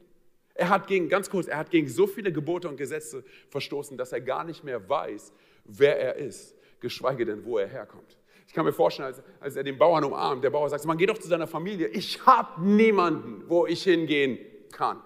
Er 0.55 0.69
hat 0.69 0.87
gegen, 0.87 1.09
ganz 1.09 1.31
kurz, 1.31 1.49
er 1.49 1.59
hat 1.59 1.71
gegen 1.71 1.89
so 1.89 2.07
viele 2.07 2.33
Gebote 2.33 2.69
und 2.69 2.77
Gesetze 2.77 3.25
verstoßen, 3.49 3.97
dass 3.97 4.13
er 4.13 4.21
gar 4.21 4.45
nicht 4.45 4.65
mehr 4.65 4.89
weiß, 4.89 5.33
wer 5.65 5.99
er 5.99 6.17
ist, 6.17 6.55
geschweige 6.81 7.25
denn, 7.25 7.45
wo 7.45 7.59
er 7.59 7.69
herkommt. 7.69 8.17
Ich 8.47 8.53
kann 8.53 8.67
mir 8.67 8.73
vorstellen, 8.73 9.07
als, 9.07 9.23
als 9.41 9.57
er 9.57 9.65
den 9.65 9.79
Bauern 9.79 10.05
umarmt, 10.05 10.45
der 10.45 10.51
Bauer 10.51 10.69
sagt, 10.69 10.85
man 10.85 10.99
geht 10.99 11.09
doch 11.09 11.17
zu 11.17 11.29
seiner 11.29 11.47
Familie. 11.47 11.89
Ich 11.89 12.27
habe 12.27 12.61
niemanden, 12.63 13.45
wo 13.49 13.67
ich 13.67 13.83
hingehen 13.83 14.39
kann. 14.73 15.01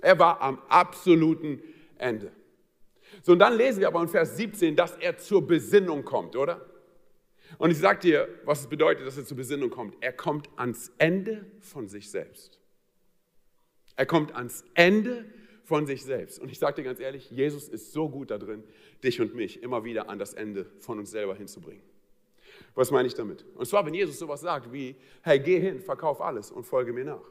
Er 0.00 0.18
war 0.18 0.40
am 0.40 0.60
absoluten 0.68 1.62
Ende. 1.96 2.32
So, 3.22 3.32
und 3.32 3.38
dann 3.38 3.56
lesen 3.56 3.80
wir 3.80 3.88
aber 3.88 4.00
in 4.02 4.08
Vers 4.08 4.36
17, 4.36 4.76
dass 4.76 4.96
er 4.96 5.18
zur 5.18 5.46
Besinnung 5.46 6.04
kommt, 6.04 6.36
oder? 6.36 6.64
Und 7.56 7.70
ich 7.70 7.78
sage 7.78 8.00
dir, 8.00 8.28
was 8.44 8.60
es 8.60 8.66
bedeutet, 8.66 9.06
dass 9.06 9.16
er 9.16 9.24
zur 9.24 9.36
Besinnung 9.36 9.70
kommt. 9.70 9.96
Er 10.00 10.12
kommt 10.12 10.48
ans 10.56 10.92
Ende 10.98 11.46
von 11.60 11.88
sich 11.88 12.10
selbst. 12.10 12.58
Er 13.96 14.06
kommt 14.06 14.34
ans 14.34 14.64
Ende 14.74 15.24
von 15.64 15.86
sich 15.86 16.04
selbst. 16.04 16.38
Und 16.38 16.50
ich 16.50 16.58
sage 16.58 16.76
dir 16.76 16.84
ganz 16.84 17.00
ehrlich, 17.00 17.30
Jesus 17.30 17.68
ist 17.68 17.92
so 17.92 18.08
gut 18.08 18.30
da 18.30 18.38
drin, 18.38 18.62
dich 19.02 19.20
und 19.20 19.34
mich 19.34 19.62
immer 19.62 19.84
wieder 19.84 20.08
an 20.08 20.18
das 20.18 20.34
Ende 20.34 20.66
von 20.78 20.98
uns 20.98 21.10
selber 21.10 21.34
hinzubringen. 21.34 21.82
Was 22.74 22.90
meine 22.90 23.08
ich 23.08 23.14
damit? 23.14 23.44
Und 23.54 23.66
zwar, 23.66 23.84
wenn 23.84 23.94
Jesus 23.94 24.18
sowas 24.18 24.40
sagt 24.40 24.72
wie, 24.72 24.94
hey, 25.22 25.40
geh 25.40 25.58
hin, 25.58 25.80
verkauf 25.80 26.20
alles 26.20 26.50
und 26.50 26.64
folge 26.64 26.92
mir 26.92 27.04
nach. 27.04 27.30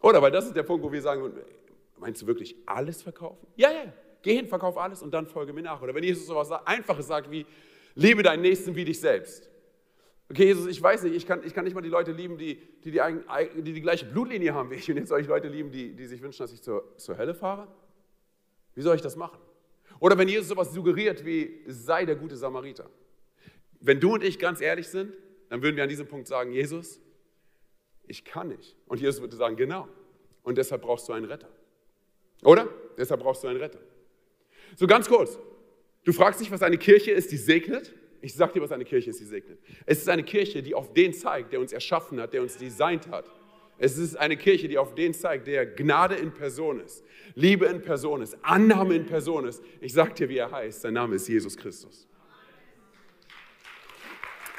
Oder? 0.00 0.22
Weil 0.22 0.30
das 0.30 0.46
ist 0.46 0.56
der 0.56 0.62
Punkt, 0.62 0.84
wo 0.84 0.90
wir 0.90 1.02
sagen, 1.02 1.32
meinst 1.98 2.22
du 2.22 2.26
wirklich 2.26 2.56
alles 2.66 3.02
verkaufen? 3.02 3.46
Ja, 3.56 3.70
ja, 3.70 3.92
geh 4.22 4.34
hin, 4.34 4.46
verkauf 4.46 4.76
alles 4.76 5.02
und 5.02 5.12
dann 5.12 5.26
folge 5.26 5.52
mir 5.52 5.62
nach. 5.62 5.80
Oder 5.82 5.94
wenn 5.94 6.04
Jesus 6.04 6.26
so 6.26 6.32
etwas 6.40 6.66
Einfaches 6.66 7.06
sagt 7.06 7.30
wie, 7.30 7.46
liebe 7.94 8.22
deinen 8.22 8.42
Nächsten 8.42 8.74
wie 8.74 8.84
dich 8.84 9.00
selbst. 9.00 9.48
Okay, 10.30 10.44
Jesus, 10.44 10.66
ich 10.66 10.80
weiß 10.80 11.02
nicht, 11.02 11.16
ich 11.16 11.26
kann, 11.26 11.42
ich 11.44 11.52
kann 11.52 11.64
nicht 11.64 11.74
mal 11.74 11.80
die 11.80 11.88
Leute 11.88 12.12
lieben, 12.12 12.38
die 12.38 12.54
die, 12.84 12.92
die, 12.92 13.00
die, 13.62 13.72
die 13.72 13.80
gleiche 13.80 14.06
Blutlinie 14.06 14.54
haben 14.54 14.70
wie 14.70 14.76
ich. 14.76 14.88
Und 14.88 14.96
jetzt 14.96 15.08
soll 15.08 15.20
ich 15.20 15.26
Leute 15.26 15.48
lieben, 15.48 15.72
die, 15.72 15.94
die 15.94 16.06
sich 16.06 16.22
wünschen, 16.22 16.44
dass 16.44 16.52
ich 16.52 16.62
zur, 16.62 16.96
zur 16.96 17.18
Hölle 17.18 17.34
fahre? 17.34 17.66
Wie 18.74 18.82
soll 18.82 18.94
ich 18.94 19.02
das 19.02 19.16
machen? 19.16 19.40
Oder 19.98 20.16
wenn 20.16 20.28
Jesus 20.28 20.48
sowas 20.48 20.72
suggeriert 20.72 21.24
wie, 21.26 21.62
sei 21.66 22.06
der 22.06 22.14
gute 22.14 22.36
Samariter. 22.36 22.88
Wenn 23.80 23.98
du 23.98 24.14
und 24.14 24.22
ich 24.22 24.38
ganz 24.38 24.60
ehrlich 24.60 24.88
sind, 24.88 25.12
dann 25.48 25.62
würden 25.62 25.76
wir 25.76 25.82
an 25.82 25.88
diesem 25.88 26.06
Punkt 26.06 26.28
sagen, 26.28 26.52
Jesus, 26.52 27.00
ich 28.10 28.24
kann 28.24 28.48
nicht. 28.48 28.76
Und 28.86 29.00
Jesus 29.00 29.20
würde 29.20 29.36
sagen, 29.36 29.56
genau. 29.56 29.88
Und 30.42 30.58
deshalb 30.58 30.82
brauchst 30.82 31.08
du 31.08 31.12
einen 31.12 31.26
Retter. 31.26 31.48
Oder? 32.42 32.68
Deshalb 32.98 33.20
brauchst 33.20 33.44
du 33.44 33.48
einen 33.48 33.60
Retter. 33.60 33.78
So 34.76 34.86
ganz 34.86 35.08
kurz. 35.08 35.38
Du 36.04 36.12
fragst 36.12 36.40
dich, 36.40 36.50
was 36.50 36.62
eine 36.62 36.78
Kirche 36.78 37.12
ist, 37.12 37.30
die 37.30 37.36
segnet. 37.36 37.94
Ich 38.20 38.34
sag 38.34 38.52
dir, 38.52 38.60
was 38.60 38.72
eine 38.72 38.84
Kirche 38.84 39.10
ist, 39.10 39.20
die 39.20 39.24
segnet. 39.24 39.58
Es 39.86 39.98
ist 39.98 40.08
eine 40.08 40.24
Kirche, 40.24 40.62
die 40.62 40.74
auf 40.74 40.92
den 40.92 41.14
zeigt, 41.14 41.52
der 41.52 41.60
uns 41.60 41.72
erschaffen 41.72 42.20
hat, 42.20 42.32
der 42.32 42.42
uns 42.42 42.56
designt 42.56 43.08
hat. 43.08 43.30
Es 43.78 43.96
ist 43.96 44.16
eine 44.16 44.36
Kirche, 44.36 44.68
die 44.68 44.76
auf 44.76 44.94
den 44.94 45.14
zeigt, 45.14 45.46
der 45.46 45.64
Gnade 45.64 46.14
in 46.16 46.32
Person 46.32 46.80
ist, 46.80 47.02
Liebe 47.34 47.64
in 47.64 47.80
Person 47.80 48.20
ist, 48.20 48.36
Annahme 48.42 48.94
in 48.94 49.06
Person 49.06 49.46
ist. 49.46 49.62
Ich 49.80 49.94
sag 49.94 50.14
dir, 50.16 50.28
wie 50.28 50.36
er 50.36 50.50
heißt. 50.50 50.82
Sein 50.82 50.94
Name 50.94 51.16
ist 51.16 51.26
Jesus 51.28 51.56
Christus. 51.56 52.06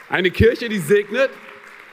Eine 0.09 0.31
Kirche, 0.31 0.69
die 0.69 0.79
segnet, 0.79 1.29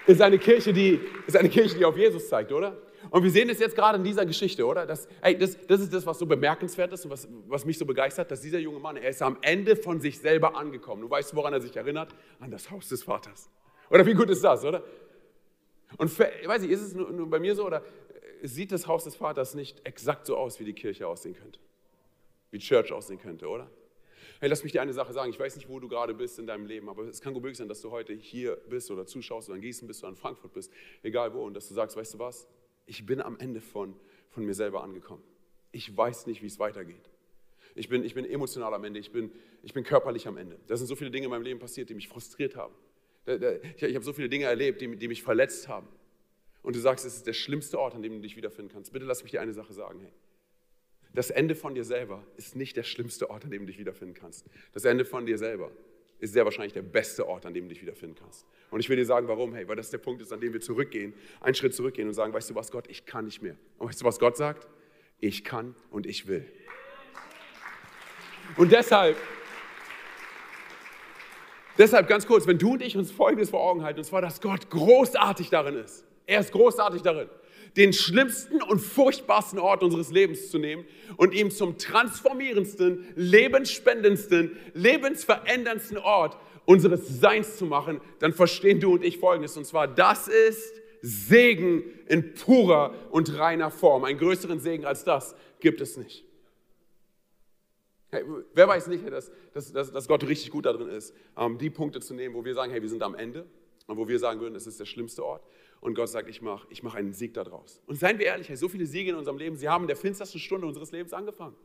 ist 0.09 0.23
eine 0.23 0.39
Kirche, 0.39 0.73
die, 0.73 1.01
ist 1.27 1.37
eine 1.37 1.49
Kirche, 1.49 1.77
die 1.77 1.85
auf 1.85 1.97
Jesus 1.97 2.29
zeigt, 2.29 2.51
oder? 2.51 2.77
Und 3.11 3.23
wir 3.23 3.31
sehen 3.31 3.49
es 3.49 3.59
jetzt 3.59 3.77
gerade 3.77 3.99
in 3.99 4.05
dieser 4.05 4.27
Geschichte, 4.27 4.67
oder? 4.67 4.87
Das, 4.87 5.07
ey, 5.21 5.37
das, 5.37 5.57
das 5.67 5.81
ist 5.81 5.93
das, 5.93 6.05
was 6.07 6.19
so 6.19 6.27
bemerkenswert 6.27 6.93
ist 6.93 7.05
und 7.05 7.11
was, 7.11 7.29
was 7.47 7.65
mich 7.65 7.79
so 7.79 7.87
begeistert, 7.87 8.31
dass 8.31 8.41
dieser 8.41 8.59
junge 8.59 8.79
Mann, 8.79 8.97
er 8.97 9.11
ist 9.11 9.23
am 9.23 9.39
Ende 9.43 9.77
von 9.77 10.01
sich 10.01 10.19
selber 10.19 10.57
angekommen. 10.57 11.03
Du 11.03 11.11
weißt, 11.11 11.35
woran 11.37 11.53
er 11.53 11.61
sich 11.61 11.77
erinnert? 11.77 12.15
An 12.41 12.51
das 12.51 12.71
Haus 12.71 12.89
des 12.89 13.03
Vaters. 13.03 13.51
Oder 13.91 14.05
wie 14.07 14.15
gut 14.15 14.31
ist 14.31 14.43
das, 14.43 14.65
oder? 14.65 14.83
Und 15.97 16.09
für, 16.09 16.31
weiß 16.45 16.63
ich, 16.63 16.71
ist 16.71 16.83
es 16.83 16.95
nur, 16.95 17.11
nur 17.11 17.29
bei 17.29 17.39
mir 17.39 17.55
so, 17.55 17.67
oder 17.67 17.83
sieht 18.43 18.73
das 18.73 18.87
Haus 18.87 19.05
des 19.05 19.15
Vaters 19.17 19.55
nicht 19.55 19.87
exakt 19.87 20.27
so 20.27 20.37
aus, 20.37 20.59
wie 20.61 20.65
die 20.65 20.75
Kirche 20.75 21.07
aussehen 21.07 21.35
könnte? 21.35 21.61
Wie 22.51 22.59
Church 22.59 22.93
aussehen 22.93 23.19
könnte, 23.19 23.47
oder? 23.49 23.71
Hey, 24.41 24.49
lass 24.49 24.63
mich 24.63 24.71
dir 24.71 24.81
eine 24.81 24.93
Sache 24.93 25.13
sagen. 25.13 25.31
Ich 25.31 25.41
weiß 25.41 25.57
nicht, 25.57 25.69
wo 25.69 25.81
du 25.81 25.89
gerade 25.89 26.15
bist 26.15 26.39
in 26.39 26.47
deinem 26.47 26.65
Leben, 26.65 26.89
aber 26.89 27.03
es 27.05 27.21
kann 27.21 27.35
gut 27.35 27.43
möglich 27.43 27.59
sein, 27.59 27.67
dass 27.67 27.81
du 27.81 27.91
heute 27.91 28.13
hier 28.13 28.57
bist 28.69 28.89
oder 28.93 29.05
zuschaust 29.05 29.49
oder 29.49 29.57
in 29.57 29.63
Gießen 29.63 29.89
bist 29.89 30.05
oder 30.05 30.11
in 30.11 30.17
Frankfurt 30.17 30.53
bist, 30.53 30.71
egal 31.03 31.35
wo, 31.35 31.45
und 31.45 31.55
dass 31.55 31.67
du 31.67 31.75
sagst, 31.75 31.97
weißt 31.97 32.15
du 32.15 32.19
was? 32.21 32.47
Ich 32.87 33.05
bin 33.05 33.21
am 33.21 33.37
Ende 33.41 33.61
von, 33.61 33.97
von 34.29 34.45
mir 34.45 34.55
selber 34.55 34.85
angekommen. 34.85 35.25
Ich 35.73 35.95
weiß 35.95 36.29
nicht, 36.29 36.41
wie 36.41 36.47
es 36.47 36.61
weitergeht. 36.61 37.11
Ich 37.75 37.89
bin, 37.89 38.05
ich 38.05 38.15
bin 38.15 38.25
emotional 38.25 38.73
am 38.75 38.85
Ende, 38.85 39.01
ich 39.01 39.11
bin, 39.11 39.33
ich 39.65 39.75
bin 39.75 39.83
körperlich 39.83 40.29
am 40.29 40.37
Ende. 40.37 40.57
Da 40.69 40.77
sind 40.77 40.87
so 40.87 40.95
viele 40.95 41.11
Dinge 41.11 41.25
in 41.25 41.31
meinem 41.31 41.43
Leben 41.43 41.59
passiert, 41.59 41.91
die 41.91 41.95
mich 41.95 42.07
frustriert 42.07 42.55
haben. 42.55 42.75
Ich, 43.27 43.95
habe 43.95 44.05
so 44.05 44.13
viele 44.13 44.29
Dinge 44.29 44.45
erlebt, 44.45 44.81
die, 44.81 44.97
die 44.97 45.09
mich 45.09 45.25
verletzt 45.25 45.67
haben. 45.67 45.89
Und 46.63 46.77
du 46.77 46.81
sagst, 46.81 47.05
es 47.05 47.17
ist 47.17 47.27
der 47.27 47.33
schlimmste 47.33 47.79
Ort, 47.79 47.97
an 47.97 48.03
dem 48.03 48.15
du 48.15 48.21
dich 48.21 48.37
wiederfinden 48.37 48.73
kannst. 48.73 48.93
Bitte 48.93 49.05
lass 49.05 49.23
mich 49.23 49.33
dir 49.33 49.41
eine 49.41 49.53
Sache 49.53 49.73
sagen. 49.73 50.01
Hey, 50.01 50.13
das 51.19 51.31
Ende 51.31 51.57
von 51.57 51.75
dir 51.75 51.83
selber 51.83 52.23
ist 52.37 52.55
nicht 52.55 52.77
der 52.77 52.85
schlimmste 52.85 53.29
Ort, 53.29 53.45
an 53.45 53.51
dem 53.51 53.63
du 53.63 53.67
dich 53.67 53.79
wiederfinden 53.81 54.15
kannst. 54.15 54.47
Das 54.73 54.85
Ende 54.85 55.05
von 55.05 55.27
dir 55.27 55.37
selber 55.37 55.73
ist 56.21 56.33
sehr 56.33 56.45
wahrscheinlich 56.45 56.75
der 56.75 56.83
beste 56.83 57.27
Ort, 57.27 57.45
an 57.45 57.53
dem 57.55 57.65
du 57.65 57.71
dich 57.71 57.83
wiederfinden 57.83 58.15
kannst. 58.15 58.47
Und 58.71 58.79
ich 58.79 58.89
will 58.89 58.97
dir 58.97 59.05
sagen, 59.05 59.27
warum? 59.27 59.53
Hey, 59.53 59.67
weil 59.67 59.75
das 59.75 59.91
der 59.91 59.99
Punkt 59.99 60.23
ist, 60.23 60.33
an 60.33 60.41
dem 60.41 60.53
wir 60.53 60.61
zurückgehen, 60.61 61.13
einen 61.41 61.57
Schritt 61.57 61.75
zurückgehen 61.75 62.07
und 62.07 62.15
sagen, 62.15 62.33
weißt 62.33 62.51
du 62.51 62.55
was, 62.55 62.71
Gott, 62.71 62.87
ich 62.89 63.05
kann 63.05 63.25
nicht 63.25 63.43
mehr. 63.43 63.57
Und 63.79 63.89
weißt 63.89 64.01
du, 64.01 64.05
was 64.05 64.21
Gott 64.21 64.37
sagt? 64.37 64.69
Ich 65.19 65.43
kann 65.43 65.75
und 65.91 66.07
ich 66.07 66.29
will. 66.29 66.47
Und 68.57 68.71
deshalb, 68.71 69.17
deshalb 71.79 72.07
ganz 72.07 72.29
kurz, 72.29 72.47
wenn 72.47 72.59
du 72.59 72.75
und 72.75 72.83
ich 72.83 72.97
uns 72.97 73.11
Folgendes 73.11 73.51
vor 73.51 73.61
Augen 73.61 73.83
halten, 73.83 73.99
und 73.99 74.05
zwar, 74.05 74.23
dass 74.23 74.41
Gott 74.41 74.71
großartig 74.71 75.51
darin 75.51 75.75
ist. 75.75 76.05
Er 76.27 76.39
ist 76.39 76.53
großartig 76.53 77.03
darin 77.03 77.29
den 77.79 77.93
schlimmsten 77.93 78.61
und 78.61 78.81
furchtbarsten 78.81 79.61
Ort 79.61 79.85
unseres 79.85 80.11
Lebens 80.11 80.51
zu 80.51 80.59
nehmen 80.59 80.85
und 81.17 81.33
ihn 81.33 81.51
zum 81.53 81.79
transformierendsten, 81.79 83.07
lebensspendendsten, 83.15 84.57
lebensveränderndsten 84.75 85.97
Ort 85.99 86.37
unseres 86.67 87.21
Seins 87.21 87.57
zu 87.57 87.67
machen, 87.67 88.01
dann 88.19 88.33
verstehen 88.33 88.81
du 88.81 88.93
und 88.93 89.05
ich 89.05 89.19
Folgendes. 89.19 89.57
Und 89.57 89.65
zwar, 89.65 89.87
das 89.87 90.27
ist 90.27 90.75
Segen 91.01 91.85
in 92.09 92.35
purer 92.35 92.93
und 93.11 93.39
reiner 93.39 93.71
Form. 93.71 94.05
Einen 94.05 94.19
größeren 94.19 94.59
Segen 94.59 94.85
als 94.85 95.05
das 95.05 95.37
gibt 95.61 95.81
es 95.81 95.97
nicht. 95.97 96.25
Hey, 98.11 98.25
wer 98.55 98.67
weiß 98.67 98.89
nicht, 98.89 99.09
dass, 99.09 99.31
dass, 99.53 99.93
dass, 99.93 100.09
Gott 100.09 100.27
richtig 100.27 100.51
gut 100.51 100.67
darin 100.67 100.89
ist, 100.89 101.15
ähm, 101.37 101.59
die 101.59 101.71
Punkte 101.71 102.01
zu 102.01 102.15
nehmen, 102.15 102.35
wo 102.35 102.45
wir 102.45 102.55
sagen, 102.55 102.73
hey, 102.73 102.83
wir 102.83 102.89
sind 102.89 103.03
am 103.03 103.15
Ende 103.15 103.47
und 103.89 103.97
wo 103.97 104.07
wir 104.07 104.19
sagen 104.19 104.41
würden, 104.41 104.55
es 104.55 104.67
ist 104.67 104.79
der 104.79 104.85
schlimmste 104.85 105.25
Ort. 105.25 105.43
Und 105.81 105.95
Gott 105.95 106.11
sagt, 106.11 106.29
ich 106.29 106.43
mache 106.43 106.67
ich 106.71 106.83
mach 106.83 106.95
einen 106.95 107.15
Sieg 107.15 107.33
daraus. 107.35 107.81
Und 107.87 107.99
seien 107.99 108.19
wir 108.19 108.27
ehrlich, 108.27 108.51
so 108.59 108.69
viele 108.69 108.87
Siege 108.87 109.11
in 109.11 109.17
unserem 109.17 109.39
Leben, 109.39 109.57
sie 109.57 109.69
haben 109.69 109.85
in 109.85 109.89
der 109.89 109.97
finstersten 109.97 110.39
Stunde 110.39 110.67
unseres 110.67 110.93
Lebens 110.93 111.13
angefangen. 111.13 111.57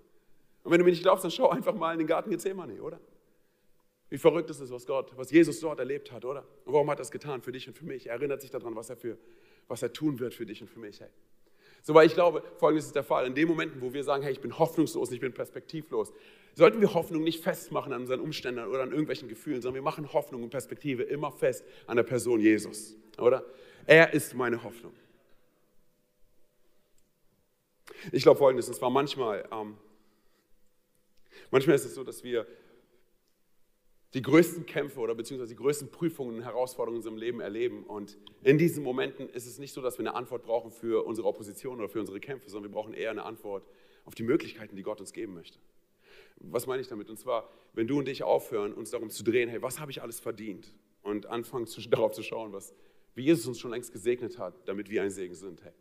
Und 0.63 0.71
wenn 0.71 0.79
du 0.79 0.85
mir 0.85 0.91
nicht 0.91 1.03
glaubst, 1.03 1.25
dann 1.25 1.31
schau 1.31 1.49
einfach 1.49 1.75
mal 1.75 1.91
in 1.91 1.99
den 1.99 2.07
Garten 2.07 2.29
Gethsemane, 2.29 2.81
oder? 2.81 2.99
Wie 4.09 4.17
verrückt 4.17 4.49
ist 4.49 4.61
es, 4.61 4.71
was 4.71 4.85
Gott, 4.85 5.11
was 5.17 5.31
Jesus 5.31 5.59
dort 5.59 5.79
erlebt 5.79 6.13
hat, 6.13 6.23
oder? 6.23 6.45
Und 6.63 6.73
warum 6.73 6.89
hat 6.89 6.99
er 6.99 7.01
es 7.01 7.11
getan 7.11 7.41
für 7.41 7.51
dich 7.51 7.67
und 7.67 7.77
für 7.77 7.85
mich? 7.85 8.07
Er 8.07 8.13
erinnert 8.13 8.41
sich 8.41 8.51
daran, 8.51 8.73
was 8.73 8.89
er, 8.89 8.95
für, 8.95 9.17
was 9.67 9.81
er 9.81 9.91
tun 9.91 10.19
wird 10.19 10.33
für 10.33 10.45
dich 10.45 10.61
und 10.61 10.69
für 10.69 10.79
mich. 10.79 11.01
Hey. 11.01 11.09
So, 11.85 11.93
weil 11.93 12.07
ich 12.07 12.13
glaube, 12.13 12.43
folgendes 12.57 12.85
ist 12.85 12.95
der 12.95 13.03
Fall. 13.03 13.27
In 13.27 13.35
den 13.35 13.47
Momenten, 13.47 13.81
wo 13.81 13.93
wir 13.93 14.05
sagen, 14.05 14.23
hey, 14.23 14.31
ich 14.31 14.39
bin 14.39 14.57
hoffnungslos, 14.57 15.11
ich 15.11 15.19
bin 15.19 15.33
perspektivlos, 15.33 16.13
sollten 16.55 16.79
wir 16.79 16.93
Hoffnung 16.93 17.23
nicht 17.23 17.43
festmachen 17.43 17.91
an 17.91 18.01
unseren 18.01 18.21
Umständen 18.21 18.65
oder 18.65 18.83
an 18.83 18.91
irgendwelchen 18.91 19.27
Gefühlen, 19.27 19.61
sondern 19.61 19.75
wir 19.75 19.81
machen 19.81 20.13
Hoffnung 20.13 20.43
und 20.43 20.49
Perspektive 20.49 21.03
immer 21.03 21.31
fest 21.31 21.65
an 21.85 21.97
der 21.97 22.03
Person 22.03 22.39
Jesus, 22.39 22.95
oder? 23.17 23.43
Er 23.85 24.13
ist 24.13 24.33
meine 24.33 24.63
Hoffnung. 24.63 24.93
Ich 28.13 28.23
glaube 28.23 28.37
folgendes, 28.37 28.69
und 28.69 28.75
zwar 28.75 28.89
manchmal, 28.89 29.47
ähm, 29.51 29.77
manchmal 31.51 31.75
ist 31.75 31.85
es 31.85 31.95
so, 31.95 32.03
dass 32.05 32.23
wir 32.23 32.47
die 34.13 34.21
größten 34.21 34.65
Kämpfe 34.65 34.99
oder 34.99 35.15
beziehungsweise 35.15 35.55
die 35.55 35.61
größten 35.61 35.89
Prüfungen 35.89 36.35
und 36.35 36.43
Herausforderungen 36.43 36.97
in 36.97 36.99
unserem 36.99 37.17
Leben 37.17 37.39
erleben. 37.39 37.83
Und 37.83 38.17
in 38.43 38.57
diesen 38.57 38.83
Momenten 38.83 39.27
ist 39.29 39.47
es 39.47 39.57
nicht 39.57 39.73
so, 39.73 39.81
dass 39.81 39.97
wir 39.97 40.05
eine 40.05 40.15
Antwort 40.15 40.43
brauchen 40.43 40.71
für 40.71 41.05
unsere 41.05 41.27
Opposition 41.27 41.79
oder 41.79 41.89
für 41.89 41.99
unsere 41.99 42.19
Kämpfe, 42.19 42.49
sondern 42.49 42.71
wir 42.71 42.75
brauchen 42.75 42.93
eher 42.93 43.09
eine 43.09 43.23
Antwort 43.23 43.65
auf 44.05 44.13
die 44.13 44.23
Möglichkeiten, 44.23 44.75
die 44.75 44.83
Gott 44.83 44.99
uns 44.99 45.13
geben 45.13 45.33
möchte. 45.33 45.57
Was 46.37 46.67
meine 46.67 46.81
ich 46.81 46.87
damit? 46.87 47.09
Und 47.09 47.17
zwar, 47.17 47.49
wenn 47.73 47.87
du 47.87 47.99
und 47.99 48.07
ich 48.07 48.23
aufhören, 48.23 48.73
uns 48.73 48.91
darum 48.91 49.09
zu 49.09 49.23
drehen, 49.23 49.49
hey, 49.49 49.61
was 49.61 49.79
habe 49.79 49.91
ich 49.91 50.01
alles 50.01 50.19
verdient? 50.19 50.75
Und 51.01 51.25
anfangen 51.25 51.65
zu, 51.65 51.81
darauf 51.89 52.11
zu 52.11 52.21
schauen, 52.21 52.53
was, 52.53 52.73
wie 53.15 53.23
Jesus 53.23 53.47
uns 53.47 53.59
schon 53.59 53.71
längst 53.71 53.91
gesegnet 53.91 54.37
hat, 54.37 54.67
damit 54.67 54.89
wir 54.89 55.01
ein 55.01 55.09
Segen 55.09 55.33
sind. 55.33 55.63
Hey. 55.63 55.71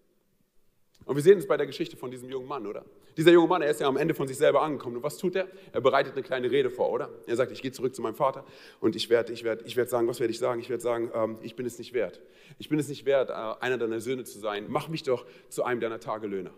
Und 1.05 1.17
wir 1.17 1.23
sehen 1.23 1.39
es 1.39 1.47
bei 1.47 1.57
der 1.57 1.67
Geschichte 1.67 1.97
von 1.97 2.11
diesem 2.11 2.29
jungen 2.31 2.47
Mann, 2.47 2.67
oder? 2.67 2.85
Dieser 3.17 3.33
junge 3.33 3.49
Mann, 3.49 3.63
er 3.63 3.71
ist 3.71 3.81
ja 3.81 3.89
am 3.89 3.97
Ende 3.97 4.15
von 4.15 4.29
sich 4.29 4.37
selber 4.37 4.63
angekommen. 4.63 4.97
Und 4.97 5.03
was 5.03 5.19
tut 5.19 5.37
er? 5.37 5.49
Er 5.73 5.81
bereitet 5.81 6.13
eine 6.13 6.23
kleine 6.23 6.51
Rede 6.51 6.71
vor, 6.71 6.91
oder? 6.91 7.11
Er 7.27 7.37
sagt, 7.37 7.53
ich 7.53 7.61
gehe 7.63 7.73
zurück 7.73 7.95
zu 7.95 8.03
meinem 8.03 8.15
Vater 8.15 8.45
und 8.81 8.97
ich 8.97 9.11
werde 9.11 9.33
ich 9.33 9.45
werd, 9.45 9.63
ich 9.67 9.77
werd 9.77 9.91
sagen, 9.91 10.07
was 10.07 10.21
werde 10.21 10.31
ich 10.31 10.39
sagen? 10.39 10.61
Ich 10.61 10.71
werde 10.71 10.83
sagen, 10.83 11.11
ähm, 11.15 11.39
ich 11.43 11.57
bin 11.57 11.67
es 11.67 11.79
nicht 11.79 11.93
wert. 11.93 12.21
Ich 12.59 12.69
bin 12.69 12.79
es 12.79 12.89
nicht 12.89 13.05
wert, 13.05 13.31
äh, 13.31 13.33
einer 13.33 13.79
deiner 13.79 14.01
Söhne 14.01 14.25
zu 14.25 14.39
sein. 14.39 14.67
Mach 14.69 14.89
mich 14.89 15.03
doch 15.03 15.27
zu 15.49 15.65
einem 15.65 15.81
deiner 15.81 16.01
Tagelöhner. 16.01 16.53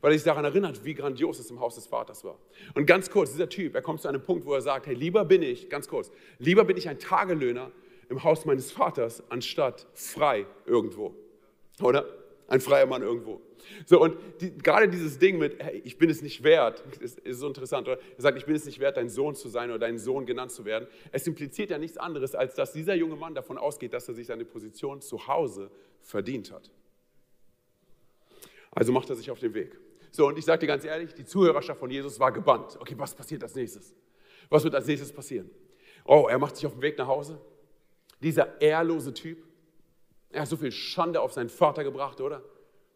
Weil 0.00 0.12
er 0.12 0.18
sich 0.18 0.24
daran 0.24 0.44
erinnert, 0.44 0.84
wie 0.84 0.94
grandios 0.94 1.38
es 1.38 1.50
im 1.50 1.60
Haus 1.60 1.76
des 1.76 1.86
Vaters 1.86 2.24
war. 2.24 2.38
Und 2.74 2.86
ganz 2.86 3.10
kurz, 3.10 3.32
dieser 3.32 3.48
Typ, 3.48 3.74
er 3.74 3.82
kommt 3.82 4.00
zu 4.00 4.08
einem 4.08 4.22
Punkt, 4.22 4.44
wo 4.44 4.54
er 4.54 4.60
sagt, 4.60 4.86
hey, 4.86 4.94
lieber 4.94 5.24
bin 5.24 5.42
ich, 5.42 5.70
ganz 5.70 5.88
kurz, 5.88 6.10
lieber 6.38 6.64
bin 6.64 6.76
ich 6.76 6.88
ein 6.88 6.98
Tagelöhner 6.98 7.70
im 8.08 8.22
Haus 8.22 8.44
meines 8.44 8.70
Vaters, 8.72 9.22
anstatt 9.30 9.86
frei 9.94 10.46
irgendwo. 10.66 11.14
Oder? 11.80 12.06
Ein 12.48 12.60
freier 12.60 12.86
Mann 12.86 13.02
irgendwo. 13.02 13.42
So, 13.84 14.00
und 14.00 14.16
die, 14.40 14.56
gerade 14.56 14.88
dieses 14.88 15.18
Ding 15.18 15.38
mit, 15.38 15.62
hey, 15.62 15.82
ich 15.84 15.98
bin 15.98 16.08
es 16.08 16.22
nicht 16.22 16.42
wert, 16.42 16.82
ist, 17.00 17.18
ist 17.18 17.40
so 17.40 17.46
interessant, 17.46 17.86
oder? 17.86 17.98
Er 18.16 18.22
sagt, 18.22 18.38
ich 18.38 18.46
bin 18.46 18.54
es 18.56 18.64
nicht 18.64 18.80
wert, 18.80 18.96
dein 18.96 19.10
Sohn 19.10 19.34
zu 19.34 19.48
sein 19.48 19.68
oder 19.68 19.78
dein 19.78 19.98
Sohn 19.98 20.24
genannt 20.24 20.50
zu 20.50 20.64
werden. 20.64 20.88
Es 21.12 21.26
impliziert 21.26 21.70
ja 21.70 21.78
nichts 21.78 21.98
anderes, 21.98 22.34
als 22.34 22.54
dass 22.54 22.72
dieser 22.72 22.94
junge 22.94 23.16
Mann 23.16 23.34
davon 23.34 23.58
ausgeht, 23.58 23.92
dass 23.92 24.08
er 24.08 24.14
sich 24.14 24.26
seine 24.26 24.46
Position 24.46 25.02
zu 25.02 25.26
Hause 25.26 25.70
verdient 26.00 26.50
hat. 26.50 26.70
Also 28.70 28.92
macht 28.92 29.10
er 29.10 29.16
sich 29.16 29.30
auf 29.30 29.40
den 29.40 29.52
Weg. 29.52 29.78
So, 30.10 30.28
und 30.28 30.38
ich 30.38 30.46
sage 30.46 30.60
dir 30.60 30.68
ganz 30.68 30.84
ehrlich, 30.84 31.14
die 31.14 31.26
Zuhörerschaft 31.26 31.78
von 31.78 31.90
Jesus 31.90 32.18
war 32.18 32.32
gebannt. 32.32 32.78
Okay, 32.80 32.94
was 32.96 33.14
passiert 33.14 33.42
als 33.42 33.54
nächstes? 33.54 33.94
Was 34.48 34.64
wird 34.64 34.74
als 34.74 34.86
nächstes 34.86 35.12
passieren? 35.12 35.50
Oh, 36.06 36.26
er 36.30 36.38
macht 36.38 36.56
sich 36.56 36.64
auf 36.64 36.72
den 36.72 36.80
Weg 36.80 36.96
nach 36.96 37.08
Hause. 37.08 37.38
Dieser 38.22 38.58
ehrlose 38.60 39.12
Typ, 39.12 39.44
er 40.30 40.42
hat 40.42 40.48
so 40.48 40.56
viel 40.56 40.72
Schande 40.72 41.20
auf 41.20 41.32
seinen 41.32 41.48
Vater 41.48 41.84
gebracht, 41.84 42.20
oder? 42.20 42.42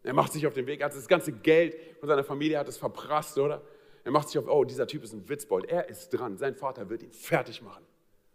Er 0.03 0.13
macht 0.13 0.33
sich 0.33 0.45
auf 0.45 0.53
den 0.53 0.67
Weg, 0.67 0.81
er 0.81 0.87
hat 0.87 0.95
das 0.95 1.07
ganze 1.07 1.31
Geld 1.31 1.77
von 1.99 2.09
seiner 2.09 2.23
Familie 2.23 2.59
hat 2.59 2.67
es 2.67 2.77
verprasst, 2.77 3.37
oder? 3.37 3.61
Er 4.03 4.11
macht 4.11 4.29
sich 4.29 4.37
auf, 4.37 4.47
oh, 4.47 4.63
dieser 4.65 4.85
Typ 4.85 5.03
ist 5.03 5.13
ein 5.13 5.27
Witzbold, 5.29 5.65
er 5.65 5.89
ist 5.89 6.09
dran, 6.09 6.37
sein 6.37 6.55
Vater 6.55 6.89
wird 6.89 7.03
ihn 7.03 7.13
fertig 7.13 7.61
machen. 7.61 7.83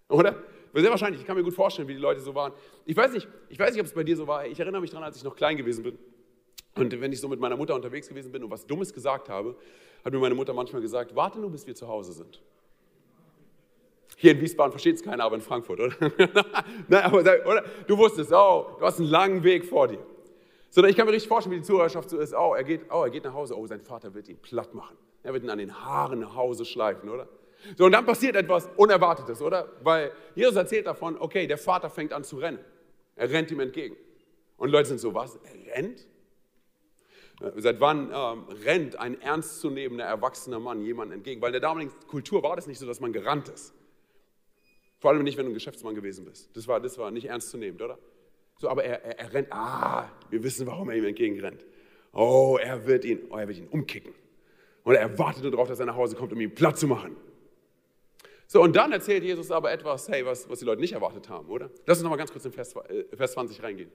Oder? 0.09 0.43
Sehr 0.75 0.91
wahrscheinlich, 0.91 1.21
ich 1.21 1.27
kann 1.27 1.37
mir 1.37 1.43
gut 1.43 1.55
vorstellen, 1.55 1.89
wie 1.89 1.95
die 1.95 2.01
Leute 2.01 2.21
so 2.21 2.35
waren. 2.35 2.53
Ich 2.87 2.97
weiß 2.97 3.13
nicht, 3.13 3.29
ich 3.49 3.59
weiß 3.59 3.73
nicht, 3.73 3.81
ob 3.81 3.87
es 3.87 3.93
bei 3.93 4.05
dir 4.05 4.17
so 4.17 4.27
war. 4.27 4.47
Ich 4.47 4.59
erinnere 4.59 4.81
mich 4.81 4.91
daran, 4.91 5.05
als 5.05 5.17
ich 5.17 5.25
noch 5.25 5.37
klein 5.37 5.57
gewesen 5.57 5.83
bin. 5.83 5.99
Und 6.77 7.01
wenn 7.01 7.13
ich 7.13 7.21
so 7.21 7.29
mit 7.29 7.41
meiner 7.41 7.57
Mutter 7.57 7.75
unterwegs 7.75 8.09
gewesen 8.09 8.31
bin 8.31 8.45
und 8.45 8.51
was 8.51 8.67
Dummes 8.67 8.93
gesagt 8.95 9.29
habe, 9.29 9.57
hat 10.05 10.13
mir 10.13 10.19
meine 10.19 10.35
Mutter 10.35 10.55
manchmal 10.55 10.81
gesagt, 10.81 11.15
warte 11.15 11.41
nur, 11.41 11.51
bis 11.51 11.67
wir 11.67 11.75
zu 11.75 11.89
Hause 11.89 12.13
sind. 12.13 12.41
Hier 14.21 14.33
in 14.33 14.41
Wiesbaden 14.41 14.73
versteht 14.73 14.97
es 14.97 15.03
keiner, 15.05 15.23
aber 15.23 15.37
in 15.37 15.41
Frankfurt, 15.41 15.79
oder? 15.79 15.95
Nein, 16.89 17.05
aber, 17.05 17.21
oder? 17.21 17.65
Du 17.87 17.97
wusstest, 17.97 18.33
oh, 18.33 18.67
du 18.77 18.85
hast 18.85 18.99
einen 18.99 19.09
langen 19.09 19.45
Weg 19.45 19.65
vor 19.65 19.87
dir. 19.87 20.05
Sondern 20.71 20.91
ich 20.91 20.97
kann 20.97 21.07
mir 21.07 21.13
richtig 21.13 21.29
vorstellen, 21.29 21.55
wie 21.55 21.61
die 21.61 21.65
Zuhörerschaft 21.65 22.11
so 22.11 22.19
ist. 22.19 22.35
Oh, 22.35 22.53
er 22.53 22.65
geht, 22.65 22.81
oh, 22.91 23.05
er 23.05 23.11
geht 23.11 23.23
nach 23.23 23.33
Hause. 23.33 23.57
Oh, 23.57 23.65
sein 23.69 23.81
Vater 23.81 24.13
wird 24.15 24.29
ihn 24.29 24.39
platt 24.39 24.75
machen. 24.75 24.97
Er 25.23 25.35
wird 25.35 25.45
ihn 25.45 25.51
an 25.51 25.59
den 25.59 25.73
Haaren 25.85 26.19
nach 26.19 26.35
Hause 26.35 26.65
schleifen, 26.65 27.09
oder? 27.09 27.29
So, 27.77 27.85
und 27.85 27.93
dann 27.93 28.05
passiert 28.05 28.35
etwas 28.35 28.69
Unerwartetes, 28.77 29.41
oder? 29.41 29.69
Weil 29.85 30.11
Jesus 30.35 30.57
erzählt 30.57 30.89
davon, 30.89 31.17
okay, 31.21 31.47
der 31.47 31.59
Vater 31.59 31.89
fängt 31.89 32.13
an 32.13 32.25
zu 32.25 32.39
rennen. 32.39 32.59
Er 33.15 33.31
rennt 33.31 33.53
ihm 33.53 33.61
entgegen. 33.61 33.97
Und 34.57 34.71
Leute 34.71 34.89
sind 34.89 34.99
so, 34.99 35.15
was? 35.15 35.37
Er 35.37 35.77
rennt? 35.77 36.09
Äh, 37.41 37.53
seit 37.61 37.81
wann 37.81 38.11
ähm, 38.13 38.47
rennt 38.65 38.99
ein 38.99 39.21
ernstzunehmender, 39.21 40.05
erwachsener 40.05 40.59
Mann 40.59 40.83
jemandem 40.83 41.19
entgegen? 41.19 41.41
Weil 41.41 41.51
in 41.51 41.61
der 41.61 41.61
damaligen 41.61 41.93
Kultur 42.09 42.43
war 42.43 42.57
das 42.57 42.67
nicht 42.67 42.81
so, 42.81 42.87
dass 42.87 42.99
man 42.99 43.13
gerannt 43.13 43.49
ist. 43.49 43.75
Vor 44.99 45.11
allem 45.11 45.23
nicht, 45.23 45.39
wenn 45.39 45.47
du 45.47 45.53
ein 45.53 45.55
Geschäftsmann 45.55 45.95
gewesen 45.95 46.25
bist. 46.25 46.55
Das 46.57 46.67
war, 46.67 46.81
das 46.81 46.99
war 46.99 47.11
nicht 47.11 47.27
ernst 47.27 47.51
zu 47.51 47.57
nehmen, 47.57 47.81
oder? 47.81 47.99
So, 48.57 48.69
aber 48.69 48.85
er, 48.85 49.05
er, 49.05 49.19
er 49.19 49.33
rennt. 49.33 49.53
Ah, 49.53 50.11
wir 50.31 50.43
wissen, 50.43 50.67
warum 50.67 50.91
er 50.91 50.97
ihm 50.97 51.05
entgegenrennt. 51.05 51.65
Oh, 52.13 52.59
er 52.61 52.87
wird 52.87 53.05
ihn, 53.05 53.21
oh, 53.31 53.37
er 53.37 53.47
wird 53.47 53.59
ihn 53.59 53.69
umkicken. 53.69 54.13
Und 54.83 54.95
er 54.95 55.19
wartet 55.19 55.43
nur 55.43 55.53
darauf, 55.53 55.69
dass 55.69 55.79
er 55.79 55.87
nach 55.87 55.97
Hause 55.97 56.17
kommt, 56.17 56.33
um 56.33 56.41
ihn 56.41 56.55
platt 56.55 56.79
zu 56.79 56.87
machen. 56.87 57.17
So, 58.47 58.63
und 58.63 58.75
dann 58.75 58.91
erzählt 58.93 59.23
Jesus 59.23 59.51
aber 59.51 59.71
etwas, 59.71 60.09
hey, 60.09 60.25
was, 60.25 60.49
was 60.49 60.59
die 60.59 60.65
Leute 60.65 60.81
nicht 60.81 60.95
erwartet 60.95 61.29
haben, 61.29 61.49
oder? 61.49 61.71
Lass 61.87 61.99
uns 61.99 62.05
nochmal 62.05 62.19
ganz 62.19 62.33
kurz 62.33 62.47
in 62.47 62.53
Vers, 62.53 62.75
äh, 62.75 63.05
Vers 63.15 63.33
20 63.33 63.63
reingehen. 63.63 63.93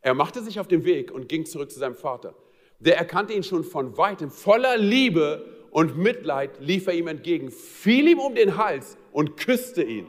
Er 0.00 0.14
machte 0.14 0.42
sich 0.42 0.58
auf 0.58 0.66
den 0.66 0.84
Weg 0.84 1.12
und 1.12 1.28
ging 1.28 1.44
zurück 1.44 1.70
zu 1.70 1.78
seinem 1.78 1.94
Vater. 1.94 2.34
Der 2.78 2.96
erkannte 2.96 3.34
ihn 3.34 3.42
schon 3.42 3.62
von 3.62 3.98
weitem. 3.98 4.30
Voller 4.30 4.78
Liebe 4.78 5.44
und 5.70 5.98
Mitleid 5.98 6.58
lief 6.58 6.86
er 6.86 6.94
ihm 6.94 7.06
entgegen, 7.06 7.50
fiel 7.50 8.08
ihm 8.08 8.18
um 8.18 8.34
den 8.34 8.56
Hals 8.56 8.96
und 9.12 9.36
küsste 9.36 9.82
ihn. 9.82 10.08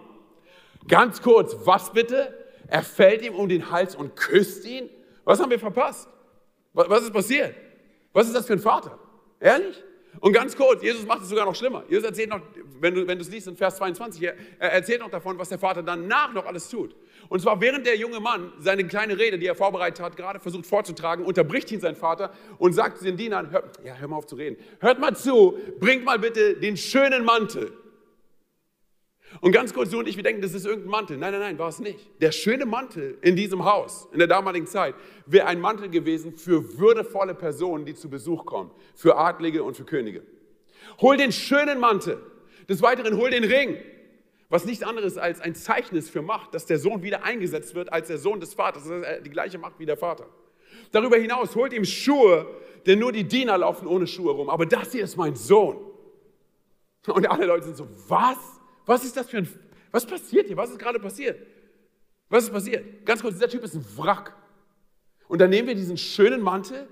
Ganz 0.88 1.22
kurz, 1.22 1.56
was 1.64 1.94
bitte? 1.94 2.38
Er 2.68 2.84
fällt 2.84 3.22
ihm 3.24 3.36
um 3.36 3.50
den 3.50 3.72
Hals 3.72 3.96
und 3.96 4.16
küsst 4.16 4.66
ihn? 4.66 4.90
Was 5.24 5.40
haben 5.40 5.52
wir 5.52 5.60
verpasst? 5.60 6.08
Was 6.74 7.04
ist 7.04 7.14
passiert? 7.14 7.56
Was 8.14 8.28
ist 8.28 8.36
das 8.36 8.48
für 8.48 8.54
ein 8.54 8.60
Vater? 8.60 8.98
Ehrlich? 9.40 9.84
Und 10.20 10.34
ganz 10.34 10.56
kurz, 10.56 10.84
Jesus 10.84 11.06
macht 11.06 11.22
es 11.22 11.30
sogar 11.30 11.46
noch 11.46 11.56
schlimmer. 11.56 11.84
Jesus 11.88 12.04
erzählt 12.04 12.30
noch, 12.30 12.42
wenn 12.80 12.94
du, 12.94 13.08
wenn 13.08 13.18
du 13.18 13.24
es 13.24 13.32
liest 13.32 13.48
in 13.48 13.56
Vers 13.56 13.78
22, 13.78 14.24
er 14.24 14.36
erzählt 14.60 15.00
noch 15.00 15.10
davon, 15.10 15.38
was 15.38 15.50
der 15.50 15.58
Vater 15.58 15.82
danach 15.84 16.34
noch 16.34 16.46
alles 16.46 16.70
tut. 16.70 16.96
Und 17.30 17.42
zwar 17.42 17.62
während 17.62 17.86
der 17.86 17.96
junge 17.96 18.20
Mann 18.20 18.52
seine 18.60 18.86
kleine 18.86 19.18
Rede, 19.18 19.40
die 19.40 19.46
er 19.46 19.56
vorbereitet 19.56 20.04
hat, 20.04 20.18
gerade 20.18 20.40
versucht 20.40 20.66
vorzutragen, 20.66 21.24
unterbricht 21.24 21.72
ihn 21.72 21.80
sein 21.80 21.96
Vater 21.96 22.34
und 22.58 22.74
sagt 22.74 22.98
zu 22.98 23.06
den 23.06 23.16
Dienern, 23.16 23.52
hör, 23.52 23.64
ja, 23.86 23.96
hör 23.96 24.08
mal 24.10 24.18
auf 24.18 24.26
zu 24.26 24.36
reden, 24.36 24.58
hört 24.80 25.00
mal 25.00 25.16
zu, 25.16 25.58
bringt 25.80 26.04
mal 26.04 26.20
bitte 26.20 26.56
den 26.56 26.76
schönen 26.76 27.24
Mantel. 27.24 27.72
Und 29.40 29.54
ganz 29.54 29.74
kurz, 29.74 29.90
du 29.90 30.00
und 30.00 30.08
ich, 30.08 30.18
wir 30.18 30.24
denken, 30.24 30.42
das 30.42 30.54
ist 30.54 30.66
irgendein 30.66 30.92
Mantel. 30.92 31.18
Nein, 31.18 31.32
nein, 31.32 31.42
nein, 31.42 31.60
war 31.60 31.70
es 31.70 31.80
nicht. 31.80 32.10
Der 32.22 32.32
schöne 32.32 32.66
Mantel 32.66 33.18
in 33.22 33.36
diesem 33.36 33.64
Haus, 33.64 34.08
in 34.12 34.20
der 34.20 34.28
damaligen 34.28 34.68
Zeit, 34.68 34.94
wäre 35.26 35.48
ein 35.48 35.62
Mantel 35.62 35.90
gewesen 35.90 36.36
für 36.36 36.78
würdevolle 36.78 37.34
Personen, 37.34 37.86
die 37.86 37.96
zu 37.96 38.10
Besuch 38.10 38.46
kommen, 38.46 38.72
für 38.94 39.18
Adlige 39.18 39.64
und 39.64 39.78
für 39.78 39.86
Könige. 39.86 40.24
Hol 41.00 41.18
den 41.18 41.32
schönen 41.32 41.80
Mantel. 41.80 42.18
Des 42.68 42.82
Weiteren 42.82 43.18
hol 43.18 43.30
den 43.30 43.44
Ring, 43.44 43.78
was 44.50 44.66
nichts 44.66 44.84
anderes 44.84 45.18
als 45.18 45.40
ein 45.40 45.56
Zeichen 45.56 45.96
ist 45.96 46.10
für 46.10 46.22
Macht, 46.22 46.54
dass 46.54 46.66
der 46.66 46.78
Sohn 46.78 47.02
wieder 47.02 47.24
eingesetzt 47.24 47.74
wird 47.74 47.92
als 47.92 48.08
der 48.08 48.18
Sohn 48.18 48.40
des 48.40 48.54
Vaters. 48.54 48.84
Das 48.84 49.18
ist 49.18 49.26
die 49.26 49.30
gleiche 49.30 49.58
Macht 49.58 49.80
wie 49.80 49.86
der 49.86 49.98
Vater. 49.98 50.28
Darüber 50.92 51.18
hinaus 51.18 51.56
holt 51.56 51.74
ihm 51.74 51.86
Schuhe, 51.86 52.46
denn 52.86 53.00
nur 53.00 53.12
die 53.12 53.24
Diener 53.24 53.58
laufen 53.58 53.88
ohne 53.88 54.08
Schuhe 54.08 54.34
rum. 54.34 54.50
Aber 54.50 54.66
das 54.66 54.92
hier 54.92 55.04
ist 55.04 55.16
mein 55.16 55.36
Sohn. 55.36 55.78
Und 57.08 57.30
alle 57.30 57.46
Leute 57.46 57.66
sind 57.66 57.78
so, 57.78 57.88
was? 58.08 58.38
Was 58.86 59.04
ist 59.04 59.16
das 59.16 59.30
für 59.30 59.38
ein, 59.38 59.50
was 59.92 60.06
passiert 60.06 60.48
hier? 60.48 60.58
Was 60.58 60.70
ist 60.70 60.80
gerade 60.80 61.00
passiert? 61.00 61.40
Was 62.30 62.46
ist 62.46 62.54
passiert? 62.54 63.06
Ganz 63.06 63.22
kurz, 63.22 63.36
dieser 63.36 63.50
Typ 63.50 63.64
ist 63.64 63.76
ein 63.76 63.86
Wrack. 63.98 64.34
Und 65.28 65.40
dann 65.40 65.50
nehmen 65.50 65.68
wir 65.68 65.76
diesen 65.76 65.98
schönen 65.98 66.42
Mantel, 66.42 66.88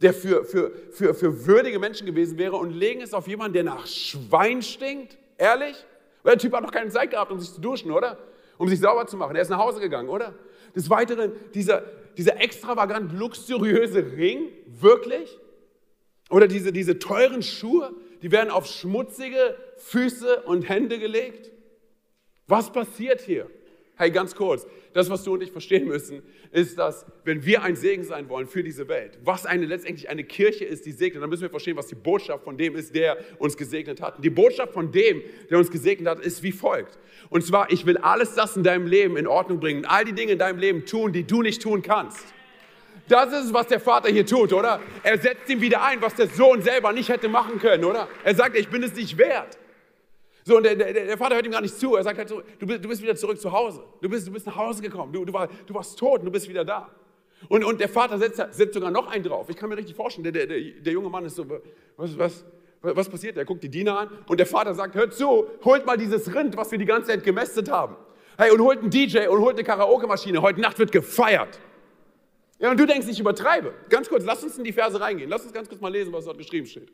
der 0.00 0.12
für, 0.12 0.44
für, 0.44 0.72
für, 0.90 1.14
für 1.14 1.46
würdige 1.46 1.78
Menschen 1.78 2.06
gewesen 2.06 2.38
wäre, 2.38 2.56
und 2.56 2.70
legen 2.70 3.00
es 3.00 3.14
auf 3.14 3.28
jemanden, 3.28 3.54
der 3.54 3.64
nach 3.64 3.86
Schwein 3.86 4.62
stinkt. 4.62 5.16
Ehrlich? 5.38 5.76
Weil 6.22 6.34
der 6.34 6.40
Typ 6.40 6.52
hat 6.54 6.64
doch 6.64 6.70
keine 6.70 6.90
Zeit 6.90 7.10
gehabt, 7.10 7.30
um 7.30 7.40
sich 7.40 7.52
zu 7.52 7.60
duschen, 7.60 7.90
oder? 7.90 8.18
Um 8.58 8.68
sich 8.68 8.80
sauber 8.80 9.06
zu 9.06 9.16
machen. 9.16 9.34
Er 9.36 9.42
ist 9.42 9.48
nach 9.48 9.58
Hause 9.58 9.80
gegangen, 9.80 10.08
oder? 10.08 10.34
Des 10.74 10.88
Weiteren, 10.90 11.32
dieser, 11.54 11.84
dieser 12.16 12.40
extravagant 12.40 13.12
luxuriöse 13.12 14.12
Ring, 14.16 14.48
wirklich? 14.66 15.38
Oder 16.30 16.48
diese, 16.48 16.72
diese 16.72 16.98
teuren 16.98 17.42
Schuhe, 17.42 17.94
die 18.22 18.30
werden 18.30 18.50
auf 18.50 18.66
schmutzige 18.66 19.56
Füße 19.84 20.42
und 20.42 20.68
Hände 20.68 20.98
gelegt. 20.98 21.50
Was 22.46 22.72
passiert 22.72 23.20
hier? 23.20 23.50
Hey, 23.96 24.10
ganz 24.10 24.34
kurz, 24.34 24.66
das, 24.94 25.10
was 25.10 25.22
du 25.22 25.34
und 25.34 25.42
ich 25.42 25.52
verstehen 25.52 25.86
müssen, 25.86 26.22
ist, 26.50 26.78
dass 26.78 27.06
wenn 27.24 27.44
wir 27.44 27.62
ein 27.62 27.76
Segen 27.76 28.04
sein 28.04 28.28
wollen 28.28 28.46
für 28.46 28.62
diese 28.62 28.88
Welt, 28.88 29.18
was 29.22 29.46
eine 29.46 29.66
letztendlich 29.66 30.08
eine 30.08 30.24
Kirche 30.24 30.64
ist, 30.64 30.86
die 30.86 30.92
segnet, 30.92 31.22
dann 31.22 31.30
müssen 31.30 31.42
wir 31.42 31.50
verstehen, 31.50 31.76
was 31.76 31.86
die 31.86 31.94
Botschaft 31.94 32.42
von 32.42 32.56
dem 32.56 32.74
ist, 32.74 32.94
der 32.94 33.18
uns 33.38 33.56
gesegnet 33.56 34.00
hat. 34.00 34.16
Und 34.16 34.24
die 34.24 34.30
Botschaft 34.30 34.72
von 34.72 34.90
dem, 34.92 35.22
der 35.50 35.58
uns 35.58 35.70
gesegnet 35.70 36.08
hat, 36.08 36.20
ist 36.20 36.42
wie 36.42 36.52
folgt. 36.52 36.98
Und 37.28 37.44
zwar, 37.44 37.70
ich 37.70 37.86
will 37.86 37.98
alles 37.98 38.34
das 38.34 38.56
in 38.56 38.64
deinem 38.64 38.86
Leben 38.86 39.16
in 39.16 39.26
Ordnung 39.26 39.60
bringen, 39.60 39.84
all 39.84 40.04
die 40.04 40.14
Dinge 40.14 40.32
in 40.32 40.38
deinem 40.38 40.58
Leben 40.58 40.84
tun, 40.86 41.12
die 41.12 41.24
du 41.24 41.42
nicht 41.42 41.62
tun 41.62 41.82
kannst. 41.82 42.34
Das 43.08 43.32
ist 43.32 43.46
es, 43.46 43.52
was 43.52 43.66
der 43.66 43.80
Vater 43.80 44.10
hier 44.10 44.24
tut, 44.24 44.52
oder? 44.52 44.80
Er 45.02 45.18
setzt 45.18 45.48
ihm 45.48 45.60
wieder 45.60 45.82
ein, 45.82 46.00
was 46.00 46.14
der 46.14 46.28
Sohn 46.28 46.62
selber 46.62 46.92
nicht 46.92 47.08
hätte 47.08 47.28
machen 47.28 47.58
können, 47.58 47.84
oder? 47.84 48.08
Er 48.24 48.34
sagt, 48.34 48.56
ich 48.56 48.68
bin 48.68 48.82
es 48.82 48.94
nicht 48.94 49.18
wert. 49.18 49.58
So, 50.44 50.56
und 50.56 50.64
der, 50.64 50.74
der, 50.74 50.92
der, 50.92 51.18
Vater 51.18 51.36
hört 51.36 51.46
ihm 51.46 51.52
gar 51.52 51.60
nicht 51.60 51.78
zu. 51.78 51.94
Er 51.94 52.02
sagt 52.02 52.18
halt 52.18 52.28
so, 52.28 52.42
du 52.58 52.66
bist, 52.66 52.84
du 52.84 52.88
bist 52.88 53.02
wieder 53.02 53.14
zurück 53.14 53.40
zu 53.40 53.52
Hause. 53.52 53.84
Du 54.00 54.08
bist, 54.08 54.26
du 54.26 54.32
bist 54.32 54.46
nach 54.46 54.56
Hause 54.56 54.82
gekommen. 54.82 55.12
Du, 55.12 55.24
du, 55.24 55.32
war, 55.32 55.48
du 55.66 55.74
warst 55.74 55.98
tot 55.98 56.20
und 56.20 56.26
du 56.26 56.32
bist 56.32 56.48
wieder 56.48 56.64
da. 56.64 56.90
Und, 57.48 57.64
und 57.64 57.80
der 57.80 57.88
Vater 57.88 58.18
setzt, 58.18 58.42
setzt 58.50 58.74
sogar 58.74 58.90
noch 58.90 59.08
einen 59.08 59.24
drauf. 59.24 59.48
Ich 59.48 59.56
kann 59.56 59.68
mir 59.68 59.76
richtig 59.76 59.94
vorstellen, 59.94 60.24
der, 60.24 60.46
der, 60.46 60.58
der 60.58 60.92
junge 60.92 61.08
Mann 61.08 61.24
ist 61.24 61.36
so, 61.36 61.46
was, 61.96 62.18
was, 62.18 62.44
was 62.80 63.08
passiert? 63.08 63.36
Er 63.36 63.44
guckt 63.44 63.62
die 63.62 63.68
Diener 63.68 63.98
an 63.98 64.10
und 64.26 64.38
der 64.38 64.46
Vater 64.46 64.74
sagt, 64.74 64.94
hört 64.94 65.14
zu, 65.14 65.46
holt 65.64 65.86
mal 65.86 65.96
dieses 65.96 66.34
Rind, 66.34 66.56
was 66.56 66.70
wir 66.70 66.78
die 66.78 66.84
ganze 66.84 67.10
Zeit 67.10 67.24
gemästet 67.24 67.70
haben. 67.70 67.96
Hey, 68.36 68.50
und 68.50 68.60
holt 68.60 68.80
einen 68.80 68.90
DJ 68.90 69.26
und 69.28 69.40
holt 69.40 69.56
eine 69.56 69.64
Karaoke-Maschine. 69.64 70.40
Heute 70.42 70.60
Nacht 70.60 70.78
wird 70.78 70.90
gefeiert. 70.90 71.58
Ja, 72.58 72.70
und 72.70 72.78
du 72.78 72.86
denkst, 72.86 73.06
ich 73.08 73.18
übertreibe. 73.18 73.74
Ganz 73.88 74.08
kurz, 74.08 74.24
lass 74.24 74.42
uns 74.42 74.56
in 74.56 74.64
die 74.64 74.72
Verse 74.72 74.98
reingehen. 74.98 75.28
Lass 75.28 75.42
uns 75.42 75.52
ganz 75.52 75.68
kurz 75.68 75.80
mal 75.80 75.92
lesen, 75.92 76.12
was 76.12 76.24
dort 76.24 76.38
geschrieben 76.38 76.66
steht. 76.66 76.92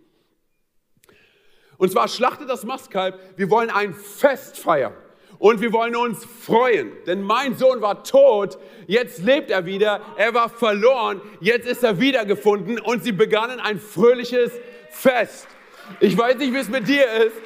Und 1.78 1.90
zwar 1.92 2.08
schlachtet 2.08 2.50
das 2.50 2.64
Mastkalb. 2.64 3.18
Wir 3.36 3.48
wollen 3.48 3.70
ein 3.70 3.94
Fest 3.94 4.58
feiern. 4.58 4.92
Und 5.38 5.60
wir 5.60 5.72
wollen 5.72 5.94
uns 5.94 6.24
freuen, 6.24 6.90
denn 7.06 7.22
mein 7.22 7.56
Sohn 7.56 7.80
war 7.80 8.02
tot, 8.02 8.58
jetzt 8.88 9.22
lebt 9.22 9.52
er 9.52 9.66
wieder, 9.66 10.00
er 10.16 10.34
war 10.34 10.48
verloren, 10.48 11.20
jetzt 11.40 11.68
ist 11.68 11.84
er 11.84 12.00
wiedergefunden 12.00 12.80
und 12.80 13.04
sie 13.04 13.12
begannen 13.12 13.60
ein 13.60 13.78
fröhliches 13.78 14.50
Fest. 14.90 15.46
Ich 16.00 16.18
weiß 16.18 16.38
nicht, 16.38 16.52
wie 16.52 16.58
es 16.58 16.68
mit 16.68 16.88
dir 16.88 17.04
ist, 17.24 17.36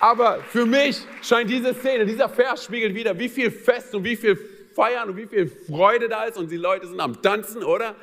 aber 0.00 0.38
für 0.48 0.64
mich 0.64 1.02
scheint 1.20 1.50
diese 1.50 1.74
Szene, 1.74 2.06
dieser 2.06 2.30
Vers 2.30 2.64
spiegelt 2.64 2.94
wieder, 2.94 3.18
wie 3.18 3.28
viel 3.28 3.50
Fest 3.50 3.94
und 3.94 4.04
wie 4.04 4.16
viel 4.16 4.38
Feiern 4.74 5.10
und 5.10 5.18
wie 5.18 5.26
viel 5.26 5.46
Freude 5.46 6.08
da 6.08 6.24
ist 6.24 6.38
und 6.38 6.50
die 6.50 6.56
Leute 6.56 6.86
sind 6.86 7.00
am 7.00 7.20
Tanzen, 7.20 7.62
oder? 7.62 7.94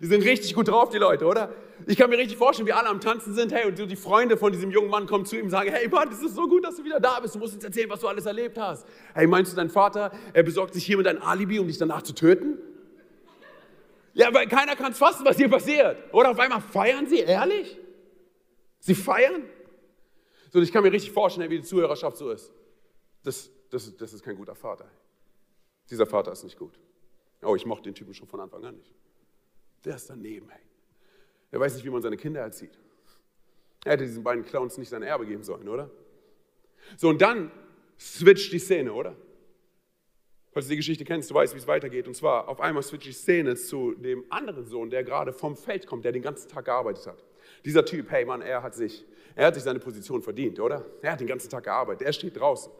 Die 0.00 0.06
sind 0.06 0.24
richtig 0.24 0.54
gut 0.54 0.68
drauf, 0.68 0.88
die 0.88 0.98
Leute, 0.98 1.26
oder? 1.26 1.52
Ich 1.86 1.96
kann 1.96 2.08
mir 2.08 2.16
richtig 2.16 2.38
vorstellen, 2.38 2.66
wie 2.66 2.72
alle 2.72 2.88
am 2.88 3.00
Tanzen 3.00 3.34
sind. 3.34 3.52
Hey, 3.52 3.66
und 3.66 3.78
die 3.78 3.96
Freunde 3.96 4.36
von 4.36 4.52
diesem 4.52 4.70
jungen 4.70 4.88
Mann 4.88 5.06
kommen 5.06 5.26
zu 5.26 5.36
ihm 5.36 5.44
und 5.44 5.50
sagen: 5.50 5.70
Hey, 5.70 5.88
Mann, 5.88 6.10
es 6.10 6.22
ist 6.22 6.34
so 6.34 6.46
gut, 6.46 6.64
dass 6.64 6.76
du 6.76 6.84
wieder 6.84 7.00
da 7.00 7.20
bist. 7.20 7.34
Du 7.34 7.38
musst 7.38 7.54
uns 7.54 7.64
erzählen, 7.64 7.90
was 7.90 8.00
du 8.00 8.08
alles 8.08 8.26
erlebt 8.26 8.58
hast. 8.58 8.86
Hey, 9.12 9.26
meinst 9.26 9.52
du, 9.52 9.56
dein 9.56 9.70
Vater, 9.70 10.12
er 10.32 10.42
besorgt 10.42 10.74
sich 10.74 10.84
hiermit 10.84 11.06
ein 11.06 11.20
Alibi, 11.20 11.58
um 11.58 11.66
dich 11.66 11.78
danach 11.78 12.02
zu 12.02 12.14
töten? 12.14 12.58
Ja, 14.14 14.32
weil 14.32 14.46
keiner 14.46 14.76
kann 14.76 14.92
es 14.92 14.98
fassen, 14.98 15.24
was 15.26 15.36
hier 15.36 15.48
passiert. 15.48 15.96
Oder 16.12 16.30
auf 16.30 16.38
einmal 16.38 16.60
feiern 16.60 17.06
sie, 17.06 17.18
ehrlich? 17.18 17.78
Sie 18.78 18.94
feiern? 18.94 19.42
So, 20.52 20.60
ich 20.60 20.72
kann 20.72 20.84
mir 20.84 20.92
richtig 20.92 21.12
vorstellen, 21.12 21.50
wie 21.50 21.58
die 21.58 21.64
Zuhörerschaft 21.64 22.16
so 22.16 22.30
ist. 22.30 22.52
Das, 23.24 23.50
das, 23.70 23.96
das 23.96 24.12
ist 24.12 24.22
kein 24.22 24.36
guter 24.36 24.54
Vater. 24.54 24.88
Dieser 25.90 26.06
Vater 26.06 26.30
ist 26.32 26.44
nicht 26.44 26.56
gut. 26.56 26.78
Oh, 27.42 27.56
ich 27.56 27.66
mochte 27.66 27.84
den 27.84 27.94
Typen 27.94 28.14
schon 28.14 28.28
von 28.28 28.40
Anfang 28.40 28.64
an 28.64 28.76
nicht. 28.76 28.94
Der 29.84 29.96
ist 29.96 30.08
daneben, 30.08 30.48
hey. 30.48 30.62
Er 31.54 31.60
weiß 31.60 31.76
nicht, 31.76 31.84
wie 31.84 31.90
man 31.90 32.02
seine 32.02 32.16
Kinder 32.16 32.40
erzieht. 32.40 32.76
Er 33.84 33.92
hätte 33.92 34.04
diesen 34.04 34.24
beiden 34.24 34.44
Clowns 34.44 34.76
nicht 34.76 34.88
sein 34.88 35.04
Erbe 35.04 35.24
geben 35.24 35.44
sollen, 35.44 35.68
oder? 35.68 35.88
So, 36.96 37.08
und 37.08 37.22
dann 37.22 37.52
switcht 37.96 38.52
die 38.52 38.58
Szene, 38.58 38.92
oder? 38.92 39.14
Falls 40.50 40.66
du 40.66 40.70
die 40.70 40.78
Geschichte 40.78 41.04
kennst, 41.04 41.30
du 41.30 41.34
weißt, 41.36 41.54
wie 41.54 41.58
es 41.58 41.68
weitergeht. 41.68 42.08
Und 42.08 42.16
zwar, 42.16 42.48
auf 42.48 42.60
einmal 42.60 42.82
switcht 42.82 43.06
die 43.06 43.12
Szene 43.12 43.54
zu 43.54 43.94
dem 43.94 44.24
anderen 44.30 44.66
Sohn, 44.66 44.90
der 44.90 45.04
gerade 45.04 45.32
vom 45.32 45.54
Feld 45.56 45.86
kommt, 45.86 46.04
der 46.04 46.10
den 46.10 46.22
ganzen 46.22 46.48
Tag 46.48 46.64
gearbeitet 46.64 47.06
hat. 47.06 47.24
Dieser 47.64 47.84
Typ, 47.84 48.10
hey 48.10 48.24
Mann, 48.24 48.42
er 48.42 48.64
hat 48.64 48.74
sich, 48.74 49.04
er 49.36 49.46
hat 49.46 49.54
sich 49.54 49.62
seine 49.62 49.78
Position 49.78 50.22
verdient, 50.22 50.58
oder? 50.58 50.84
Er 51.02 51.12
hat 51.12 51.20
den 51.20 51.28
ganzen 51.28 51.50
Tag 51.50 51.62
gearbeitet, 51.62 52.04
er 52.04 52.12
steht 52.12 52.36
draußen. 52.36 52.72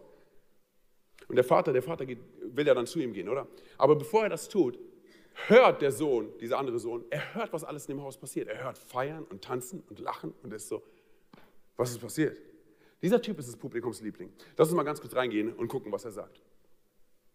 Und 1.29 1.37
der 1.37 1.45
Vater, 1.45 1.73
der 1.73 1.83
Vater 1.85 2.07
geht, 2.07 2.19
will 2.43 2.67
ja 2.67 2.75
dann 2.75 2.89
zu 2.89 2.99
ihm 2.99 3.13
gehen, 3.13 3.29
oder? 3.29 3.47
Aber 3.79 3.95
bevor 3.95 4.25
er 4.25 4.31
das 4.31 4.49
tut, 4.49 4.77
hört 5.47 5.83
der 5.83 5.93
Sohn, 5.93 6.29
dieser 6.41 6.59
andere 6.59 6.79
Sohn, 6.79 7.05
er 7.11 7.35
hört, 7.35 7.53
was 7.53 7.65
alles 7.65 7.87
in 7.87 7.97
dem 7.97 8.03
Haus 8.03 8.17
passiert. 8.17 8.49
Er 8.49 8.65
hört 8.65 8.79
feiern 8.79 9.25
und 9.25 9.43
tanzen 9.43 9.83
und 9.89 9.99
lachen 9.99 10.33
und 10.43 10.53
ist 10.53 10.69
so, 10.69 10.83
was 11.77 11.91
ist 11.91 12.01
passiert? 12.01 12.41
Dieser 13.03 13.21
Typ 13.21 13.39
ist 13.39 13.49
das 13.49 13.57
Publikumsliebling. 13.57 14.33
Lass 14.57 14.69
uns 14.69 14.77
mal 14.77 14.83
ganz 14.83 15.01
kurz 15.01 15.15
reingehen 15.15 15.53
und 15.53 15.69
gucken, 15.69 15.93
was 15.93 16.05
er 16.05 16.13
sagt. 16.13 16.41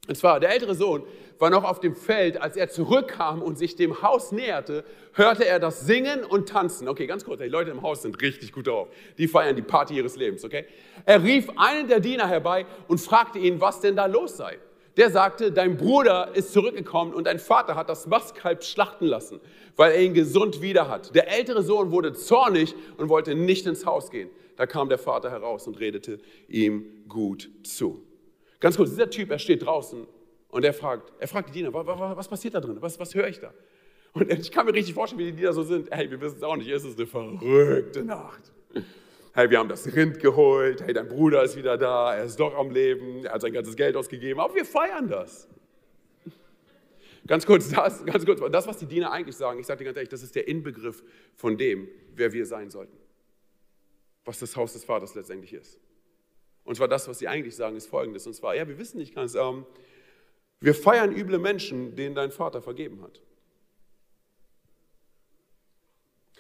Und 0.08 0.16
zwar, 0.16 0.40
der 0.40 0.50
ältere 0.50 0.74
Sohn 0.74 1.04
war 1.38 1.52
noch 1.52 1.64
auf 1.64 1.80
dem 1.80 1.96
Feld, 1.96 2.42
als 2.42 2.56
er 2.56 2.70
zurückkam 2.70 3.44
und 3.44 3.60
sich 3.60 3.76
dem 3.76 4.02
Haus 4.02 4.32
näherte, 4.32 4.84
hörte 5.14 5.46
er 5.46 5.60
das 5.60 5.82
Singen 5.82 6.24
und 6.24 6.50
Tanzen. 6.50 6.88
Okay, 6.88 7.06
ganz 7.06 7.24
kurz, 7.26 7.40
die 7.42 7.48
Leute 7.48 7.70
im 7.70 7.84
Haus 7.84 8.02
sind 8.02 8.20
richtig 8.20 8.52
gut 8.52 8.66
drauf. 8.66 8.88
Die 9.20 9.28
feiern 9.28 9.56
die 9.56 9.62
Party 9.62 9.96
ihres 9.96 10.16
Lebens, 10.16 10.44
okay? 10.44 10.66
Er 11.06 11.24
rief 11.24 11.50
einen 11.58 11.88
der 11.88 12.00
Diener 12.00 12.28
herbei 12.28 12.66
und 12.88 13.00
fragte 13.00 13.38
ihn, 13.38 13.62
was 13.62 13.82
denn 13.82 13.96
da 13.96 14.08
los 14.08 14.38
sei. 14.38 14.58
Der 14.98 15.10
sagte, 15.12 15.52
dein 15.52 15.78
Bruder 15.78 16.36
ist 16.36 16.54
zurückgekommen 16.54 17.14
und 17.14 17.26
dein 17.26 17.40
Vater 17.40 17.76
hat 17.76 17.90
das 17.90 18.08
Mastkalb 18.08 18.64
schlachten 18.64 19.06
lassen, 19.06 19.40
weil 19.76 19.94
er 19.94 20.02
ihn 20.02 20.14
gesund 20.14 20.62
wieder 20.62 20.90
hat. 20.90 21.16
Der 21.16 21.30
ältere 21.30 21.64
Sohn 21.64 21.92
wurde 21.92 22.14
zornig 22.14 22.76
und 22.98 23.10
wollte 23.10 23.36
nicht 23.36 23.66
ins 23.66 23.86
Haus 23.86 24.12
gehen. 24.12 24.30
Da 24.58 24.66
kam 24.66 24.90
der 24.90 24.98
Vater 24.98 25.32
heraus 25.32 25.68
und 25.68 25.80
redete 25.80 26.20
ihm 26.48 27.06
gut 27.08 27.50
zu. 27.64 28.04
Ganz 28.60 28.76
kurz, 28.76 28.90
dieser 28.90 29.10
Typ, 29.10 29.32
er 29.32 29.40
steht 29.40 29.66
draußen 29.66 30.06
und 30.50 30.66
er 30.66 30.74
fragt, 30.74 31.14
er 31.20 31.28
fragt 31.28 31.50
die 31.50 31.54
Diener, 31.54 31.74
was, 31.74 32.28
passiert 32.28 32.56
da 32.56 32.60
drin? 32.60 32.78
Was, 32.82 33.00
was 33.00 33.16
höre 33.16 33.28
ich 33.28 33.40
da? 33.40 33.54
Und 34.14 34.30
ich 34.32 34.52
kann 34.52 34.66
mir 34.66 34.74
richtig 34.74 34.96
vorstellen, 34.96 35.20
wie 35.20 35.32
die 35.32 35.38
Diener 35.38 35.54
so 35.54 35.64
sind. 35.64 35.90
Hey, 35.92 36.10
wir 36.12 36.20
wissen 36.20 36.38
es 36.38 36.44
auch 36.44 36.58
nicht, 36.58 36.70
es 36.70 36.84
ist 36.84 36.98
eine 36.98 37.08
verrückte 37.08 38.04
Nacht 38.04 38.52
hey, 39.40 39.50
wir 39.50 39.60
haben 39.60 39.70
das 39.70 39.96
Rind 39.96 40.20
geholt, 40.20 40.82
hey, 40.82 40.94
dein 40.94 41.08
Bruder 41.08 41.44
ist 41.44 41.56
wieder 41.56 41.78
da, 41.78 42.14
er 42.14 42.26
ist 42.26 42.38
doch 42.38 42.54
am 42.58 42.72
Leben, 42.72 43.24
er 43.24 43.34
hat 43.34 43.42
sein 43.42 43.54
ganzes 43.54 43.78
Geld 43.78 43.96
ausgegeben, 43.96 44.40
aber 44.40 44.54
wir 44.54 44.66
feiern 44.66 45.08
das. 45.08 45.48
Ganz 47.26 47.46
kurz, 47.46 47.70
das, 47.70 48.06
ganz 48.06 48.26
kurz, 48.26 48.42
das, 48.52 48.68
was 48.68 48.78
die 48.80 48.86
Diener 48.86 49.12
eigentlich 49.12 49.38
sagen, 49.38 49.60
ich 49.60 49.66
sage 49.66 49.80
dir 49.80 49.86
ganz 49.86 49.98
ehrlich, 49.98 50.10
das 50.10 50.24
ist 50.24 50.36
der 50.36 50.48
Inbegriff 50.48 51.04
von 51.36 51.58
dem, 51.58 51.88
wer 52.16 52.34
wir 52.34 52.46
sein 52.46 52.70
sollten. 52.70 52.98
Was 54.26 54.40
das 54.40 54.58
Haus 54.58 54.74
des 54.74 54.84
Vaters 54.84 55.16
letztendlich 55.16 55.54
ist. 55.54 55.80
Und 56.66 56.76
zwar 56.76 56.90
das, 56.90 57.08
was 57.08 57.20
sie 57.20 57.28
eigentlich 57.28 57.56
sagen, 57.56 57.78
ist 57.78 57.88
folgendes. 57.88 58.28
Und 58.28 58.34
zwar, 58.34 58.56
ja, 58.56 58.68
wir 58.68 58.78
wissen 58.78 58.98
nicht 58.98 59.16
ganz, 59.16 59.36
ähm, 59.36 59.66
wir 60.60 60.76
feiern 60.76 61.16
üble 61.16 61.40
Menschen, 61.40 61.96
denen 61.96 62.14
dein 62.14 62.32
Vater 62.32 62.62
vergeben 62.62 63.02
hat. 63.04 63.22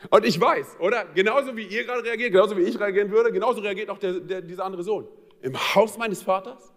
Und 0.10 0.26
ich 0.26 0.40
weiß, 0.40 0.80
oder? 0.80 1.06
Genauso 1.14 1.56
wie 1.58 1.64
ihr 1.64 1.84
gerade 1.84 2.04
reagiert, 2.04 2.32
genauso 2.32 2.56
wie 2.56 2.62
ich 2.62 2.80
reagieren 2.80 3.12
würde, 3.12 3.32
genauso 3.32 3.60
reagiert 3.60 3.90
auch 3.90 3.98
der, 3.98 4.20
der, 4.20 4.42
dieser 4.42 4.64
andere 4.64 4.84
Sohn. 4.84 5.08
Im 5.42 5.58
Haus 5.76 5.98
meines 5.98 6.22
Vaters, 6.22 6.74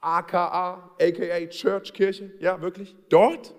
aka, 0.00 0.94
aka 0.98 1.46
Church, 1.46 1.92
Kirche, 1.92 2.32
ja, 2.38 2.60
wirklich? 2.60 2.94
Dort? 3.08 3.54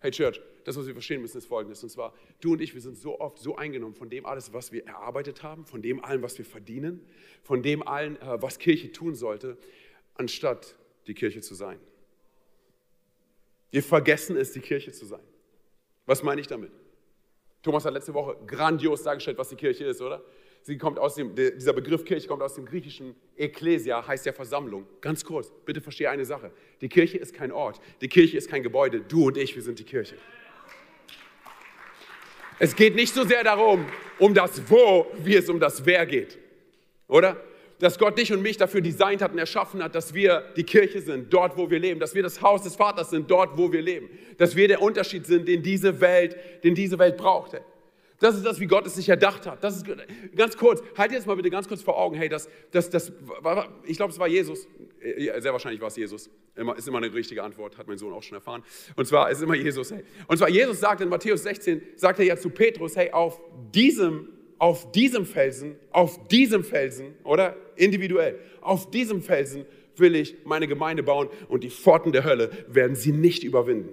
Hey 0.00 0.10
Church, 0.10 0.40
das, 0.64 0.76
was 0.76 0.86
wir 0.86 0.92
verstehen 0.92 1.22
müssen, 1.22 1.38
ist 1.38 1.46
folgendes. 1.46 1.82
Und 1.82 1.88
zwar, 1.88 2.12
du 2.40 2.52
und 2.52 2.60
ich, 2.60 2.74
wir 2.74 2.82
sind 2.82 2.98
so 2.98 3.18
oft 3.18 3.38
so 3.38 3.56
eingenommen 3.56 3.94
von 3.94 4.10
dem 4.10 4.26
alles, 4.26 4.52
was 4.52 4.72
wir 4.72 4.86
erarbeitet 4.86 5.42
haben, 5.42 5.64
von 5.64 5.80
dem 5.80 6.04
allen, 6.04 6.22
was 6.22 6.36
wir 6.36 6.44
verdienen, 6.44 7.06
von 7.42 7.62
dem 7.62 7.86
allen, 7.86 8.20
äh, 8.20 8.42
was 8.42 8.58
Kirche 8.58 8.92
tun 8.92 9.14
sollte, 9.14 9.56
anstatt 10.14 10.76
die 11.06 11.14
Kirche 11.14 11.40
zu 11.40 11.54
sein. 11.54 11.80
Wir 13.70 13.82
vergessen 13.82 14.36
es, 14.36 14.52
die 14.52 14.60
Kirche 14.60 14.92
zu 14.92 15.06
sein. 15.06 15.22
Was 16.06 16.22
meine 16.22 16.40
ich 16.40 16.46
damit? 16.46 16.70
Thomas 17.62 17.84
hat 17.84 17.92
letzte 17.92 18.14
Woche 18.14 18.36
grandios 18.46 19.02
dargestellt, 19.02 19.38
was 19.38 19.48
die 19.48 19.56
Kirche 19.56 19.84
ist, 19.84 20.00
oder? 20.00 20.22
Sie 20.62 20.78
kommt 20.78 20.98
aus 20.98 21.14
dem, 21.14 21.34
dieser 21.34 21.72
Begriff 21.72 22.04
Kirche 22.04 22.26
kommt 22.26 22.42
aus 22.42 22.54
dem 22.54 22.64
griechischen 22.64 23.14
Ekklesia, 23.36 24.06
heißt 24.06 24.26
ja 24.26 24.32
Versammlung. 24.32 24.86
Ganz 25.00 25.24
kurz, 25.24 25.52
bitte 25.64 25.80
verstehe 25.80 26.10
eine 26.10 26.24
Sache. 26.24 26.50
Die 26.80 26.88
Kirche 26.88 27.18
ist 27.18 27.34
kein 27.34 27.52
Ort, 27.52 27.80
die 28.00 28.08
Kirche 28.08 28.36
ist 28.36 28.48
kein 28.48 28.62
Gebäude. 28.62 29.00
Du 29.00 29.26
und 29.26 29.36
ich, 29.36 29.54
wir 29.54 29.62
sind 29.62 29.78
die 29.78 29.84
Kirche. 29.84 30.16
Es 32.58 32.74
geht 32.74 32.94
nicht 32.94 33.12
so 33.12 33.24
sehr 33.24 33.44
darum, 33.44 33.84
um 34.18 34.32
das 34.32 34.62
Wo, 34.70 35.06
wie 35.18 35.36
es 35.36 35.48
um 35.48 35.60
das 35.60 35.84
Wer 35.84 36.06
geht. 36.06 36.38
Oder? 37.06 37.36
Dass 37.78 37.98
Gott 37.98 38.18
dich 38.18 38.32
und 38.32 38.42
mich 38.42 38.56
dafür 38.56 38.80
designt 38.80 39.22
hat 39.22 39.32
und 39.32 39.38
erschaffen 39.38 39.82
hat, 39.82 39.94
dass 39.94 40.14
wir 40.14 40.44
die 40.56 40.64
Kirche 40.64 41.00
sind, 41.00 41.32
dort, 41.32 41.56
wo 41.56 41.70
wir 41.70 41.78
leben, 41.78 42.00
dass 42.00 42.14
wir 42.14 42.22
das 42.22 42.40
Haus 42.40 42.62
des 42.62 42.76
Vaters 42.76 43.10
sind, 43.10 43.30
dort, 43.30 43.56
wo 43.58 43.72
wir 43.72 43.82
leben, 43.82 44.08
dass 44.38 44.56
wir 44.56 44.68
der 44.68 44.82
Unterschied 44.82 45.26
sind, 45.26 45.46
den 45.48 45.62
diese 45.62 46.00
Welt, 46.00 46.36
den 46.64 46.74
diese 46.74 46.98
Welt 46.98 47.16
braucht. 47.16 47.60
Das 48.18 48.34
ist 48.34 48.46
das, 48.46 48.60
wie 48.60 48.66
Gott 48.66 48.86
es 48.86 48.94
sich 48.94 49.08
erdacht 49.08 49.46
hat. 49.46 49.62
Das 49.62 49.76
ist 49.76 49.84
ganz 50.34 50.56
kurz, 50.56 50.82
halt 50.96 51.14
das 51.14 51.26
mal 51.26 51.36
bitte 51.36 51.50
ganz 51.50 51.68
kurz 51.68 51.82
vor 51.82 51.98
Augen. 51.98 52.16
Hey, 52.16 52.30
das, 52.30 52.48
das, 52.70 52.88
das, 52.88 53.12
ich 53.84 53.96
glaube, 53.96 54.12
es 54.12 54.18
war 54.18 54.26
Jesus. 54.26 54.66
Sehr 55.00 55.52
wahrscheinlich 55.52 55.80
war 55.80 55.88
es 55.88 55.96
Jesus. 55.96 56.30
Immer, 56.54 56.76
ist 56.76 56.88
immer 56.88 56.98
eine 56.98 57.12
richtige 57.12 57.42
Antwort, 57.42 57.76
hat 57.76 57.86
mein 57.86 57.98
Sohn 57.98 58.14
auch 58.14 58.22
schon 58.22 58.36
erfahren. 58.36 58.62
Und 58.96 59.06
zwar 59.06 59.30
ist 59.30 59.42
immer 59.42 59.54
Jesus. 59.54 59.90
Hey. 59.90 60.02
Und 60.26 60.38
zwar 60.38 60.48
Jesus 60.48 60.80
sagt 60.80 61.02
in 61.02 61.10
Matthäus 61.10 61.42
16, 61.42 61.82
sagt 61.96 62.18
er 62.18 62.24
ja 62.24 62.36
zu 62.36 62.48
Petrus, 62.48 62.96
hey, 62.96 63.10
auf 63.10 63.38
diesem 63.74 64.28
auf 64.58 64.90
diesem 64.92 65.26
Felsen, 65.26 65.76
auf 65.90 66.28
diesem 66.28 66.64
Felsen, 66.64 67.14
oder 67.24 67.56
individuell, 67.76 68.38
auf 68.60 68.90
diesem 68.90 69.22
Felsen 69.22 69.66
will 69.96 70.14
ich 70.14 70.36
meine 70.44 70.66
Gemeinde 70.66 71.02
bauen 71.02 71.28
und 71.48 71.64
die 71.64 71.70
Pforten 71.70 72.12
der 72.12 72.24
Hölle 72.24 72.50
werden 72.68 72.96
sie 72.96 73.12
nicht 73.12 73.44
überwinden. 73.44 73.90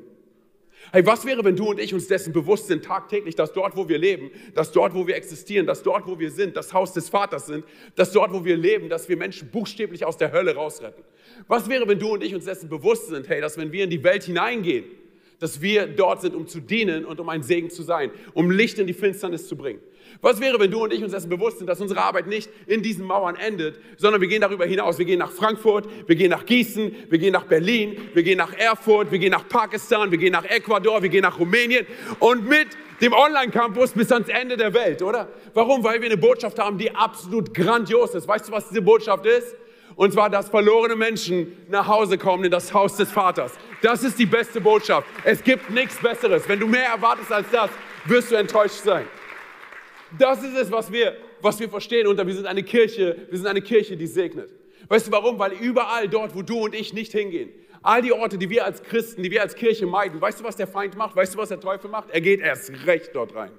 Hey, 0.91 1.05
was 1.05 1.25
wäre, 1.25 1.43
wenn 1.45 1.55
du 1.55 1.69
und 1.69 1.79
ich 1.79 1.93
uns 1.93 2.07
dessen 2.07 2.33
bewusst 2.33 2.67
sind, 2.67 2.83
tagtäglich, 2.83 3.35
dass 3.35 3.53
dort, 3.53 3.75
wo 3.77 3.87
wir 3.87 3.97
leben, 3.97 4.31
dass 4.53 4.71
dort, 4.71 4.93
wo 4.93 5.07
wir 5.07 5.15
existieren, 5.15 5.65
dass 5.65 5.81
dort, 5.81 6.05
wo 6.07 6.19
wir 6.19 6.29
sind, 6.29 6.57
das 6.57 6.73
Haus 6.73 6.93
des 6.93 7.09
Vaters 7.09 7.47
sind, 7.47 7.63
dass 7.95 8.11
dort, 8.11 8.33
wo 8.33 8.43
wir 8.43 8.57
leben, 8.57 8.89
dass 8.89 9.07
wir 9.07 9.15
Menschen 9.15 9.49
buchstäblich 9.49 10.05
aus 10.05 10.17
der 10.17 10.31
Hölle 10.31 10.55
rausretten? 10.55 11.03
Was 11.47 11.69
wäre, 11.69 11.87
wenn 11.87 11.99
du 11.99 12.13
und 12.13 12.23
ich 12.23 12.35
uns 12.35 12.45
dessen 12.45 12.69
bewusst 12.69 13.07
sind, 13.07 13.29
hey, 13.29 13.39
dass 13.39 13.57
wenn 13.57 13.71
wir 13.71 13.85
in 13.85 13.89
die 13.89 14.03
Welt 14.03 14.23
hineingehen, 14.23 14.85
dass 15.39 15.61
wir 15.61 15.87
dort 15.87 16.21
sind, 16.21 16.35
um 16.35 16.47
zu 16.47 16.59
dienen 16.59 17.05
und 17.05 17.19
um 17.19 17.29
ein 17.29 17.43
Segen 17.43 17.69
zu 17.69 17.81
sein, 17.81 18.11
um 18.33 18.51
Licht 18.51 18.77
in 18.77 18.87
die 18.87 18.93
Finsternis 18.93 19.47
zu 19.47 19.55
bringen? 19.55 19.79
Was 20.21 20.39
wäre, 20.39 20.59
wenn 20.59 20.71
du 20.71 20.83
und 20.83 20.93
ich 20.93 21.03
uns 21.03 21.11
dessen 21.11 21.29
bewusst 21.29 21.57
sind, 21.57 21.67
dass 21.67 21.81
unsere 21.81 22.01
Arbeit 22.01 22.27
nicht 22.27 22.49
in 22.67 22.81
diesen 22.81 23.05
Mauern 23.05 23.35
endet, 23.35 23.79
sondern 23.97 24.21
wir 24.21 24.27
gehen 24.27 24.41
darüber 24.41 24.65
hinaus. 24.65 24.97
Wir 24.97 25.05
gehen 25.05 25.19
nach 25.19 25.31
Frankfurt, 25.31 25.87
wir 26.07 26.15
gehen 26.15 26.29
nach 26.29 26.45
Gießen, 26.45 26.95
wir 27.09 27.17
gehen 27.19 27.33
nach 27.33 27.45
Berlin, 27.45 27.97
wir 28.13 28.23
gehen 28.23 28.37
nach 28.37 28.53
Erfurt, 28.53 29.11
wir 29.11 29.19
gehen 29.19 29.31
nach 29.31 29.47
Pakistan, 29.47 30.11
wir 30.11 30.17
gehen 30.17 30.31
nach 30.31 30.45
Ecuador, 30.45 31.01
wir 31.01 31.09
gehen 31.09 31.23
nach 31.23 31.39
Rumänien 31.39 31.85
und 32.19 32.47
mit 32.47 32.67
dem 33.01 33.13
Online-Campus 33.13 33.91
bis 33.91 34.11
ans 34.11 34.29
Ende 34.29 34.55
der 34.55 34.73
Welt, 34.73 35.01
oder? 35.01 35.27
Warum? 35.53 35.83
Weil 35.83 36.01
wir 36.01 36.07
eine 36.07 36.17
Botschaft 36.17 36.57
haben, 36.59 36.77
die 36.77 36.93
absolut 36.95 37.53
grandios 37.53 38.15
ist. 38.15 38.27
Weißt 38.27 38.47
du, 38.47 38.51
was 38.53 38.69
diese 38.69 38.81
Botschaft 38.81 39.25
ist? 39.25 39.55
Und 39.95 40.13
zwar, 40.13 40.29
dass 40.29 40.49
verlorene 40.49 40.95
Menschen 40.95 41.55
nach 41.69 41.87
Hause 41.87 42.17
kommen 42.17 42.45
in 42.45 42.51
das 42.51 42.73
Haus 42.73 42.95
des 42.95 43.11
Vaters. 43.11 43.51
Das 43.81 44.03
ist 44.03 44.17
die 44.17 44.25
beste 44.25 44.59
Botschaft. 44.59 45.07
Es 45.23 45.43
gibt 45.43 45.69
nichts 45.69 45.97
Besseres. 45.97 46.47
Wenn 46.47 46.59
du 46.59 46.67
mehr 46.67 46.87
erwartest 46.87 47.31
als 47.31 47.47
das, 47.51 47.69
wirst 48.05 48.31
du 48.31 48.35
enttäuscht 48.35 48.83
sein. 48.83 49.05
Das 50.17 50.43
ist 50.43 50.55
es, 50.55 50.71
was 50.71 50.91
wir, 50.91 51.15
was 51.41 51.59
wir 51.59 51.69
verstehen 51.69 52.07
unter 52.07 52.25
wir 52.25 52.35
sind 52.35 52.45
eine 52.45 52.63
Kirche, 52.63 53.27
wir 53.29 53.37
sind 53.37 53.47
eine 53.47 53.61
Kirche, 53.61 53.97
die 53.97 54.07
segnet. 54.07 54.49
Weißt 54.87 55.07
du 55.07 55.11
warum? 55.11 55.39
Weil 55.39 55.53
überall 55.53 56.07
dort, 56.07 56.35
wo 56.35 56.41
du 56.41 56.65
und 56.65 56.75
ich 56.75 56.93
nicht 56.93 57.11
hingehen, 57.11 57.49
all 57.81 58.01
die 58.01 58.11
Orte, 58.11 58.37
die 58.37 58.49
wir 58.49 58.65
als 58.65 58.83
Christen, 58.83 59.23
die 59.23 59.31
wir 59.31 59.41
als 59.41 59.55
Kirche 59.55 59.85
meiden, 59.85 60.19
weißt 60.19 60.39
du, 60.39 60.43
was 60.43 60.55
der 60.55 60.67
Feind 60.67 60.95
macht? 60.95 61.15
Weißt 61.15 61.33
du, 61.33 61.37
was 61.37 61.49
der 61.49 61.59
Teufel 61.59 61.89
macht? 61.89 62.09
Er 62.11 62.21
geht 62.21 62.41
erst 62.41 62.71
recht 62.85 63.11
dort 63.13 63.35
rein. 63.35 63.51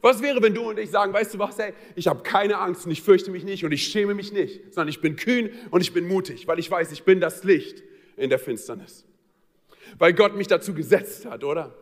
Was 0.00 0.22
wäre, 0.22 0.42
wenn 0.42 0.54
du 0.54 0.68
und 0.68 0.78
ich 0.78 0.90
sagen, 0.90 1.12
weißt 1.12 1.34
du 1.34 1.38
was, 1.38 1.58
hey, 1.58 1.72
ich 1.96 2.06
habe 2.06 2.22
keine 2.22 2.58
Angst 2.58 2.86
und 2.86 2.92
ich 2.92 3.02
fürchte 3.02 3.30
mich 3.30 3.44
nicht 3.44 3.64
und 3.64 3.72
ich 3.72 3.84
schäme 3.84 4.14
mich 4.14 4.32
nicht, 4.32 4.72
sondern 4.72 4.88
ich 4.88 5.00
bin 5.00 5.16
kühn 5.16 5.50
und 5.70 5.80
ich 5.80 5.92
bin 5.92 6.06
mutig, 6.06 6.46
weil 6.46 6.58
ich 6.58 6.70
weiß, 6.70 6.92
ich 6.92 7.02
bin 7.02 7.20
das 7.20 7.44
Licht 7.44 7.82
in 8.16 8.30
der 8.30 8.38
Finsternis. 8.38 9.04
Weil 9.98 10.12
Gott 10.12 10.36
mich 10.36 10.46
dazu 10.46 10.74
gesetzt 10.74 11.26
hat, 11.26 11.42
oder? 11.42 11.74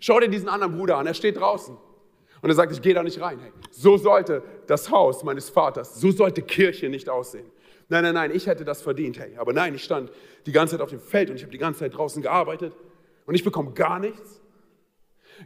Schau 0.00 0.20
dir 0.20 0.28
diesen 0.28 0.48
anderen 0.48 0.76
Bruder 0.76 0.98
an, 0.98 1.06
er 1.06 1.14
steht 1.14 1.38
draußen. 1.38 1.76
Und 2.40 2.48
er 2.48 2.54
sagt, 2.54 2.72
ich 2.72 2.80
gehe 2.80 2.94
da 2.94 3.02
nicht 3.02 3.20
rein. 3.20 3.38
Hey, 3.40 3.52
so 3.70 3.96
sollte 3.96 4.42
das 4.66 4.90
Haus 4.90 5.24
meines 5.24 5.48
Vaters, 5.48 6.00
so 6.00 6.10
sollte 6.10 6.42
Kirche 6.42 6.88
nicht 6.88 7.08
aussehen. 7.08 7.50
Nein, 7.88 8.04
nein, 8.04 8.14
nein, 8.14 8.30
ich 8.34 8.46
hätte 8.46 8.64
das 8.64 8.82
verdient. 8.82 9.18
Hey, 9.18 9.36
aber 9.36 9.52
nein, 9.52 9.74
ich 9.74 9.82
stand 9.82 10.12
die 10.46 10.52
ganze 10.52 10.76
Zeit 10.76 10.82
auf 10.82 10.90
dem 10.90 11.00
Feld 11.00 11.30
und 11.30 11.36
ich 11.36 11.42
habe 11.42 11.52
die 11.52 11.58
ganze 11.58 11.80
Zeit 11.80 11.96
draußen 11.96 12.22
gearbeitet 12.22 12.74
und 13.26 13.34
ich 13.34 13.44
bekomme 13.44 13.72
gar 13.72 13.98
nichts. 13.98 14.40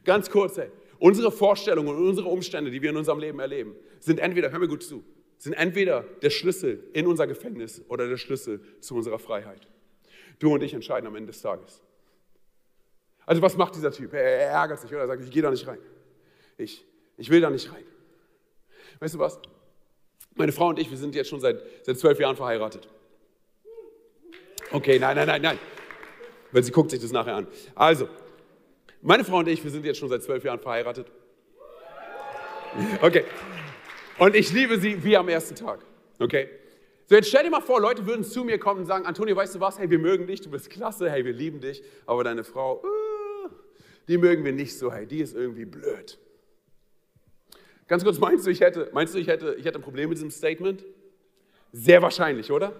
Ganz 0.04 0.30
kurz, 0.30 0.56
hey, 0.56 0.70
unsere 0.98 1.30
Vorstellungen 1.30 1.96
und 1.96 2.08
unsere 2.08 2.28
Umstände, 2.28 2.70
die 2.70 2.82
wir 2.82 2.90
in 2.90 2.96
unserem 2.96 3.18
Leben 3.18 3.38
erleben, 3.38 3.76
sind 4.00 4.18
entweder, 4.18 4.50
hör 4.50 4.58
mir 4.58 4.68
gut 4.68 4.82
zu, 4.82 5.04
sind 5.38 5.54
entweder 5.54 6.04
der 6.22 6.30
Schlüssel 6.30 6.84
in 6.92 7.06
unser 7.06 7.26
Gefängnis 7.26 7.82
oder 7.88 8.08
der 8.08 8.16
Schlüssel 8.16 8.60
zu 8.80 8.94
unserer 8.96 9.18
Freiheit. 9.18 9.68
Du 10.38 10.52
und 10.52 10.62
ich 10.62 10.74
entscheiden 10.74 11.06
am 11.06 11.14
Ende 11.14 11.32
des 11.32 11.42
Tages. 11.42 11.80
Also 13.24 13.40
was 13.40 13.56
macht 13.56 13.76
dieser 13.76 13.92
Typ? 13.92 14.12
Er 14.14 14.48
ärgert 14.48 14.80
sich 14.80 14.90
oder 14.90 15.02
er 15.02 15.06
sagt, 15.06 15.22
ich 15.22 15.30
gehe 15.30 15.42
da 15.42 15.50
nicht 15.50 15.66
rein. 15.66 15.78
Ich, 16.58 16.84
ich 17.16 17.30
will 17.30 17.40
da 17.40 17.50
nicht 17.50 17.72
rein. 17.72 17.84
Weißt 19.00 19.14
du 19.14 19.18
was? 19.18 19.40
Meine 20.34 20.52
Frau 20.52 20.68
und 20.68 20.78
ich, 20.78 20.90
wir 20.90 20.98
sind 20.98 21.14
jetzt 21.14 21.28
schon 21.28 21.40
seit, 21.40 21.62
seit 21.82 21.98
zwölf 21.98 22.18
Jahren 22.18 22.36
verheiratet. 22.36 22.88
Okay, 24.70 24.98
nein, 24.98 25.16
nein, 25.16 25.26
nein, 25.26 25.42
nein. 25.42 25.58
Weil 26.50 26.62
sie 26.62 26.72
guckt 26.72 26.90
sich 26.90 27.00
das 27.00 27.12
nachher 27.12 27.36
an. 27.36 27.46
Also, 27.74 28.08
meine 29.02 29.24
Frau 29.24 29.38
und 29.38 29.48
ich, 29.48 29.62
wir 29.62 29.70
sind 29.70 29.84
jetzt 29.84 29.98
schon 29.98 30.08
seit 30.08 30.22
zwölf 30.22 30.44
Jahren 30.44 30.60
verheiratet. 30.60 31.10
Okay. 33.00 33.24
Und 34.18 34.34
ich 34.34 34.52
liebe 34.52 34.78
sie 34.78 35.02
wie 35.02 35.16
am 35.16 35.28
ersten 35.28 35.54
Tag. 35.54 35.80
Okay? 36.18 36.48
So, 37.06 37.16
jetzt 37.16 37.28
stell 37.28 37.42
dir 37.42 37.50
mal 37.50 37.60
vor, 37.60 37.80
Leute 37.80 38.06
würden 38.06 38.24
zu 38.24 38.44
mir 38.44 38.58
kommen 38.58 38.80
und 38.80 38.86
sagen: 38.86 39.04
Antonio, 39.04 39.36
weißt 39.36 39.56
du 39.56 39.60
was? 39.60 39.78
Hey, 39.78 39.90
wir 39.90 39.98
mögen 39.98 40.26
dich, 40.26 40.40
du 40.40 40.50
bist 40.50 40.70
klasse, 40.70 41.10
hey, 41.10 41.24
wir 41.24 41.32
lieben 41.32 41.60
dich, 41.60 41.82
aber 42.06 42.24
deine 42.24 42.44
Frau, 42.44 42.82
uh, 42.82 43.48
die 44.08 44.18
mögen 44.18 44.44
wir 44.44 44.52
nicht 44.52 44.78
so, 44.78 44.92
hey, 44.92 45.06
die 45.06 45.20
ist 45.20 45.34
irgendwie 45.34 45.64
blöd. 45.64 46.18
Ganz 47.92 48.04
kurz, 48.04 48.18
meinst 48.18 48.46
du, 48.46 48.50
ich 48.50 48.62
hätte, 48.62 48.88
meinst 48.94 49.12
du, 49.12 49.18
ich 49.18 49.26
hätte, 49.26 49.54
ich 49.58 49.66
hätte 49.66 49.78
ein 49.78 49.82
Problem 49.82 50.08
mit 50.08 50.16
diesem 50.16 50.30
Statement? 50.30 50.82
Sehr 51.72 52.00
wahrscheinlich, 52.00 52.50
oder? 52.50 52.72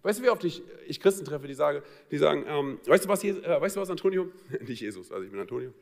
Weißt 0.00 0.18
du, 0.18 0.22
wie 0.22 0.30
oft 0.30 0.42
ich, 0.44 0.62
ich 0.86 0.98
Christen 0.98 1.26
treffe, 1.26 1.46
die, 1.46 1.52
sage, 1.52 1.82
die 2.10 2.16
sagen, 2.16 2.46
ähm, 2.48 2.80
weißt, 2.86 3.04
du 3.04 3.08
was, 3.10 3.22
äh, 3.22 3.34
weißt 3.44 3.76
du 3.76 3.80
was, 3.82 3.90
Antonio? 3.90 4.28
nicht 4.66 4.80
Jesus, 4.80 5.12
also 5.12 5.22
ich 5.22 5.30
bin 5.30 5.38
Antonio. 5.38 5.74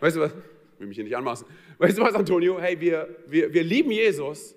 Weißt 0.00 0.16
du 0.16 0.20
was? 0.20 0.32
Ich 0.32 0.80
will 0.80 0.86
mich 0.86 0.94
hier 0.94 1.04
nicht 1.04 1.14
anmaßen. 1.14 1.46
Weißt 1.76 1.98
du 1.98 2.02
was, 2.02 2.14
Antonio? 2.14 2.58
Hey, 2.58 2.80
wir, 2.80 3.14
wir, 3.26 3.52
wir 3.52 3.64
lieben 3.64 3.90
Jesus, 3.90 4.54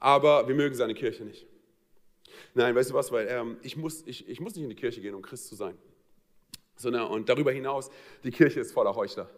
aber 0.00 0.48
wir 0.48 0.54
mögen 0.54 0.74
seine 0.74 0.94
Kirche 0.94 1.22
nicht. 1.22 1.46
Nein, 2.54 2.74
weißt 2.74 2.92
du 2.92 2.94
was, 2.94 3.12
weil 3.12 3.28
ähm, 3.28 3.58
ich, 3.60 3.76
muss, 3.76 4.04
ich, 4.06 4.26
ich 4.26 4.40
muss 4.40 4.54
nicht 4.54 4.64
in 4.64 4.70
die 4.70 4.76
Kirche 4.76 5.02
gehen, 5.02 5.14
um 5.14 5.20
Christ 5.20 5.48
zu 5.48 5.54
sein. 5.54 5.76
Sondern, 6.76 7.08
und 7.08 7.28
darüber 7.28 7.52
hinaus, 7.52 7.90
die 8.24 8.30
Kirche 8.30 8.60
ist 8.60 8.72
voller 8.72 8.96
Heuchler. 8.96 9.28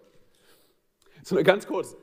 Sondern 1.25 1.45
ganz 1.45 1.67
kurz, 1.67 1.97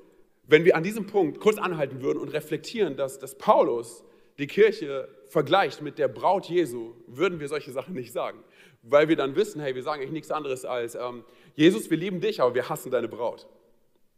wenn 0.47 0.65
wir 0.65 0.75
an 0.75 0.83
diesem 0.83 1.07
Punkt 1.07 1.39
kurz 1.39 1.57
anhalten 1.57 2.01
würden 2.01 2.19
und 2.19 2.29
reflektieren, 2.29 2.95
dass, 2.95 3.19
dass 3.19 3.37
Paulus 3.37 4.03
die 4.37 4.47
Kirche 4.47 5.07
vergleicht 5.27 5.81
mit 5.81 5.97
der 5.97 6.07
Braut 6.07 6.45
Jesu, 6.45 6.93
würden 7.07 7.39
wir 7.39 7.47
solche 7.47 7.71
Sachen 7.71 7.93
nicht 7.93 8.11
sagen. 8.11 8.43
Weil 8.83 9.07
wir 9.07 9.15
dann 9.15 9.35
wissen, 9.35 9.61
hey, 9.61 9.73
wir 9.73 9.83
sagen 9.83 10.01
eigentlich 10.01 10.11
nichts 10.11 10.31
anderes 10.31 10.65
als, 10.65 10.95
ähm, 10.95 11.23
Jesus, 11.55 11.89
wir 11.89 11.97
lieben 11.97 12.21
dich, 12.21 12.41
aber 12.41 12.53
wir 12.53 12.69
hassen 12.69 12.91
deine 12.91 13.07
Braut. 13.07 13.47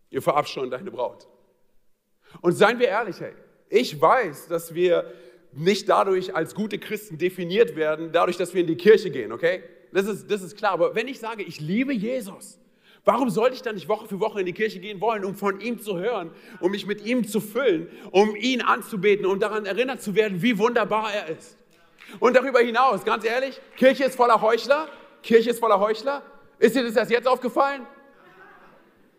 Wir 0.09 0.21
verabscheuen 0.21 0.69
deine 0.69 0.91
Braut. 0.91 1.27
Und 2.41 2.53
seien 2.53 2.79
wir 2.79 2.87
ehrlich, 2.87 3.19
hey, 3.19 3.33
ich 3.69 3.99
weiß, 3.99 4.47
dass 4.47 4.73
wir 4.73 5.11
nicht 5.53 5.87
dadurch 5.87 6.35
als 6.35 6.55
gute 6.55 6.77
Christen 6.77 7.17
definiert 7.17 7.75
werden, 7.75 8.11
dadurch, 8.11 8.37
dass 8.37 8.53
wir 8.53 8.61
in 8.61 8.67
die 8.67 8.75
Kirche 8.75 9.09
gehen, 9.11 9.31
okay? 9.31 9.63
Das 9.93 10.05
ist, 10.05 10.29
das 10.29 10.41
ist 10.41 10.57
klar. 10.57 10.73
Aber 10.73 10.95
wenn 10.95 11.07
ich 11.07 11.19
sage, 11.19 11.43
ich 11.43 11.59
liebe 11.59 11.93
Jesus, 11.93 12.59
Warum 13.07 13.29
sollte 13.29 13.55
ich 13.55 13.61
dann 13.61 13.75
nicht 13.75 13.87
Woche 13.87 14.05
für 14.05 14.19
Woche 14.19 14.41
in 14.41 14.45
die 14.45 14.51
Kirche 14.51 14.81
gehen 14.81 14.99
wollen, 14.99 15.23
um 15.23 15.33
von 15.33 15.61
ihm 15.61 15.79
zu 15.79 15.97
hören, 15.97 16.29
um 16.59 16.71
mich 16.71 16.85
mit 16.85 17.05
ihm 17.05 17.25
zu 17.25 17.39
füllen, 17.39 17.89
um 18.11 18.35
ihn 18.35 18.61
anzubeten 18.61 19.25
und 19.25 19.39
daran 19.39 19.65
erinnert 19.65 20.01
zu 20.01 20.13
werden, 20.13 20.41
wie 20.41 20.57
wunderbar 20.57 21.13
er 21.13 21.29
ist? 21.29 21.57
Und 22.19 22.35
darüber 22.35 22.59
hinaus, 22.59 23.05
ganz 23.05 23.23
ehrlich, 23.23 23.61
Kirche 23.77 24.03
ist 24.03 24.17
voller 24.17 24.41
Heuchler. 24.41 24.89
Kirche 25.23 25.51
ist 25.51 25.59
voller 25.61 25.79
Heuchler. 25.79 26.21
Ist 26.59 26.75
dir 26.75 26.83
das 26.83 26.97
erst 26.97 27.09
jetzt 27.09 27.29
aufgefallen? 27.29 27.87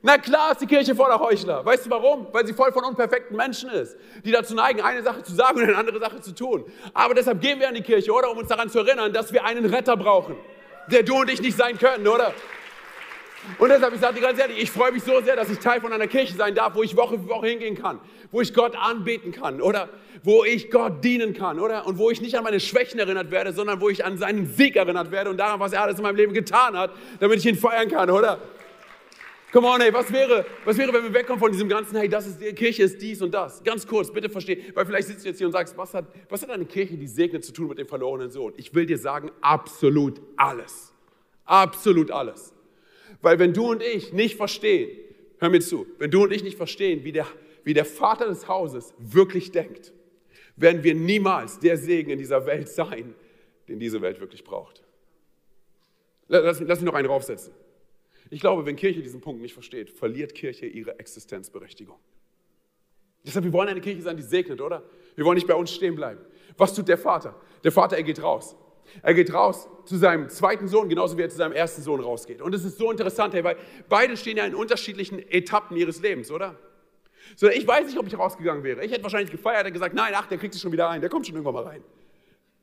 Na 0.02 0.18
klar 0.18 0.52
ist 0.52 0.60
die 0.60 0.66
Kirche 0.66 0.94
voller 0.94 1.18
Heuchler. 1.18 1.64
Weißt 1.64 1.86
du 1.86 1.90
warum? 1.90 2.26
Weil 2.30 2.46
sie 2.46 2.52
voll 2.52 2.70
von 2.72 2.84
unperfekten 2.84 3.38
Menschen 3.38 3.70
ist, 3.70 3.96
die 4.22 4.32
dazu 4.32 4.54
neigen, 4.54 4.82
eine 4.82 5.02
Sache 5.02 5.22
zu 5.22 5.34
sagen 5.34 5.60
und 5.60 5.64
eine 5.64 5.78
andere 5.78 5.98
Sache 5.98 6.20
zu 6.20 6.34
tun. 6.34 6.70
Aber 6.92 7.14
deshalb 7.14 7.40
gehen 7.40 7.58
wir 7.58 7.70
in 7.70 7.76
die 7.76 7.82
Kirche, 7.82 8.12
oder? 8.12 8.30
Um 8.30 8.36
uns 8.36 8.48
daran 8.48 8.68
zu 8.68 8.80
erinnern, 8.80 9.14
dass 9.14 9.32
wir 9.32 9.46
einen 9.46 9.64
Retter 9.64 9.96
brauchen, 9.96 10.36
der 10.88 11.04
du 11.04 11.20
und 11.20 11.30
ich 11.30 11.40
nicht 11.40 11.56
sein 11.56 11.78
können, 11.78 12.06
oder? 12.06 12.34
Und 13.58 13.68
deshalb, 13.70 13.94
ich 13.94 14.00
sage 14.00 14.16
dir 14.16 14.20
ganz 14.20 14.38
ehrlich, 14.38 14.62
ich 14.62 14.70
freue 14.70 14.92
mich 14.92 15.02
so 15.02 15.20
sehr, 15.20 15.36
dass 15.36 15.50
ich 15.50 15.58
Teil 15.58 15.80
von 15.80 15.92
einer 15.92 16.06
Kirche 16.06 16.34
sein 16.34 16.54
darf, 16.54 16.74
wo 16.74 16.82
ich 16.82 16.96
Woche 16.96 17.18
für 17.18 17.28
Woche 17.28 17.48
hingehen 17.48 17.76
kann, 17.76 18.00
wo 18.30 18.40
ich 18.40 18.52
Gott 18.54 18.76
anbeten 18.76 19.32
kann 19.32 19.60
oder 19.60 19.88
wo 20.22 20.44
ich 20.44 20.70
Gott 20.70 21.04
dienen 21.04 21.34
kann, 21.34 21.58
oder? 21.60 21.86
Und 21.86 21.98
wo 21.98 22.10
ich 22.10 22.20
nicht 22.20 22.36
an 22.36 22.44
meine 22.44 22.60
Schwächen 22.60 22.98
erinnert 22.98 23.30
werde, 23.30 23.52
sondern 23.52 23.80
wo 23.80 23.88
ich 23.88 24.04
an 24.04 24.18
seinen 24.18 24.46
Sieg 24.46 24.76
erinnert 24.76 25.10
werde 25.10 25.30
und 25.30 25.36
daran, 25.38 25.60
was 25.60 25.72
er 25.72 25.82
alles 25.82 25.96
in 25.96 26.02
meinem 26.02 26.16
Leben 26.16 26.34
getan 26.34 26.76
hat, 26.76 26.92
damit 27.20 27.38
ich 27.38 27.46
ihn 27.46 27.56
feiern 27.56 27.88
kann, 27.88 28.10
oder? 28.10 28.40
Come 29.50 29.66
on, 29.66 29.80
hey, 29.80 29.92
was 29.94 30.12
wäre, 30.12 30.44
was 30.66 30.76
wäre, 30.76 30.92
wenn 30.92 31.04
wir 31.04 31.14
wegkommen 31.14 31.40
von 31.40 31.50
diesem 31.50 31.70
ganzen, 31.70 31.96
hey, 31.96 32.08
das 32.08 32.26
ist, 32.26 32.38
die 32.38 32.52
Kirche 32.52 32.82
ist 32.82 33.00
dies 33.00 33.22
und 33.22 33.32
das. 33.32 33.64
Ganz 33.64 33.86
kurz, 33.86 34.12
bitte 34.12 34.28
versteh, 34.28 34.62
weil 34.74 34.84
vielleicht 34.84 35.08
sitzt 35.08 35.24
du 35.24 35.28
jetzt 35.30 35.38
hier 35.38 35.46
und 35.46 35.54
sagst, 35.54 35.74
was 35.78 35.94
hat, 35.94 36.04
was 36.28 36.42
hat 36.42 36.50
eine 36.50 36.66
Kirche, 36.66 36.98
die 36.98 37.06
segnet, 37.06 37.44
zu 37.44 37.52
tun 37.52 37.68
mit 37.68 37.78
dem 37.78 37.88
verlorenen 37.88 38.30
Sohn? 38.30 38.52
Ich 38.58 38.74
will 38.74 38.84
dir 38.84 38.98
sagen, 38.98 39.30
absolut 39.40 40.20
alles. 40.36 40.92
Absolut 41.46 42.10
alles. 42.10 42.52
Weil 43.20 43.38
wenn 43.38 43.52
du 43.52 43.70
und 43.70 43.82
ich 43.82 44.12
nicht 44.12 44.36
verstehen, 44.36 44.90
hör 45.38 45.50
mir 45.50 45.60
zu, 45.60 45.86
wenn 45.98 46.10
du 46.10 46.24
und 46.24 46.32
ich 46.32 46.42
nicht 46.42 46.56
verstehen, 46.56 47.04
wie 47.04 47.12
der, 47.12 47.26
wie 47.64 47.74
der 47.74 47.84
Vater 47.84 48.26
des 48.26 48.48
Hauses 48.48 48.94
wirklich 48.98 49.52
denkt, 49.52 49.92
werden 50.56 50.82
wir 50.82 50.94
niemals 50.94 51.58
der 51.58 51.76
Segen 51.76 52.10
in 52.10 52.18
dieser 52.18 52.44
Welt 52.46 52.68
sein, 52.68 53.14
den 53.68 53.78
diese 53.78 54.02
Welt 54.02 54.20
wirklich 54.20 54.44
braucht. 54.44 54.82
Lass, 56.28 56.60
lass 56.60 56.80
mich 56.80 56.86
noch 56.86 56.94
einen 56.94 57.08
draufsetzen. 57.08 57.54
Ich 58.30 58.40
glaube, 58.40 58.66
wenn 58.66 58.76
Kirche 58.76 59.00
diesen 59.00 59.20
Punkt 59.20 59.40
nicht 59.40 59.54
versteht, 59.54 59.90
verliert 59.90 60.34
Kirche 60.34 60.66
ihre 60.66 60.98
Existenzberechtigung. 60.98 61.98
Deshalb, 63.24 63.44
wir 63.44 63.52
wollen 63.52 63.68
eine 63.68 63.80
Kirche 63.80 64.02
sein, 64.02 64.16
die 64.16 64.22
segnet, 64.22 64.60
oder? 64.60 64.82
Wir 65.16 65.24
wollen 65.24 65.36
nicht 65.36 65.46
bei 65.46 65.54
uns 65.54 65.72
stehen 65.72 65.94
bleiben. 65.94 66.20
Was 66.56 66.74
tut 66.74 66.88
der 66.88 66.98
Vater? 66.98 67.40
Der 67.64 67.72
Vater, 67.72 67.96
er 67.96 68.02
geht 68.02 68.22
raus. 68.22 68.56
Er 69.02 69.14
geht 69.14 69.32
raus 69.32 69.68
zu 69.84 69.96
seinem 69.96 70.28
zweiten 70.28 70.68
Sohn, 70.68 70.88
genauso 70.88 71.16
wie 71.16 71.22
er 71.22 71.28
zu 71.28 71.36
seinem 71.36 71.52
ersten 71.52 71.82
Sohn 71.82 72.00
rausgeht. 72.00 72.42
Und 72.42 72.54
es 72.54 72.64
ist 72.64 72.78
so 72.78 72.90
interessant, 72.90 73.34
weil 73.34 73.56
beide 73.88 74.16
stehen 74.16 74.36
ja 74.36 74.44
in 74.44 74.54
unterschiedlichen 74.54 75.18
Etappen 75.30 75.76
ihres 75.76 76.00
Lebens, 76.00 76.30
oder? 76.30 76.56
So, 77.36 77.48
ich 77.48 77.66
weiß 77.66 77.86
nicht, 77.86 77.98
ob 77.98 78.06
ich 78.06 78.18
rausgegangen 78.18 78.64
wäre. 78.64 78.84
Ich 78.84 78.92
hätte 78.92 79.02
wahrscheinlich 79.02 79.30
gefeiert 79.30 79.66
und 79.66 79.72
gesagt, 79.72 79.94
nein, 79.94 80.12
ach, 80.14 80.26
der 80.26 80.38
kriegt 80.38 80.54
sich 80.54 80.62
schon 80.62 80.72
wieder 80.72 80.88
ein, 80.88 81.00
der 81.00 81.10
kommt 81.10 81.26
schon 81.26 81.34
irgendwann 81.34 81.54
mal 81.54 81.64
rein. 81.64 81.82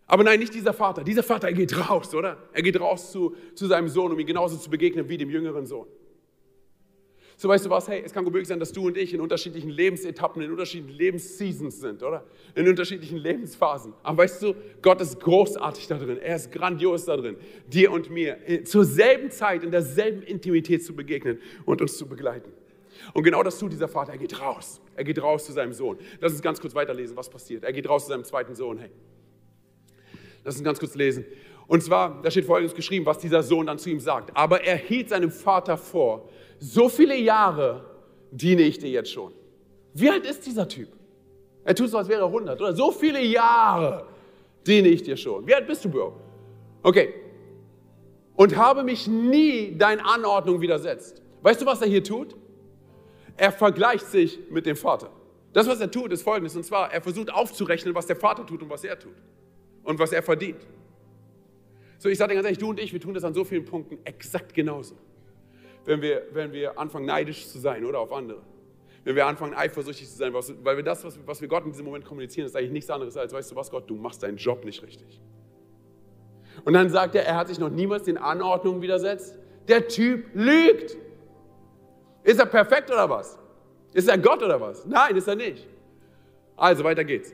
Aber 0.08 0.24
nein, 0.24 0.40
nicht 0.40 0.54
dieser 0.54 0.74
Vater. 0.74 1.04
Dieser 1.04 1.24
Vater, 1.24 1.48
er 1.48 1.54
geht 1.54 1.78
raus, 1.90 2.14
oder? 2.14 2.38
Er 2.54 2.62
geht 2.62 2.80
raus 2.80 3.12
zu, 3.12 3.36
zu 3.56 3.68
seinem 3.68 3.90
Sohn, 3.90 4.12
um 4.12 4.20
ihm 4.20 4.28
genauso 4.28 4.58
zu 4.58 4.70
begegnen 4.70 5.10
wie 5.10 5.18
dem 5.18 5.30
jüngeren 5.30 5.66
Sohn. 5.66 5.88
So 7.38 7.50
weißt 7.50 7.66
du 7.66 7.70
was, 7.70 7.88
hey, 7.90 8.02
es 8.06 8.14
kann 8.14 8.24
gut 8.24 8.32
möglich 8.32 8.48
sein, 8.48 8.60
dass 8.60 8.72
du 8.72 8.88
und 8.88 8.96
ich 8.98 9.14
in 9.14 9.20
unterschiedlichen 9.20 9.70
Lebensetappen, 9.70 10.42
in 10.42 10.52
unterschiedlichen 10.52 10.98
Lebensseasons 10.98 11.82
sind, 11.82 12.02
oder? 12.02 12.24
In 12.56 12.68
unterschiedlichen 12.68 13.18
Lebensphasen. 13.18 13.94
Aber 14.04 14.20
weißt 14.20 14.42
du, 14.42 14.56
Gott 14.82 15.02
ist 15.02 15.20
großartig 15.20 15.88
da 15.88 15.98
drin. 15.98 16.18
Er 16.18 16.38
ist 16.38 16.52
grandios 16.52 17.06
da 17.06 17.18
drin, 17.18 17.36
dir 17.68 17.92
und 17.92 18.10
mir 18.10 18.38
zur 18.64 18.86
selben 18.86 19.32
Zeit, 19.32 19.64
in 19.64 19.72
derselben 19.72 20.22
Intimität 20.22 20.86
zu 20.86 20.96
begegnen 20.96 21.40
und 21.66 21.82
uns 21.82 21.98
zu 21.98 22.08
begleiten. 22.08 22.52
Und 23.14 23.24
genau 23.24 23.44
das 23.44 23.60
tut 23.60 23.74
dieser 23.74 23.90
Vater. 23.90 24.14
Er 24.14 24.18
geht 24.18 24.40
raus. 24.40 24.80
Er 24.96 25.04
geht 25.04 25.22
raus 25.22 25.46
zu 25.46 25.52
seinem 25.52 25.74
Sohn. 25.74 25.98
Lass 26.22 26.32
uns 26.32 26.42
ganz 26.42 26.62
kurz 26.62 26.74
weiterlesen, 26.74 27.18
was 27.18 27.30
passiert. 27.30 27.66
Er 27.66 27.74
geht 27.74 27.90
raus 27.90 28.04
zu 28.04 28.10
seinem 28.10 28.24
zweiten 28.24 28.56
Sohn. 28.56 28.78
Hey, 28.78 28.92
lass 30.46 30.56
uns 30.56 30.64
ganz 30.64 30.80
kurz 30.80 30.96
lesen. 30.96 31.26
Und 31.68 31.84
zwar, 31.84 32.22
da 32.22 32.32
steht 32.32 32.46
folgendes 32.46 32.76
geschrieben, 32.76 33.06
was 33.06 33.18
dieser 33.18 33.44
Sohn 33.44 33.66
dann 33.66 33.80
zu 33.80 33.90
ihm 33.90 34.00
sagt. 34.00 34.36
Aber 34.38 34.64
er 34.64 34.78
hielt 34.78 35.10
seinem 35.10 35.32
Vater 35.32 35.78
vor, 35.78 36.30
so 36.60 36.90
viele 36.90 37.16
Jahre 37.18 37.86
diene 38.32 38.64
ich 38.64 38.80
dir 38.80 38.90
jetzt 38.90 39.12
schon. 39.12 39.34
Wie 39.94 40.10
alt 40.10 40.26
ist 40.26 40.46
dieser 40.46 40.68
Typ? 40.68 40.90
Er 41.64 41.74
tut 41.74 41.90
so, 41.90 41.98
als 41.98 42.08
wäre 42.08 42.22
er 42.22 42.28
100, 42.28 42.60
oder? 42.60 42.76
So 42.76 42.92
viele 42.92 43.22
Jahre 43.22 44.06
diene 44.68 44.90
ich 44.90 45.04
dir 45.04 45.18
schon. 45.18 45.48
Wie 45.48 45.56
alt 45.56 45.68
bist 45.68 45.86
du, 45.86 45.90
Bro? 45.90 46.14
Okay. 46.84 47.14
Und 48.36 48.56
habe 48.56 48.84
mich 48.84 49.08
nie 49.08 49.78
deinen 49.78 50.02
Anordnungen 50.02 50.62
widersetzt. 50.62 51.22
Weißt 51.42 51.62
du, 51.62 51.66
was 51.66 51.82
er 51.82 51.88
hier 51.88 52.04
tut? 52.04 52.36
Er 53.38 53.52
vergleicht 53.52 54.08
sich 54.08 54.40
mit 54.50 54.66
dem 54.66 54.76
Vater. 54.76 55.10
Das, 55.54 55.68
was 55.68 55.80
er 55.80 55.90
tut, 55.90 56.12
ist 56.12 56.24
folgendes. 56.24 56.56
Und 56.56 56.64
zwar, 56.64 56.92
er 56.92 57.02
versucht 57.02 57.32
aufzurechnen, 57.32 57.96
was 57.96 58.06
der 58.06 58.16
Vater 58.16 58.46
tut 58.46 58.62
und 58.62 58.70
was 58.70 58.84
er 58.84 59.00
tut. 59.00 59.16
Und 59.84 60.00
was 60.00 60.12
er 60.12 60.22
verdient. 60.22 60.60
So, 61.98 62.10
ich 62.10 62.18
sage 62.18 62.30
dir 62.30 62.36
ganz 62.36 62.46
ehrlich, 62.46 62.60
du 62.60 62.70
und 62.70 62.80
ich, 62.80 62.92
wir 62.92 63.00
tun 63.00 63.14
das 63.14 63.24
an 63.24 63.34
so 63.34 63.44
vielen 63.46 63.66
Punkten 63.66 64.00
exakt 64.04 64.54
genauso 64.54 64.96
wenn 65.86 66.02
wir, 66.02 66.24
wenn 66.32 66.52
wir 66.52 66.78
anfangen, 66.78 67.06
neidisch 67.06 67.48
zu 67.48 67.60
sein 67.60 67.86
oder 67.86 68.00
auf 68.00 68.12
andere. 68.12 68.42
Wenn 69.04 69.16
wir 69.16 69.28
anfangen, 69.28 69.54
eifersüchtig 69.54 70.10
zu 70.10 70.18
sein, 70.18 70.34
weil 70.34 70.78
wir 70.78 70.84
das, 70.84 71.04
was, 71.04 71.20
was 71.26 71.40
wir 71.40 71.48
Gott 71.48 71.64
in 71.64 71.72
diesem 71.72 71.86
Moment 71.86 72.06
kommunizieren, 72.06 72.48
ist 72.48 72.56
eigentlich 72.56 72.72
nichts 72.72 72.90
anderes 72.90 73.16
als, 73.16 73.34
weißt 73.34 73.52
du 73.52 73.56
was, 73.56 73.70
Gott, 73.70 73.88
du 73.88 73.96
machst 73.96 74.24
deinen 74.24 74.38
Job 74.38 74.66
nicht 74.66 74.82
richtig. 74.82 75.22
Und 76.64 76.74
dann 76.74 76.90
sagt 76.90 77.14
er, 77.14 77.26
er 77.26 77.36
hat 77.36 77.48
sich 77.48 77.60
noch 77.60 77.70
niemals 77.70 78.04
den 78.04 78.18
Anordnungen 78.18 78.82
widersetzt. 78.82 79.38
Der 79.68 79.88
Typ 79.88 80.26
lügt. 80.34 80.98
Ist 82.24 82.40
er 82.40 82.46
perfekt 82.48 82.90
oder 82.90 83.08
was? 83.10 83.38
Ist 83.94 84.08
er 84.08 84.18
Gott 84.18 84.42
oder 84.42 84.60
was? 84.60 84.86
Nein, 84.86 85.16
ist 85.16 85.28
er 85.28 85.36
nicht. 85.36 85.68
Also 86.56 86.84
weiter 86.84 87.04
geht's. 87.04 87.34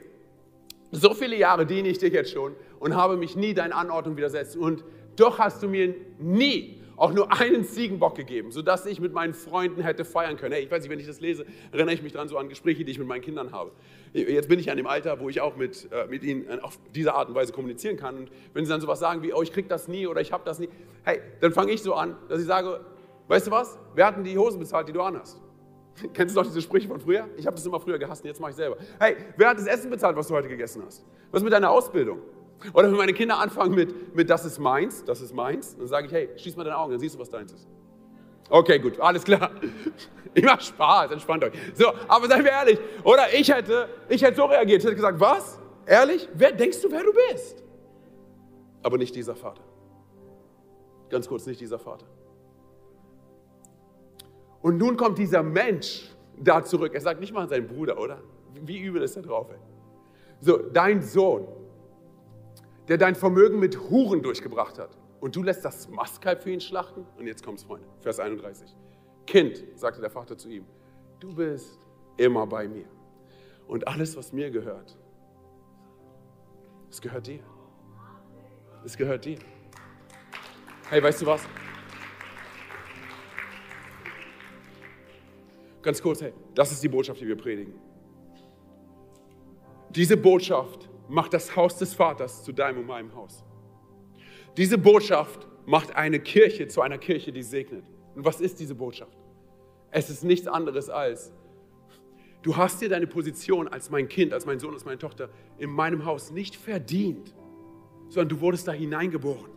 So 0.91 1.13
viele 1.13 1.37
Jahre 1.37 1.65
diene 1.65 1.87
ich 1.87 1.99
dir 1.99 2.09
jetzt 2.09 2.31
schon 2.31 2.55
und 2.79 2.95
habe 2.95 3.15
mich 3.15 3.37
nie 3.37 3.53
deinen 3.53 3.71
Anordnungen 3.71 4.17
widersetzt. 4.17 4.57
Und 4.57 4.83
doch 5.15 5.39
hast 5.39 5.63
du 5.63 5.69
mir 5.69 5.95
nie 6.19 6.80
auch 7.01 7.13
nur 7.13 7.31
einen 7.33 7.65
Ziegenbock 7.65 8.13
gegeben, 8.13 8.51
sodass 8.51 8.85
ich 8.85 8.99
mit 8.99 9.11
meinen 9.11 9.33
Freunden 9.33 9.81
hätte 9.81 10.05
feiern 10.05 10.37
können. 10.37 10.53
Hey, 10.53 10.63
ich 10.63 10.69
weiß 10.69 10.83
nicht, 10.83 10.91
wenn 10.91 10.99
ich 10.99 11.07
das 11.07 11.19
lese, 11.19 11.47
erinnere 11.71 11.95
ich 11.95 12.03
mich 12.03 12.13
daran 12.13 12.27
so 12.27 12.37
an 12.37 12.47
Gespräche, 12.47 12.85
die 12.85 12.91
ich 12.91 12.99
mit 12.99 13.07
meinen 13.07 13.23
Kindern 13.23 13.51
habe. 13.51 13.71
Jetzt 14.13 14.47
bin 14.47 14.59
ich 14.59 14.69
an 14.69 14.77
dem 14.77 14.85
Alter, 14.85 15.19
wo 15.19 15.27
ich 15.27 15.41
auch 15.41 15.55
mit, 15.55 15.91
äh, 15.91 16.05
mit 16.05 16.23
ihnen 16.23 16.59
auf 16.59 16.77
diese 16.93 17.15
Art 17.15 17.27
und 17.29 17.33
Weise 17.33 17.53
kommunizieren 17.53 17.97
kann. 17.97 18.17
Und 18.17 18.31
wenn 18.53 18.65
sie 18.65 18.71
dann 18.71 18.81
sowas 18.81 18.99
sagen 18.99 19.23
wie, 19.23 19.33
oh, 19.33 19.41
ich 19.41 19.51
krieg 19.51 19.67
das 19.67 19.87
nie 19.87 20.05
oder 20.05 20.21
ich 20.21 20.31
habe 20.31 20.43
das 20.45 20.59
nie, 20.59 20.69
hey, 21.03 21.21
dann 21.39 21.51
fange 21.53 21.71
ich 21.71 21.81
so 21.81 21.95
an, 21.95 22.15
dass 22.29 22.39
ich 22.39 22.45
sage, 22.45 22.81
weißt 23.29 23.47
du 23.47 23.51
was, 23.51 23.79
wer 23.95 24.05
hat 24.05 24.17
denn 24.17 24.23
die 24.23 24.37
Hosen 24.37 24.59
bezahlt, 24.59 24.87
die 24.87 24.93
du 24.93 25.01
anhast? 25.01 25.41
Kennst 26.13 26.35
du 26.35 26.39
noch 26.39 26.45
diese 26.45 26.61
Sprüche 26.61 26.87
von 26.87 26.99
früher? 26.99 27.27
Ich 27.35 27.47
habe 27.47 27.55
das 27.55 27.65
immer 27.65 27.79
früher 27.79 27.97
gehasst 27.97 28.23
und 28.23 28.27
jetzt 28.27 28.39
mache 28.39 28.51
ich 28.51 28.57
selber. 28.57 28.77
Hey, 28.99 29.15
wer 29.37 29.49
hat 29.49 29.57
das 29.57 29.65
Essen 29.65 29.89
bezahlt, 29.89 30.15
was 30.15 30.27
du 30.27 30.35
heute 30.35 30.49
gegessen 30.49 30.83
hast? 30.85 31.03
Was 31.31 31.39
ist 31.39 31.45
mit 31.45 31.53
deiner 31.53 31.71
Ausbildung? 31.71 32.19
Oder 32.74 32.89
wenn 32.89 32.97
meine 32.97 33.14
Kinder 33.14 33.38
anfangen 33.39 33.76
mit, 33.76 34.16
mit 34.16 34.30
das 34.30 34.45
ist 34.45 34.59
meins, 34.59 35.03
das 35.05 35.22
ist 35.22 35.34
meins, 35.34 35.78
dann 35.78 35.88
sage 35.88 36.07
ich, 36.07 36.14
hey, 36.14 36.30
schließ 36.36 36.55
mal 36.55 36.64
deine 36.64 36.78
Augen, 36.78 36.91
dann 36.91 36.99
siehst 36.99 37.16
du, 37.16 37.20
was 37.20 37.30
deins 37.30 37.53
ist. 37.53 37.68
Okay, 38.49 38.80
gut, 38.80 38.99
alles 38.99 39.24
klar. 39.24 39.51
Ich 40.34 40.45
mache 40.45 40.62
Spaß, 40.62 41.12
entspannt 41.12 41.43
euch. 41.43 41.51
So, 41.74 41.91
aber 42.07 42.26
seien 42.30 42.45
wir 42.45 42.51
ehrlich, 42.51 42.80
oder 43.03 43.34
ich 43.34 43.53
hätte, 43.53 43.89
ich 44.07 44.24
hätte 44.24 44.38
so 44.38 44.45
reagiert, 44.45 44.80
ich 44.80 44.86
hätte 44.86 44.95
gesagt, 44.95 45.20
was? 45.20 45.59
Ehrlich? 45.86 46.30
Wer 46.34 46.53
denkst 46.53 46.82
du, 46.82 46.89
wer 46.89 47.03
du 47.03 47.12
bist? 47.30 47.62
Aber 48.82 48.97
nicht 48.97 49.14
dieser 49.14 49.36
Vater. 49.36 49.62
Ganz 51.09 51.28
kurz, 51.28 51.45
nicht 51.45 51.59
dieser 51.59 51.80
Vater. 51.80 52.05
Und 54.62 54.78
nun 54.78 54.95
kommt 54.95 55.18
dieser 55.18 55.43
Mensch 55.43 56.09
da 56.38 56.64
zurück. 56.64 56.93
Er 56.93 57.01
sagt 57.01 57.20
nicht 57.20 57.34
mal 57.34 57.41
an 57.41 57.49
seinen 57.49 57.68
Bruder, 57.68 57.99
oder? 57.99 58.22
Wie 58.62 58.80
übel 58.80 59.01
ist 59.01 59.18
er 59.18 59.24
drauf, 59.24 59.49
ey? 59.51 59.59
So, 60.39 60.57
dein 60.57 61.01
Sohn, 61.01 61.45
der 62.91 62.97
dein 62.97 63.15
Vermögen 63.15 63.57
mit 63.57 63.89
Huren 63.89 64.21
durchgebracht 64.21 64.77
hat. 64.77 64.97
Und 65.21 65.33
du 65.37 65.43
lässt 65.43 65.63
das 65.63 65.87
Mastkalb 65.87 66.43
für 66.43 66.51
ihn 66.51 66.59
schlachten? 66.59 67.05
Und 67.17 67.25
jetzt 67.25 67.41
kommt's, 67.41 67.63
Freunde. 67.63 67.87
Vers 68.01 68.19
31. 68.19 68.75
Kind, 69.25 69.63
sagte 69.75 70.01
der 70.01 70.09
Vater 70.09 70.37
zu 70.37 70.49
ihm, 70.49 70.65
du 71.21 71.33
bist 71.33 71.79
immer 72.17 72.45
bei 72.45 72.67
mir. 72.67 72.83
Und 73.65 73.87
alles, 73.87 74.17
was 74.17 74.33
mir 74.33 74.51
gehört, 74.51 74.97
es 76.89 76.99
gehört 76.99 77.27
dir. 77.27 77.39
Es 78.83 78.97
gehört 78.97 79.23
dir. 79.23 79.39
Hey, 80.89 81.01
weißt 81.01 81.21
du 81.21 81.27
was? 81.27 81.47
Ganz 85.81 86.01
kurz, 86.01 86.21
hey, 86.21 86.33
das 86.53 86.73
ist 86.73 86.83
die 86.83 86.89
Botschaft, 86.89 87.21
die 87.21 87.27
wir 87.29 87.37
predigen. 87.37 87.73
Diese 89.91 90.17
Botschaft 90.17 90.90
macht 91.12 91.34
das 91.34 91.55
Haus 91.57 91.78
des 91.78 91.93
Vaters 91.93 92.41
zu 92.41 92.53
deinem 92.53 92.80
und 92.80 92.88
meinem 92.88 93.14
Haus. 93.14 93.43
Diese 94.55 94.78
Botschaft 94.78 95.45
macht 95.66 95.93
eine 95.93 96.22
Kirche 96.22 96.70
zu 96.70 96.82
einer 96.82 96.97
Kirche, 96.97 97.34
die 97.34 97.43
segnet. 97.43 97.84
Und 98.16 98.24
was 98.24 98.39
ist 98.39 98.59
diese 98.62 98.76
Botschaft? 98.76 99.18
Es 99.91 100.09
ist 100.09 100.24
nichts 100.24 100.47
anderes 100.47 100.89
als, 100.89 101.34
du 102.41 102.55
hast 102.55 102.82
dir 102.82 102.88
deine 102.88 103.07
Position 103.07 103.68
als 103.68 103.89
mein 103.89 104.07
Kind, 104.07 104.34
als 104.34 104.45
mein 104.45 104.59
Sohn, 104.59 104.74
als 104.74 104.86
meine 104.86 104.97
Tochter 104.97 105.30
in 105.57 105.70
meinem 105.70 106.05
Haus 106.05 106.32
nicht 106.32 106.55
verdient, 106.55 107.36
sondern 108.07 108.30
du 108.30 108.39
wurdest 108.39 108.70
da 108.70 108.72
hineingeboren. 108.72 109.51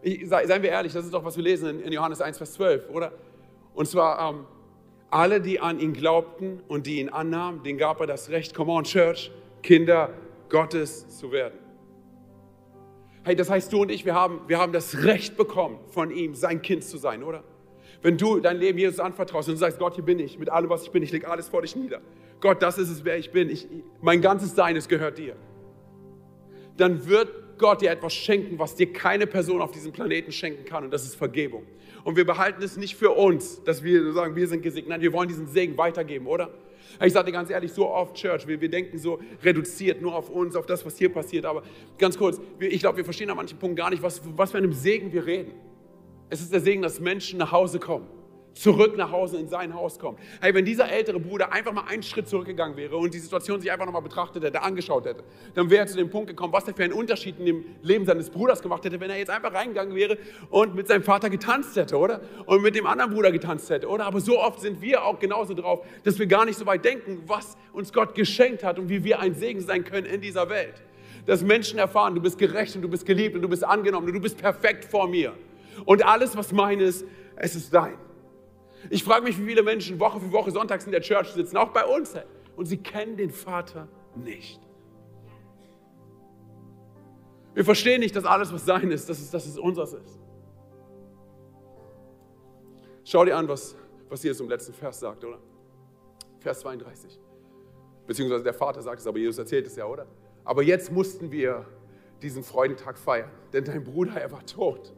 Ich, 0.00 0.28
seien 0.28 0.62
wir 0.62 0.70
ehrlich, 0.70 0.92
das 0.92 1.04
ist 1.04 1.12
doch, 1.12 1.24
was 1.24 1.36
wir 1.36 1.44
lesen 1.44 1.80
in 1.80 1.92
Johannes 1.92 2.20
1, 2.20 2.38
Vers 2.38 2.52
12, 2.54 2.88
oder? 2.90 3.12
Und 3.74 3.88
zwar, 3.88 4.30
ähm, 4.30 4.46
alle, 5.10 5.40
die 5.40 5.58
an 5.58 5.80
ihn 5.80 5.92
glaubten 5.92 6.60
und 6.68 6.86
die 6.86 7.00
ihn 7.00 7.08
annahmen, 7.08 7.64
denen 7.64 7.78
gab 7.78 8.00
er 8.00 8.06
das 8.06 8.30
Recht, 8.30 8.54
come 8.54 8.72
on, 8.72 8.84
Church, 8.84 9.32
Kinder 9.62 10.10
Gottes 10.48 11.18
zu 11.18 11.32
werden. 11.32 11.58
Hey, 13.24 13.36
das 13.36 13.48
heißt, 13.48 13.72
du 13.72 13.82
und 13.82 13.90
ich, 13.90 14.04
wir 14.04 14.14
haben, 14.14 14.40
wir 14.48 14.58
haben 14.58 14.72
das 14.72 15.04
Recht 15.04 15.36
bekommen, 15.36 15.78
von 15.90 16.10
ihm 16.10 16.34
sein 16.34 16.60
Kind 16.60 16.82
zu 16.82 16.98
sein, 16.98 17.22
oder? 17.22 17.44
Wenn 18.02 18.18
du 18.18 18.40
dein 18.40 18.56
Leben 18.56 18.78
Jesus 18.78 18.98
anvertraust 18.98 19.48
und 19.48 19.56
sagst, 19.56 19.78
Gott, 19.78 19.94
hier 19.94 20.04
bin 20.04 20.18
ich, 20.18 20.38
mit 20.38 20.50
allem, 20.50 20.68
was 20.68 20.82
ich 20.82 20.90
bin, 20.90 21.04
ich 21.04 21.12
lege 21.12 21.28
alles 21.28 21.48
vor 21.48 21.62
dich 21.62 21.76
nieder. 21.76 22.00
Gott, 22.40 22.60
das 22.60 22.78
ist 22.78 22.90
es, 22.90 23.04
wer 23.04 23.16
ich 23.16 23.30
bin. 23.30 23.48
Ich, 23.48 23.68
mein 24.00 24.20
ganzes 24.20 24.56
Sein, 24.56 24.74
es 24.74 24.88
gehört 24.88 25.18
dir. 25.18 25.36
Dann 26.76 27.06
wird 27.06 27.28
Gott 27.58 27.80
dir 27.80 27.92
etwas 27.92 28.12
schenken, 28.12 28.58
was 28.58 28.74
dir 28.74 28.92
keine 28.92 29.28
Person 29.28 29.62
auf 29.62 29.70
diesem 29.70 29.92
Planeten 29.92 30.32
schenken 30.32 30.64
kann, 30.64 30.82
und 30.84 30.90
das 30.90 31.04
ist 31.04 31.14
Vergebung. 31.14 31.64
Und 32.02 32.16
wir 32.16 32.26
behalten 32.26 32.60
es 32.62 32.76
nicht 32.76 32.96
für 32.96 33.12
uns, 33.12 33.62
dass 33.62 33.84
wir 33.84 34.12
sagen, 34.12 34.34
wir 34.34 34.48
sind 34.48 34.62
gesegnet. 34.62 34.90
Nein, 34.90 35.00
wir 35.00 35.12
wollen 35.12 35.28
diesen 35.28 35.46
Segen 35.46 35.78
weitergeben, 35.78 36.26
oder? 36.26 36.50
Ich 37.04 37.12
sage 37.12 37.26
dir 37.26 37.32
ganz 37.32 37.50
ehrlich, 37.50 37.72
so 37.72 37.88
oft 37.88 38.14
Church, 38.14 38.46
wir, 38.46 38.60
wir 38.60 38.68
denken 38.68 38.98
so 38.98 39.20
reduziert 39.42 40.00
nur 40.00 40.14
auf 40.14 40.30
uns, 40.30 40.56
auf 40.56 40.66
das, 40.66 40.84
was 40.84 40.96
hier 40.96 41.12
passiert. 41.12 41.44
Aber 41.44 41.62
ganz 41.98 42.16
kurz, 42.16 42.40
ich 42.58 42.80
glaube, 42.80 42.98
wir 42.98 43.04
verstehen 43.04 43.30
an 43.30 43.36
manchen 43.36 43.58
Punkten 43.58 43.76
gar 43.76 43.90
nicht, 43.90 44.02
was, 44.02 44.20
was 44.36 44.50
für 44.50 44.58
einem 44.58 44.72
Segen 44.72 45.12
wir 45.12 45.26
reden. 45.26 45.52
Es 46.30 46.40
ist 46.40 46.52
der 46.52 46.60
Segen, 46.60 46.82
dass 46.82 47.00
Menschen 47.00 47.38
nach 47.38 47.52
Hause 47.52 47.78
kommen 47.78 48.06
zurück 48.54 48.96
nach 48.96 49.10
Hause 49.10 49.38
in 49.38 49.48
sein 49.48 49.74
Haus 49.74 49.98
kommt. 49.98 50.18
Hey, 50.40 50.54
wenn 50.54 50.64
dieser 50.64 50.90
ältere 50.90 51.18
Bruder 51.18 51.52
einfach 51.52 51.72
mal 51.72 51.84
einen 51.88 52.02
Schritt 52.02 52.28
zurückgegangen 52.28 52.76
wäre 52.76 52.96
und 52.96 53.14
die 53.14 53.18
Situation 53.18 53.60
sich 53.60 53.70
einfach 53.70 53.86
nochmal 53.86 54.02
betrachtet 54.02 54.44
hätte, 54.44 54.62
angeschaut 54.62 55.06
hätte, 55.06 55.24
dann 55.54 55.70
wäre 55.70 55.82
er 55.82 55.86
zu 55.86 55.96
dem 55.96 56.10
Punkt 56.10 56.28
gekommen, 56.28 56.52
was 56.52 56.66
er 56.68 56.74
für 56.74 56.84
einen 56.84 56.92
Unterschied 56.92 57.38
in 57.38 57.46
dem 57.46 57.64
Leben 57.82 58.04
seines 58.04 58.30
Bruders 58.30 58.62
gemacht 58.62 58.84
hätte, 58.84 59.00
wenn 59.00 59.10
er 59.10 59.18
jetzt 59.18 59.30
einfach 59.30 59.52
reingegangen 59.52 59.94
wäre 59.94 60.18
und 60.50 60.74
mit 60.74 60.88
seinem 60.88 61.02
Vater 61.02 61.30
getanzt 61.30 61.76
hätte, 61.76 61.96
oder? 61.96 62.20
Und 62.46 62.62
mit 62.62 62.74
dem 62.74 62.86
anderen 62.86 63.12
Bruder 63.12 63.32
getanzt 63.32 63.70
hätte, 63.70 63.88
oder? 63.88 64.06
Aber 64.06 64.20
so 64.20 64.40
oft 64.40 64.60
sind 64.60 64.80
wir 64.80 65.04
auch 65.04 65.18
genauso 65.18 65.54
drauf, 65.54 65.84
dass 66.04 66.18
wir 66.18 66.26
gar 66.26 66.44
nicht 66.44 66.58
so 66.58 66.66
weit 66.66 66.84
denken, 66.84 67.22
was 67.26 67.56
uns 67.72 67.92
Gott 67.92 68.14
geschenkt 68.14 68.64
hat 68.64 68.78
und 68.78 68.88
wie 68.88 69.04
wir 69.04 69.20
ein 69.20 69.34
Segen 69.34 69.60
sein 69.60 69.84
können 69.84 70.06
in 70.06 70.20
dieser 70.20 70.48
Welt. 70.48 70.82
Dass 71.26 71.42
Menschen 71.42 71.78
erfahren, 71.78 72.14
du 72.14 72.20
bist 72.20 72.36
gerecht 72.38 72.74
und 72.74 72.82
du 72.82 72.88
bist 72.88 73.06
geliebt 73.06 73.36
und 73.36 73.42
du 73.42 73.48
bist 73.48 73.64
angenommen 73.64 74.06
und 74.08 74.12
du 74.12 74.20
bist 74.20 74.36
perfekt 74.36 74.84
vor 74.84 75.08
mir. 75.08 75.32
Und 75.84 76.04
alles, 76.04 76.36
was 76.36 76.52
mein 76.52 76.80
ist, 76.80 77.04
es 77.36 77.54
ist 77.54 77.72
dein. 77.72 77.94
Ich 78.90 79.04
frage 79.04 79.24
mich, 79.24 79.38
wie 79.38 79.46
viele 79.46 79.62
Menschen 79.62 79.98
Woche 80.00 80.20
für 80.20 80.32
Woche 80.32 80.50
sonntags 80.50 80.84
in 80.84 80.92
der 80.92 81.00
Church 81.00 81.28
sitzen, 81.28 81.56
auch 81.56 81.70
bei 81.70 81.84
uns, 81.84 82.14
und 82.56 82.66
sie 82.66 82.78
kennen 82.78 83.16
den 83.16 83.30
Vater 83.30 83.88
nicht. 84.14 84.60
Wir 87.54 87.64
verstehen 87.64 88.00
nicht, 88.00 88.16
dass 88.16 88.24
alles, 88.24 88.52
was 88.52 88.64
sein 88.64 88.90
ist, 88.90 89.08
dass 89.08 89.18
es, 89.18 89.30
dass 89.30 89.46
es 89.46 89.58
unseres 89.58 89.92
ist. 89.92 90.18
Schau 93.04 93.24
dir 93.24 93.36
an, 93.36 93.46
was, 93.48 93.76
was 94.08 94.22
Jesus 94.22 94.40
im 94.40 94.48
letzten 94.48 94.72
Vers 94.72 95.00
sagt, 95.00 95.24
oder? 95.24 95.38
Vers 96.40 96.60
32. 96.60 97.20
Beziehungsweise 98.06 98.42
der 98.42 98.54
Vater 98.54 98.80
sagt 98.80 99.00
es, 99.00 99.06
aber 99.06 99.18
Jesus 99.18 99.38
erzählt 99.38 99.66
es 99.66 99.76
ja, 99.76 99.86
oder? 99.86 100.06
Aber 100.44 100.62
jetzt 100.62 100.90
mussten 100.90 101.30
wir 101.30 101.66
diesen 102.22 102.42
Freudentag 102.42 102.98
feiern, 102.98 103.30
denn 103.52 103.64
dein 103.64 103.84
Bruder, 103.84 104.14
er 104.14 104.32
war 104.32 104.44
tot. 104.46 104.92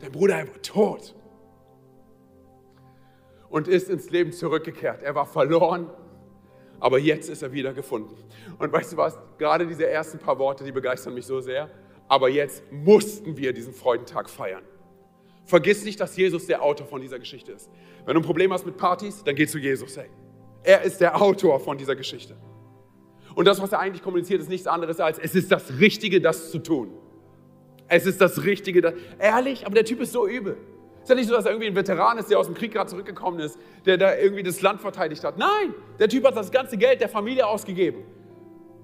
Dein 0.00 0.12
Bruder, 0.12 0.36
er 0.36 0.48
war 0.48 0.62
tot 0.62 1.15
und 3.56 3.68
ist 3.68 3.88
ins 3.88 4.10
Leben 4.10 4.32
zurückgekehrt. 4.32 5.02
Er 5.02 5.14
war 5.14 5.24
verloren, 5.24 5.88
aber 6.78 6.98
jetzt 6.98 7.30
ist 7.30 7.40
er 7.40 7.52
wieder 7.52 7.72
gefunden. 7.72 8.14
Und 8.58 8.70
weißt 8.70 8.92
du 8.92 8.98
was? 8.98 9.18
Gerade 9.38 9.66
diese 9.66 9.88
ersten 9.88 10.18
paar 10.18 10.38
Worte, 10.38 10.62
die 10.62 10.72
begeistern 10.72 11.14
mich 11.14 11.24
so 11.24 11.40
sehr. 11.40 11.70
Aber 12.06 12.28
jetzt 12.28 12.62
mussten 12.70 13.38
wir 13.38 13.54
diesen 13.54 13.72
Freudentag 13.72 14.28
feiern. 14.28 14.62
Vergiss 15.46 15.86
nicht, 15.86 15.98
dass 15.98 16.18
Jesus 16.18 16.44
der 16.44 16.62
Autor 16.62 16.86
von 16.86 17.00
dieser 17.00 17.18
Geschichte 17.18 17.52
ist. 17.52 17.70
Wenn 18.04 18.12
du 18.12 18.20
ein 18.20 18.26
Problem 18.26 18.52
hast 18.52 18.66
mit 18.66 18.76
Partys, 18.76 19.24
dann 19.24 19.34
geh 19.34 19.46
zu 19.46 19.56
Jesus. 19.56 19.96
Hey. 19.96 20.10
Er 20.62 20.82
ist 20.82 21.00
der 21.00 21.18
Autor 21.18 21.58
von 21.58 21.78
dieser 21.78 21.96
Geschichte. 21.96 22.36
Und 23.34 23.46
das, 23.46 23.58
was 23.62 23.72
er 23.72 23.78
eigentlich 23.78 24.02
kommuniziert, 24.02 24.42
ist 24.42 24.50
nichts 24.50 24.66
anderes 24.66 25.00
als, 25.00 25.18
es 25.18 25.34
ist 25.34 25.50
das 25.50 25.80
Richtige, 25.80 26.20
das 26.20 26.50
zu 26.50 26.58
tun. 26.58 26.92
Es 27.88 28.04
ist 28.04 28.20
das 28.20 28.44
Richtige, 28.44 28.82
das... 28.82 28.92
Ehrlich, 29.18 29.64
aber 29.64 29.76
der 29.76 29.86
Typ 29.86 30.02
ist 30.02 30.12
so 30.12 30.28
übel. 30.28 30.58
Ist 31.06 31.10
ja 31.10 31.14
nicht 31.14 31.28
so, 31.28 31.34
dass 31.34 31.44
er 31.44 31.52
irgendwie 31.52 31.68
ein 31.68 31.76
Veteran 31.76 32.18
ist, 32.18 32.32
der 32.32 32.40
aus 32.40 32.46
dem 32.46 32.56
Krieg 32.56 32.72
gerade 32.72 32.90
zurückgekommen 32.90 33.38
ist, 33.38 33.60
der 33.84 33.96
da 33.96 34.16
irgendwie 34.16 34.42
das 34.42 34.60
Land 34.60 34.80
verteidigt 34.80 35.22
hat. 35.22 35.38
Nein, 35.38 35.72
der 36.00 36.08
Typ 36.08 36.26
hat 36.26 36.36
das 36.36 36.50
ganze 36.50 36.76
Geld 36.76 37.00
der 37.00 37.08
Familie 37.08 37.46
ausgegeben. 37.46 38.02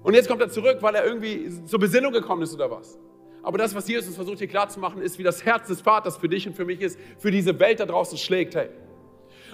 Und 0.03 0.13
jetzt 0.13 0.29
kommt 0.29 0.39
er 0.39 0.47
zurück, 0.47 0.77
weil 0.79 0.95
er 0.95 1.05
irgendwie 1.05 1.49
zur 1.65 1.81
Besinnung 1.81 2.13
gekommen 2.13 2.43
ist 2.43 2.53
oder 2.53 2.71
was. 2.71 2.97
Aber 3.41 3.57
das, 3.57 3.75
was 3.75 3.89
Jesus 3.89 4.15
versucht 4.15 4.37
hier 4.37 4.47
klarzumachen, 4.47 5.01
ist, 5.01 5.19
wie 5.19 5.23
das 5.23 5.43
Herz 5.43 5.67
des 5.67 5.81
Vaters 5.81 6.15
für 6.15 6.29
dich 6.29 6.47
und 6.47 6.55
für 6.55 6.63
mich 6.63 6.79
ist, 6.79 6.97
für 7.17 7.29
diese 7.29 7.59
Welt 7.59 7.81
da 7.81 7.85
draußen 7.85 8.17
schlägt. 8.17 8.55
Hey. 8.55 8.69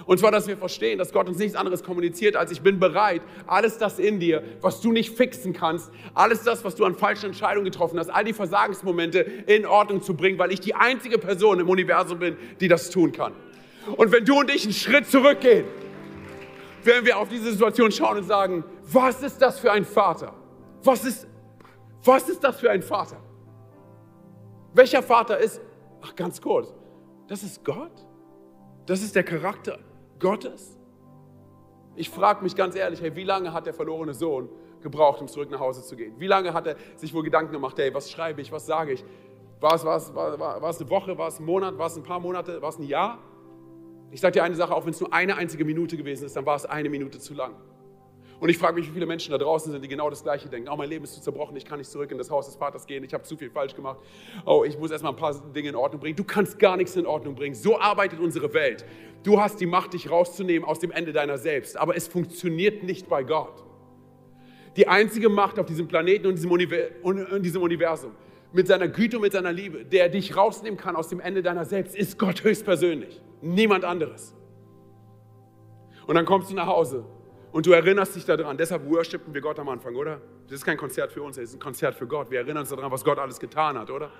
Und 0.06 0.18
zwar, 0.18 0.30
dass 0.30 0.46
wir 0.46 0.56
verstehen, 0.56 0.98
dass 0.98 1.12
Gott 1.12 1.28
uns 1.28 1.38
nichts 1.38 1.56
anderes 1.56 1.82
kommuniziert, 1.82 2.36
als 2.36 2.50
ich 2.50 2.62
bin 2.62 2.78
bereit, 2.78 3.22
alles 3.46 3.78
das 3.78 3.98
in 3.98 4.20
dir, 4.20 4.42
was 4.60 4.80
du 4.80 4.92
nicht 4.92 5.16
fixen 5.16 5.52
kannst, 5.52 5.90
alles 6.14 6.42
das, 6.42 6.64
was 6.64 6.74
du 6.74 6.84
an 6.84 6.94
falschen 6.94 7.26
Entscheidungen 7.26 7.64
getroffen 7.64 7.98
hast, 7.98 8.10
all 8.10 8.24
die 8.24 8.32
Versagensmomente 8.32 9.20
in 9.20 9.66
Ordnung 9.66 10.02
zu 10.02 10.14
bringen, 10.14 10.38
weil 10.38 10.52
ich 10.52 10.60
die 10.60 10.74
einzige 10.74 11.18
Person 11.18 11.60
im 11.60 11.68
Universum 11.68 12.18
bin, 12.18 12.36
die 12.60 12.68
das 12.68 12.90
tun 12.90 13.12
kann. 13.12 13.32
Und 13.96 14.12
wenn 14.12 14.24
du 14.24 14.40
und 14.40 14.50
ich 14.50 14.64
einen 14.64 14.72
Schritt 14.72 15.06
zurückgehen, 15.06 15.64
werden 16.82 17.04
wir 17.04 17.18
auf 17.18 17.28
diese 17.28 17.50
Situation 17.50 17.92
schauen 17.92 18.18
und 18.18 18.24
sagen, 18.24 18.64
was 18.92 19.22
ist 19.22 19.40
das 19.40 19.58
für 19.58 19.70
ein 19.72 19.84
Vater? 19.84 20.34
Was 20.82 21.04
ist, 21.04 21.26
was 22.04 22.28
ist 22.28 22.42
das 22.42 22.58
für 22.58 22.70
ein 22.70 22.82
Vater? 22.82 23.16
Welcher 24.72 25.02
Vater 25.02 25.38
ist, 25.38 25.60
ach 26.00 26.14
ganz 26.14 26.40
kurz, 26.40 26.72
das 27.28 27.42
ist 27.42 27.64
Gott? 27.64 27.92
Das 28.86 29.02
ist 29.02 29.14
der 29.14 29.24
Charakter 29.24 29.78
Gottes? 30.20 30.78
Ich 31.96 32.08
frage 32.08 32.42
mich 32.42 32.54
ganz 32.54 32.76
ehrlich, 32.76 33.02
hey, 33.02 33.16
wie 33.16 33.24
lange 33.24 33.52
hat 33.52 33.66
der 33.66 33.74
verlorene 33.74 34.14
Sohn 34.14 34.48
gebraucht, 34.80 35.20
um 35.20 35.28
zurück 35.28 35.50
nach 35.50 35.60
Hause 35.60 35.82
zu 35.82 35.96
gehen? 35.96 36.14
Wie 36.18 36.26
lange 36.26 36.54
hat 36.54 36.66
er 36.66 36.76
sich 36.96 37.12
wohl 37.12 37.22
Gedanken 37.22 37.52
gemacht, 37.52 37.76
hey, 37.78 37.92
was 37.92 38.10
schreibe 38.10 38.40
ich, 38.40 38.52
was 38.52 38.66
sage 38.66 38.92
ich? 38.92 39.04
War 39.60 39.74
es, 39.74 39.84
war, 39.84 39.96
es, 39.96 40.14
war, 40.14 40.38
war, 40.38 40.62
war 40.62 40.70
es 40.70 40.80
eine 40.80 40.88
Woche, 40.88 41.18
war 41.18 41.28
es 41.28 41.40
ein 41.40 41.44
Monat, 41.44 41.76
war 41.76 41.88
es 41.88 41.96
ein 41.96 42.02
paar 42.02 42.20
Monate, 42.20 42.62
war 42.62 42.70
es 42.70 42.78
ein 42.78 42.84
Jahr? 42.84 43.18
Ich 44.10 44.20
sage 44.20 44.32
dir 44.32 44.44
eine 44.44 44.54
Sache, 44.54 44.74
auch 44.74 44.84
wenn 44.84 44.92
es 44.92 45.00
nur 45.00 45.12
eine 45.12 45.36
einzige 45.36 45.64
Minute 45.64 45.96
gewesen 45.96 46.24
ist, 46.24 46.36
dann 46.36 46.46
war 46.46 46.56
es 46.56 46.64
eine 46.64 46.88
Minute 46.88 47.18
zu 47.18 47.34
lang. 47.34 47.54
Und 48.40 48.48
ich 48.48 48.56
frage 48.56 48.74
mich, 48.74 48.88
wie 48.88 48.92
viele 48.92 49.04
Menschen 49.04 49.32
da 49.32 49.38
draußen 49.38 49.70
sind, 49.70 49.84
die 49.84 49.88
genau 49.88 50.08
das 50.08 50.22
Gleiche 50.22 50.48
denken. 50.48 50.70
Oh, 50.70 50.76
mein 50.76 50.88
Leben 50.88 51.04
ist 51.04 51.12
zu 51.12 51.20
zerbrochen, 51.20 51.54
ich 51.56 51.66
kann 51.66 51.78
nicht 51.78 51.90
zurück 51.90 52.10
in 52.10 52.16
das 52.16 52.30
Haus 52.30 52.46
des 52.46 52.56
Vaters 52.56 52.86
gehen, 52.86 53.04
ich 53.04 53.12
habe 53.12 53.22
zu 53.22 53.36
viel 53.36 53.50
falsch 53.50 53.74
gemacht. 53.74 54.00
Oh, 54.46 54.64
ich 54.66 54.78
muss 54.78 54.90
erstmal 54.90 55.12
ein 55.12 55.18
paar 55.18 55.34
Dinge 55.52 55.68
in 55.68 55.76
Ordnung 55.76 56.00
bringen. 56.00 56.16
Du 56.16 56.24
kannst 56.24 56.58
gar 56.58 56.78
nichts 56.78 56.96
in 56.96 57.04
Ordnung 57.04 57.34
bringen. 57.34 57.54
So 57.54 57.78
arbeitet 57.78 58.18
unsere 58.18 58.52
Welt. 58.54 58.86
Du 59.22 59.38
hast 59.38 59.60
die 59.60 59.66
Macht, 59.66 59.92
dich 59.92 60.10
rauszunehmen 60.10 60.66
aus 60.66 60.78
dem 60.78 60.90
Ende 60.90 61.12
deiner 61.12 61.36
selbst. 61.36 61.76
Aber 61.76 61.94
es 61.94 62.08
funktioniert 62.08 62.82
nicht 62.82 63.10
bei 63.10 63.24
Gott. 63.24 63.62
Die 64.76 64.88
einzige 64.88 65.28
Macht 65.28 65.58
auf 65.58 65.66
diesem 65.66 65.86
Planeten 65.86 66.26
und 66.26 66.42
in 67.18 67.42
diesem 67.42 67.60
Universum, 67.62 68.12
mit 68.52 68.68
seiner 68.68 68.88
Güte 68.88 69.16
und 69.16 69.22
mit 69.22 69.32
seiner 69.32 69.52
Liebe, 69.52 69.84
der 69.84 70.08
dich 70.08 70.34
rausnehmen 70.34 70.78
kann 70.78 70.96
aus 70.96 71.08
dem 71.08 71.20
Ende 71.20 71.42
deiner 71.42 71.66
selbst, 71.66 71.94
ist 71.94 72.18
Gott 72.18 72.42
höchstpersönlich. 72.42 73.20
Niemand 73.42 73.84
anderes. 73.84 74.34
Und 76.06 76.14
dann 76.14 76.24
kommst 76.24 76.50
du 76.50 76.54
nach 76.54 76.66
Hause 76.66 77.04
und 77.52 77.66
du 77.66 77.72
erinnerst 77.72 78.14
dich 78.14 78.24
daran, 78.24 78.56
deshalb 78.56 78.88
worshipen 78.88 79.34
wir 79.34 79.40
Gott 79.40 79.58
am 79.58 79.68
Anfang, 79.68 79.96
oder? 79.96 80.20
Das 80.46 80.56
ist 80.56 80.64
kein 80.64 80.76
Konzert 80.76 81.12
für 81.12 81.22
uns, 81.22 81.36
es 81.36 81.50
ist 81.50 81.56
ein 81.56 81.60
Konzert 81.60 81.94
für 81.96 82.06
Gott. 82.06 82.30
Wir 82.30 82.38
erinnern 82.38 82.58
uns 82.58 82.68
daran, 82.68 82.90
was 82.90 83.04
Gott 83.04 83.18
alles 83.18 83.40
getan 83.40 83.76
hat, 83.78 83.90
oder? 83.90 84.10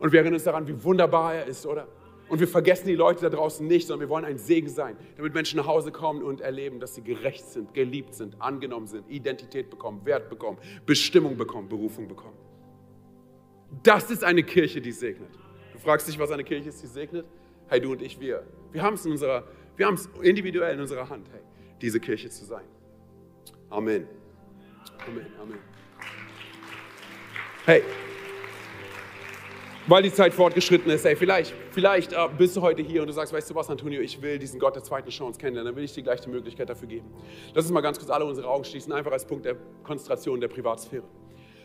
Und 0.00 0.12
wir 0.12 0.20
erinnern 0.20 0.34
uns 0.34 0.44
daran, 0.44 0.66
wie 0.66 0.82
wunderbar 0.82 1.34
er 1.34 1.46
ist, 1.46 1.66
oder? 1.66 1.86
Und 2.28 2.40
wir 2.40 2.48
vergessen 2.48 2.88
die 2.88 2.94
Leute 2.94 3.22
da 3.22 3.30
draußen 3.30 3.66
nicht, 3.66 3.86
sondern 3.86 4.08
wir 4.08 4.10
wollen 4.10 4.24
ein 4.24 4.38
Segen 4.38 4.68
sein, 4.68 4.96
damit 5.16 5.34
Menschen 5.34 5.56
nach 5.56 5.66
Hause 5.66 5.92
kommen 5.92 6.22
und 6.22 6.40
erleben, 6.40 6.78
dass 6.78 6.94
sie 6.94 7.02
gerecht 7.02 7.46
sind, 7.46 7.72
geliebt 7.74 8.14
sind, 8.14 8.40
angenommen 8.40 8.86
sind, 8.86 9.08
Identität 9.08 9.70
bekommen, 9.70 10.04
Wert 10.04 10.28
bekommen, 10.28 10.58
Bestimmung 10.84 11.36
bekommen, 11.36 11.68
Berufung 11.68 12.06
bekommen. 12.06 12.36
Das 13.82 14.10
ist 14.10 14.24
eine 14.24 14.42
Kirche, 14.42 14.80
die 14.80 14.92
segnet. 14.92 15.30
Du 15.72 15.78
fragst 15.78 16.08
dich, 16.08 16.18
was 16.18 16.30
eine 16.30 16.44
Kirche 16.44 16.68
ist, 16.68 16.82
die 16.82 16.86
segnet? 16.86 17.24
Hey, 17.68 17.80
du 17.80 17.92
und 17.92 18.02
ich, 18.02 18.20
wir. 18.20 18.42
Wir 18.72 18.82
haben 18.82 18.94
es 18.94 19.06
in 19.06 19.12
unserer, 19.12 19.44
wir 19.76 19.86
haben 19.86 19.94
es 19.94 20.08
individuell 20.22 20.74
in 20.74 20.80
unserer 20.80 21.08
Hand. 21.08 21.28
Hey 21.32 21.40
diese 21.80 22.00
Kirche 22.00 22.30
zu 22.30 22.44
sein. 22.44 22.64
Amen. 23.70 24.06
Amen, 25.06 25.26
Amen. 25.40 25.58
Hey, 27.64 27.82
weil 29.88 30.02
die 30.02 30.12
Zeit 30.12 30.34
fortgeschritten 30.34 30.90
ist, 30.90 31.06
hey, 31.06 31.16
vielleicht, 31.16 31.54
vielleicht 31.70 32.12
äh, 32.12 32.16
bist 32.36 32.54
du 32.54 32.60
heute 32.60 32.82
hier 32.82 33.00
und 33.00 33.06
du 33.06 33.14
sagst, 33.14 33.32
weißt 33.32 33.48
du 33.48 33.54
was, 33.54 33.70
Antonio, 33.70 34.02
ich 34.02 34.20
will 34.20 34.38
diesen 34.38 34.60
Gott 34.60 34.76
der 34.76 34.82
zweiten 34.82 35.08
Chance 35.08 35.40
kennenlernen, 35.40 35.72
dann 35.72 35.76
will 35.76 35.84
ich 35.84 35.94
dir 35.94 36.02
gleich 36.02 36.20
die 36.20 36.28
Möglichkeit 36.28 36.68
dafür 36.68 36.88
geben. 36.88 37.06
Lass 37.54 37.64
uns 37.64 37.72
mal 37.72 37.80
ganz 37.80 37.98
kurz 37.98 38.10
alle 38.10 38.26
unsere 38.26 38.48
Augen 38.48 38.64
schließen, 38.64 38.92
einfach 38.92 39.12
als 39.12 39.24
Punkt 39.24 39.46
der 39.46 39.56
Konzentration 39.84 40.42
der 40.42 40.48
Privatsphäre. 40.48 41.04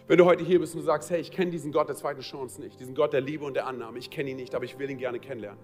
Wenn 0.07 0.17
du 0.17 0.23
heute 0.23 0.43
hier 0.45 0.59
bist 0.59 0.73
und 0.73 0.81
du 0.81 0.85
sagst, 0.85 1.09
hey, 1.09 1.19
ich 1.19 1.31
kenne 1.31 1.51
diesen 1.51 1.73
Gott 1.73 1.89
der 1.89 1.97
zweiten 1.97 2.21
Chance 2.21 2.61
nicht, 2.61 2.79
diesen 2.79 2.95
Gott 2.95 3.11
der 3.11 3.19
Liebe 3.19 3.43
und 3.43 3.55
der 3.55 3.67
Annahme, 3.67 3.99
ich 3.99 4.09
kenne 4.09 4.29
ihn 4.29 4.37
nicht, 4.37 4.55
aber 4.55 4.63
ich 4.63 4.79
will 4.79 4.89
ihn 4.89 4.97
gerne 4.97 5.19
kennenlernen 5.19 5.59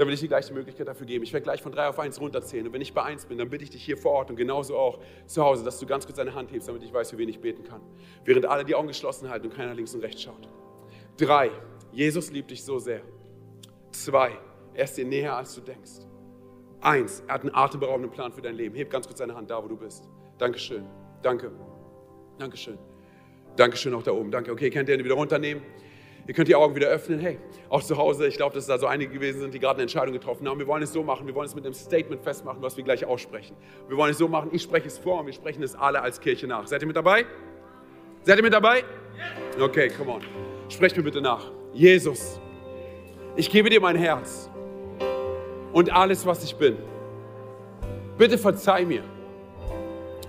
dann 0.00 0.08
will 0.08 0.14
ich 0.14 0.20
dir 0.20 0.28
gleich 0.28 0.46
die 0.46 0.54
Möglichkeit 0.54 0.88
dafür 0.88 1.06
geben. 1.06 1.24
Ich 1.24 1.32
werde 1.34 1.44
gleich 1.44 1.60
von 1.60 1.72
drei 1.72 1.86
auf 1.86 1.98
eins 1.98 2.18
runterzählen. 2.18 2.66
Und 2.66 2.72
wenn 2.72 2.80
ich 2.80 2.94
bei 2.94 3.02
eins 3.02 3.26
bin, 3.26 3.36
dann 3.36 3.50
bitte 3.50 3.64
ich 3.64 3.70
dich 3.70 3.84
hier 3.84 3.98
vor 3.98 4.12
Ort 4.12 4.30
und 4.30 4.36
genauso 4.36 4.78
auch 4.78 4.98
zu 5.26 5.44
Hause, 5.44 5.62
dass 5.62 5.78
du 5.78 5.84
ganz 5.84 6.06
kurz 6.06 6.16
deine 6.16 6.34
Hand 6.34 6.50
hebst, 6.52 6.68
damit 6.68 6.82
ich 6.82 6.90
weiß, 6.90 7.10
für 7.10 7.18
wen 7.18 7.28
ich 7.28 7.38
beten 7.38 7.64
kann. 7.64 7.82
Während 8.24 8.46
alle 8.46 8.64
die 8.64 8.74
Augen 8.74 8.88
geschlossen 8.88 9.28
halten 9.28 9.48
und 9.48 9.54
keiner 9.54 9.74
links 9.74 9.94
und 9.94 10.00
rechts 10.00 10.22
schaut. 10.22 10.48
Drei, 11.18 11.50
Jesus 11.92 12.30
liebt 12.30 12.50
dich 12.50 12.64
so 12.64 12.78
sehr. 12.78 13.02
Zwei, 13.92 14.38
er 14.72 14.84
ist 14.84 14.96
dir 14.96 15.04
näher, 15.04 15.36
als 15.36 15.54
du 15.54 15.60
denkst. 15.60 16.06
Eins, 16.80 17.22
er 17.28 17.34
hat 17.34 17.42
einen 17.42 17.54
atemberaubenden 17.54 18.10
Plan 18.10 18.32
für 18.32 18.40
dein 18.40 18.54
Leben. 18.54 18.74
Heb 18.76 18.88
ganz 18.88 19.06
kurz 19.06 19.18
deine 19.18 19.34
Hand 19.34 19.50
da, 19.50 19.62
wo 19.62 19.68
du 19.68 19.76
bist. 19.76 20.08
Dankeschön. 20.38 20.86
Danke. 21.22 21.52
Dankeschön. 22.38 22.78
Dankeschön 23.54 23.92
auch 23.92 24.02
da 24.02 24.12
oben. 24.12 24.30
Danke. 24.30 24.50
Okay, 24.50 24.70
könnt 24.70 24.88
ihr 24.88 24.98
wieder 24.98 25.14
runternehmen? 25.14 25.62
Ihr 26.30 26.34
könnt 26.34 26.46
die 26.46 26.54
Augen 26.54 26.76
wieder 26.76 26.86
öffnen. 26.86 27.18
Hey, 27.18 27.40
auch 27.68 27.82
zu 27.82 27.96
Hause, 27.96 28.28
ich 28.28 28.36
glaube, 28.36 28.54
dass 28.54 28.64
da 28.64 28.78
so 28.78 28.86
einige 28.86 29.12
gewesen 29.12 29.40
sind, 29.40 29.52
die 29.52 29.58
gerade 29.58 29.78
eine 29.78 29.82
Entscheidung 29.82 30.12
getroffen 30.12 30.48
haben. 30.48 30.60
Wir 30.60 30.66
wollen 30.68 30.84
es 30.84 30.92
so 30.92 31.02
machen, 31.02 31.26
wir 31.26 31.34
wollen 31.34 31.48
es 31.48 31.56
mit 31.56 31.64
einem 31.64 31.74
Statement 31.74 32.22
festmachen, 32.22 32.62
was 32.62 32.76
wir 32.76 32.84
gleich 32.84 33.04
aussprechen. 33.04 33.56
Wir 33.88 33.96
wollen 33.96 34.12
es 34.12 34.18
so 34.18 34.28
machen, 34.28 34.48
ich 34.52 34.62
spreche 34.62 34.86
es 34.86 34.96
vor 34.96 35.18
und 35.18 35.26
wir 35.26 35.32
sprechen 35.32 35.60
es 35.64 35.74
alle 35.74 36.00
als 36.00 36.20
Kirche 36.20 36.46
nach. 36.46 36.68
Seid 36.68 36.82
ihr 36.82 36.86
mit 36.86 36.94
dabei? 36.94 37.26
Seid 38.22 38.36
ihr 38.36 38.44
mit 38.44 38.52
dabei? 38.52 38.84
Okay, 39.60 39.88
come 39.88 40.12
on. 40.12 40.20
Sprecht 40.68 40.96
mir 40.96 41.02
bitte 41.02 41.20
nach. 41.20 41.50
Jesus, 41.72 42.40
ich 43.34 43.50
gebe 43.50 43.68
dir 43.68 43.80
mein 43.80 43.96
Herz 43.96 44.48
und 45.72 45.92
alles, 45.92 46.24
was 46.24 46.44
ich 46.44 46.54
bin. 46.54 46.76
Bitte 48.16 48.38
verzeih 48.38 48.84
mir, 48.84 49.02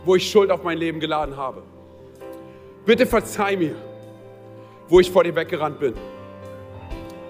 wo 0.04 0.16
ich 0.16 0.28
Schuld 0.28 0.50
auf 0.50 0.64
mein 0.64 0.80
Leben 0.80 1.00
geladen 1.00 1.38
habe. 1.38 1.62
Bitte 2.88 3.06
verzeih 3.06 3.56
mir 3.56 3.91
wo 4.92 5.00
ich 5.00 5.10
vor 5.10 5.24
dir 5.24 5.34
weggerannt 5.34 5.80
bin. 5.80 5.94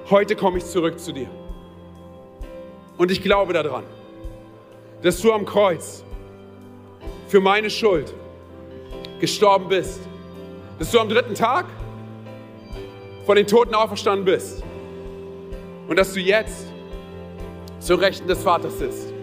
Heute 0.09 0.35
komme 0.35 0.57
ich 0.57 0.65
zurück 0.65 0.99
zu 0.99 1.11
dir. 1.11 1.29
Und 2.97 3.11
ich 3.11 3.21
glaube 3.21 3.53
daran, 3.53 3.83
dass 5.03 5.21
du 5.21 5.31
am 5.31 5.45
Kreuz 5.45 6.03
für 7.27 7.39
meine 7.39 7.69
Schuld 7.69 8.15
gestorben 9.19 9.69
bist. 9.69 10.01
Dass 10.79 10.89
du 10.89 10.99
am 10.99 11.07
dritten 11.07 11.35
Tag 11.35 11.67
von 13.27 13.35
den 13.35 13.45
Toten 13.45 13.75
auferstanden 13.75 14.25
bist. 14.25 14.63
Und 15.87 15.97
dass 15.97 16.13
du 16.13 16.19
jetzt 16.19 16.65
zur 17.79 18.01
Rechten 18.01 18.27
des 18.27 18.41
Vaters 18.41 18.79
sitzt. 18.79 19.13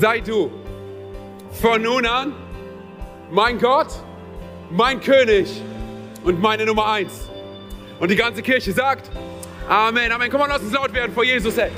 Sei 0.00 0.18
du 0.18 0.50
von 1.62 1.80
nun 1.80 2.06
an 2.06 2.32
mein 3.30 3.60
Gott, 3.60 4.02
mein 4.70 5.00
König 5.00 5.62
und 6.24 6.40
meine 6.40 6.66
Nummer 6.66 6.90
eins. 6.90 7.28
Und 8.00 8.10
die 8.10 8.16
ganze 8.16 8.42
Kirche 8.42 8.72
sagt, 8.72 9.10
Amen, 9.68 10.12
Amen. 10.12 10.30
Komm 10.30 10.40
mal, 10.40 10.48
lass 10.48 10.62
uns 10.62 10.72
laut 10.72 10.92
werden 10.92 11.12
vor 11.12 11.24
Jesus, 11.24 11.56
ey. 11.56 11.70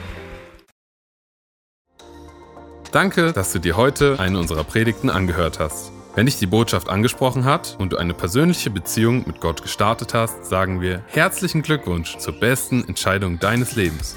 Danke, 2.90 3.32
dass 3.32 3.52
du 3.52 3.58
dir 3.58 3.76
heute 3.76 4.18
eine 4.18 4.38
unserer 4.38 4.64
Predigten 4.64 5.10
angehört 5.10 5.60
hast. 5.60 5.92
Wenn 6.14 6.26
dich 6.26 6.38
die 6.38 6.46
Botschaft 6.46 6.88
angesprochen 6.88 7.44
hat 7.44 7.76
und 7.78 7.92
du 7.92 7.98
eine 7.98 8.14
persönliche 8.14 8.70
Beziehung 8.70 9.24
mit 9.26 9.40
Gott 9.40 9.62
gestartet 9.62 10.14
hast, 10.14 10.46
sagen 10.46 10.80
wir 10.80 11.02
herzlichen 11.08 11.60
Glückwunsch 11.60 12.16
zur 12.16 12.32
besten 12.40 12.88
Entscheidung 12.88 13.38
deines 13.38 13.76
Lebens. 13.76 14.16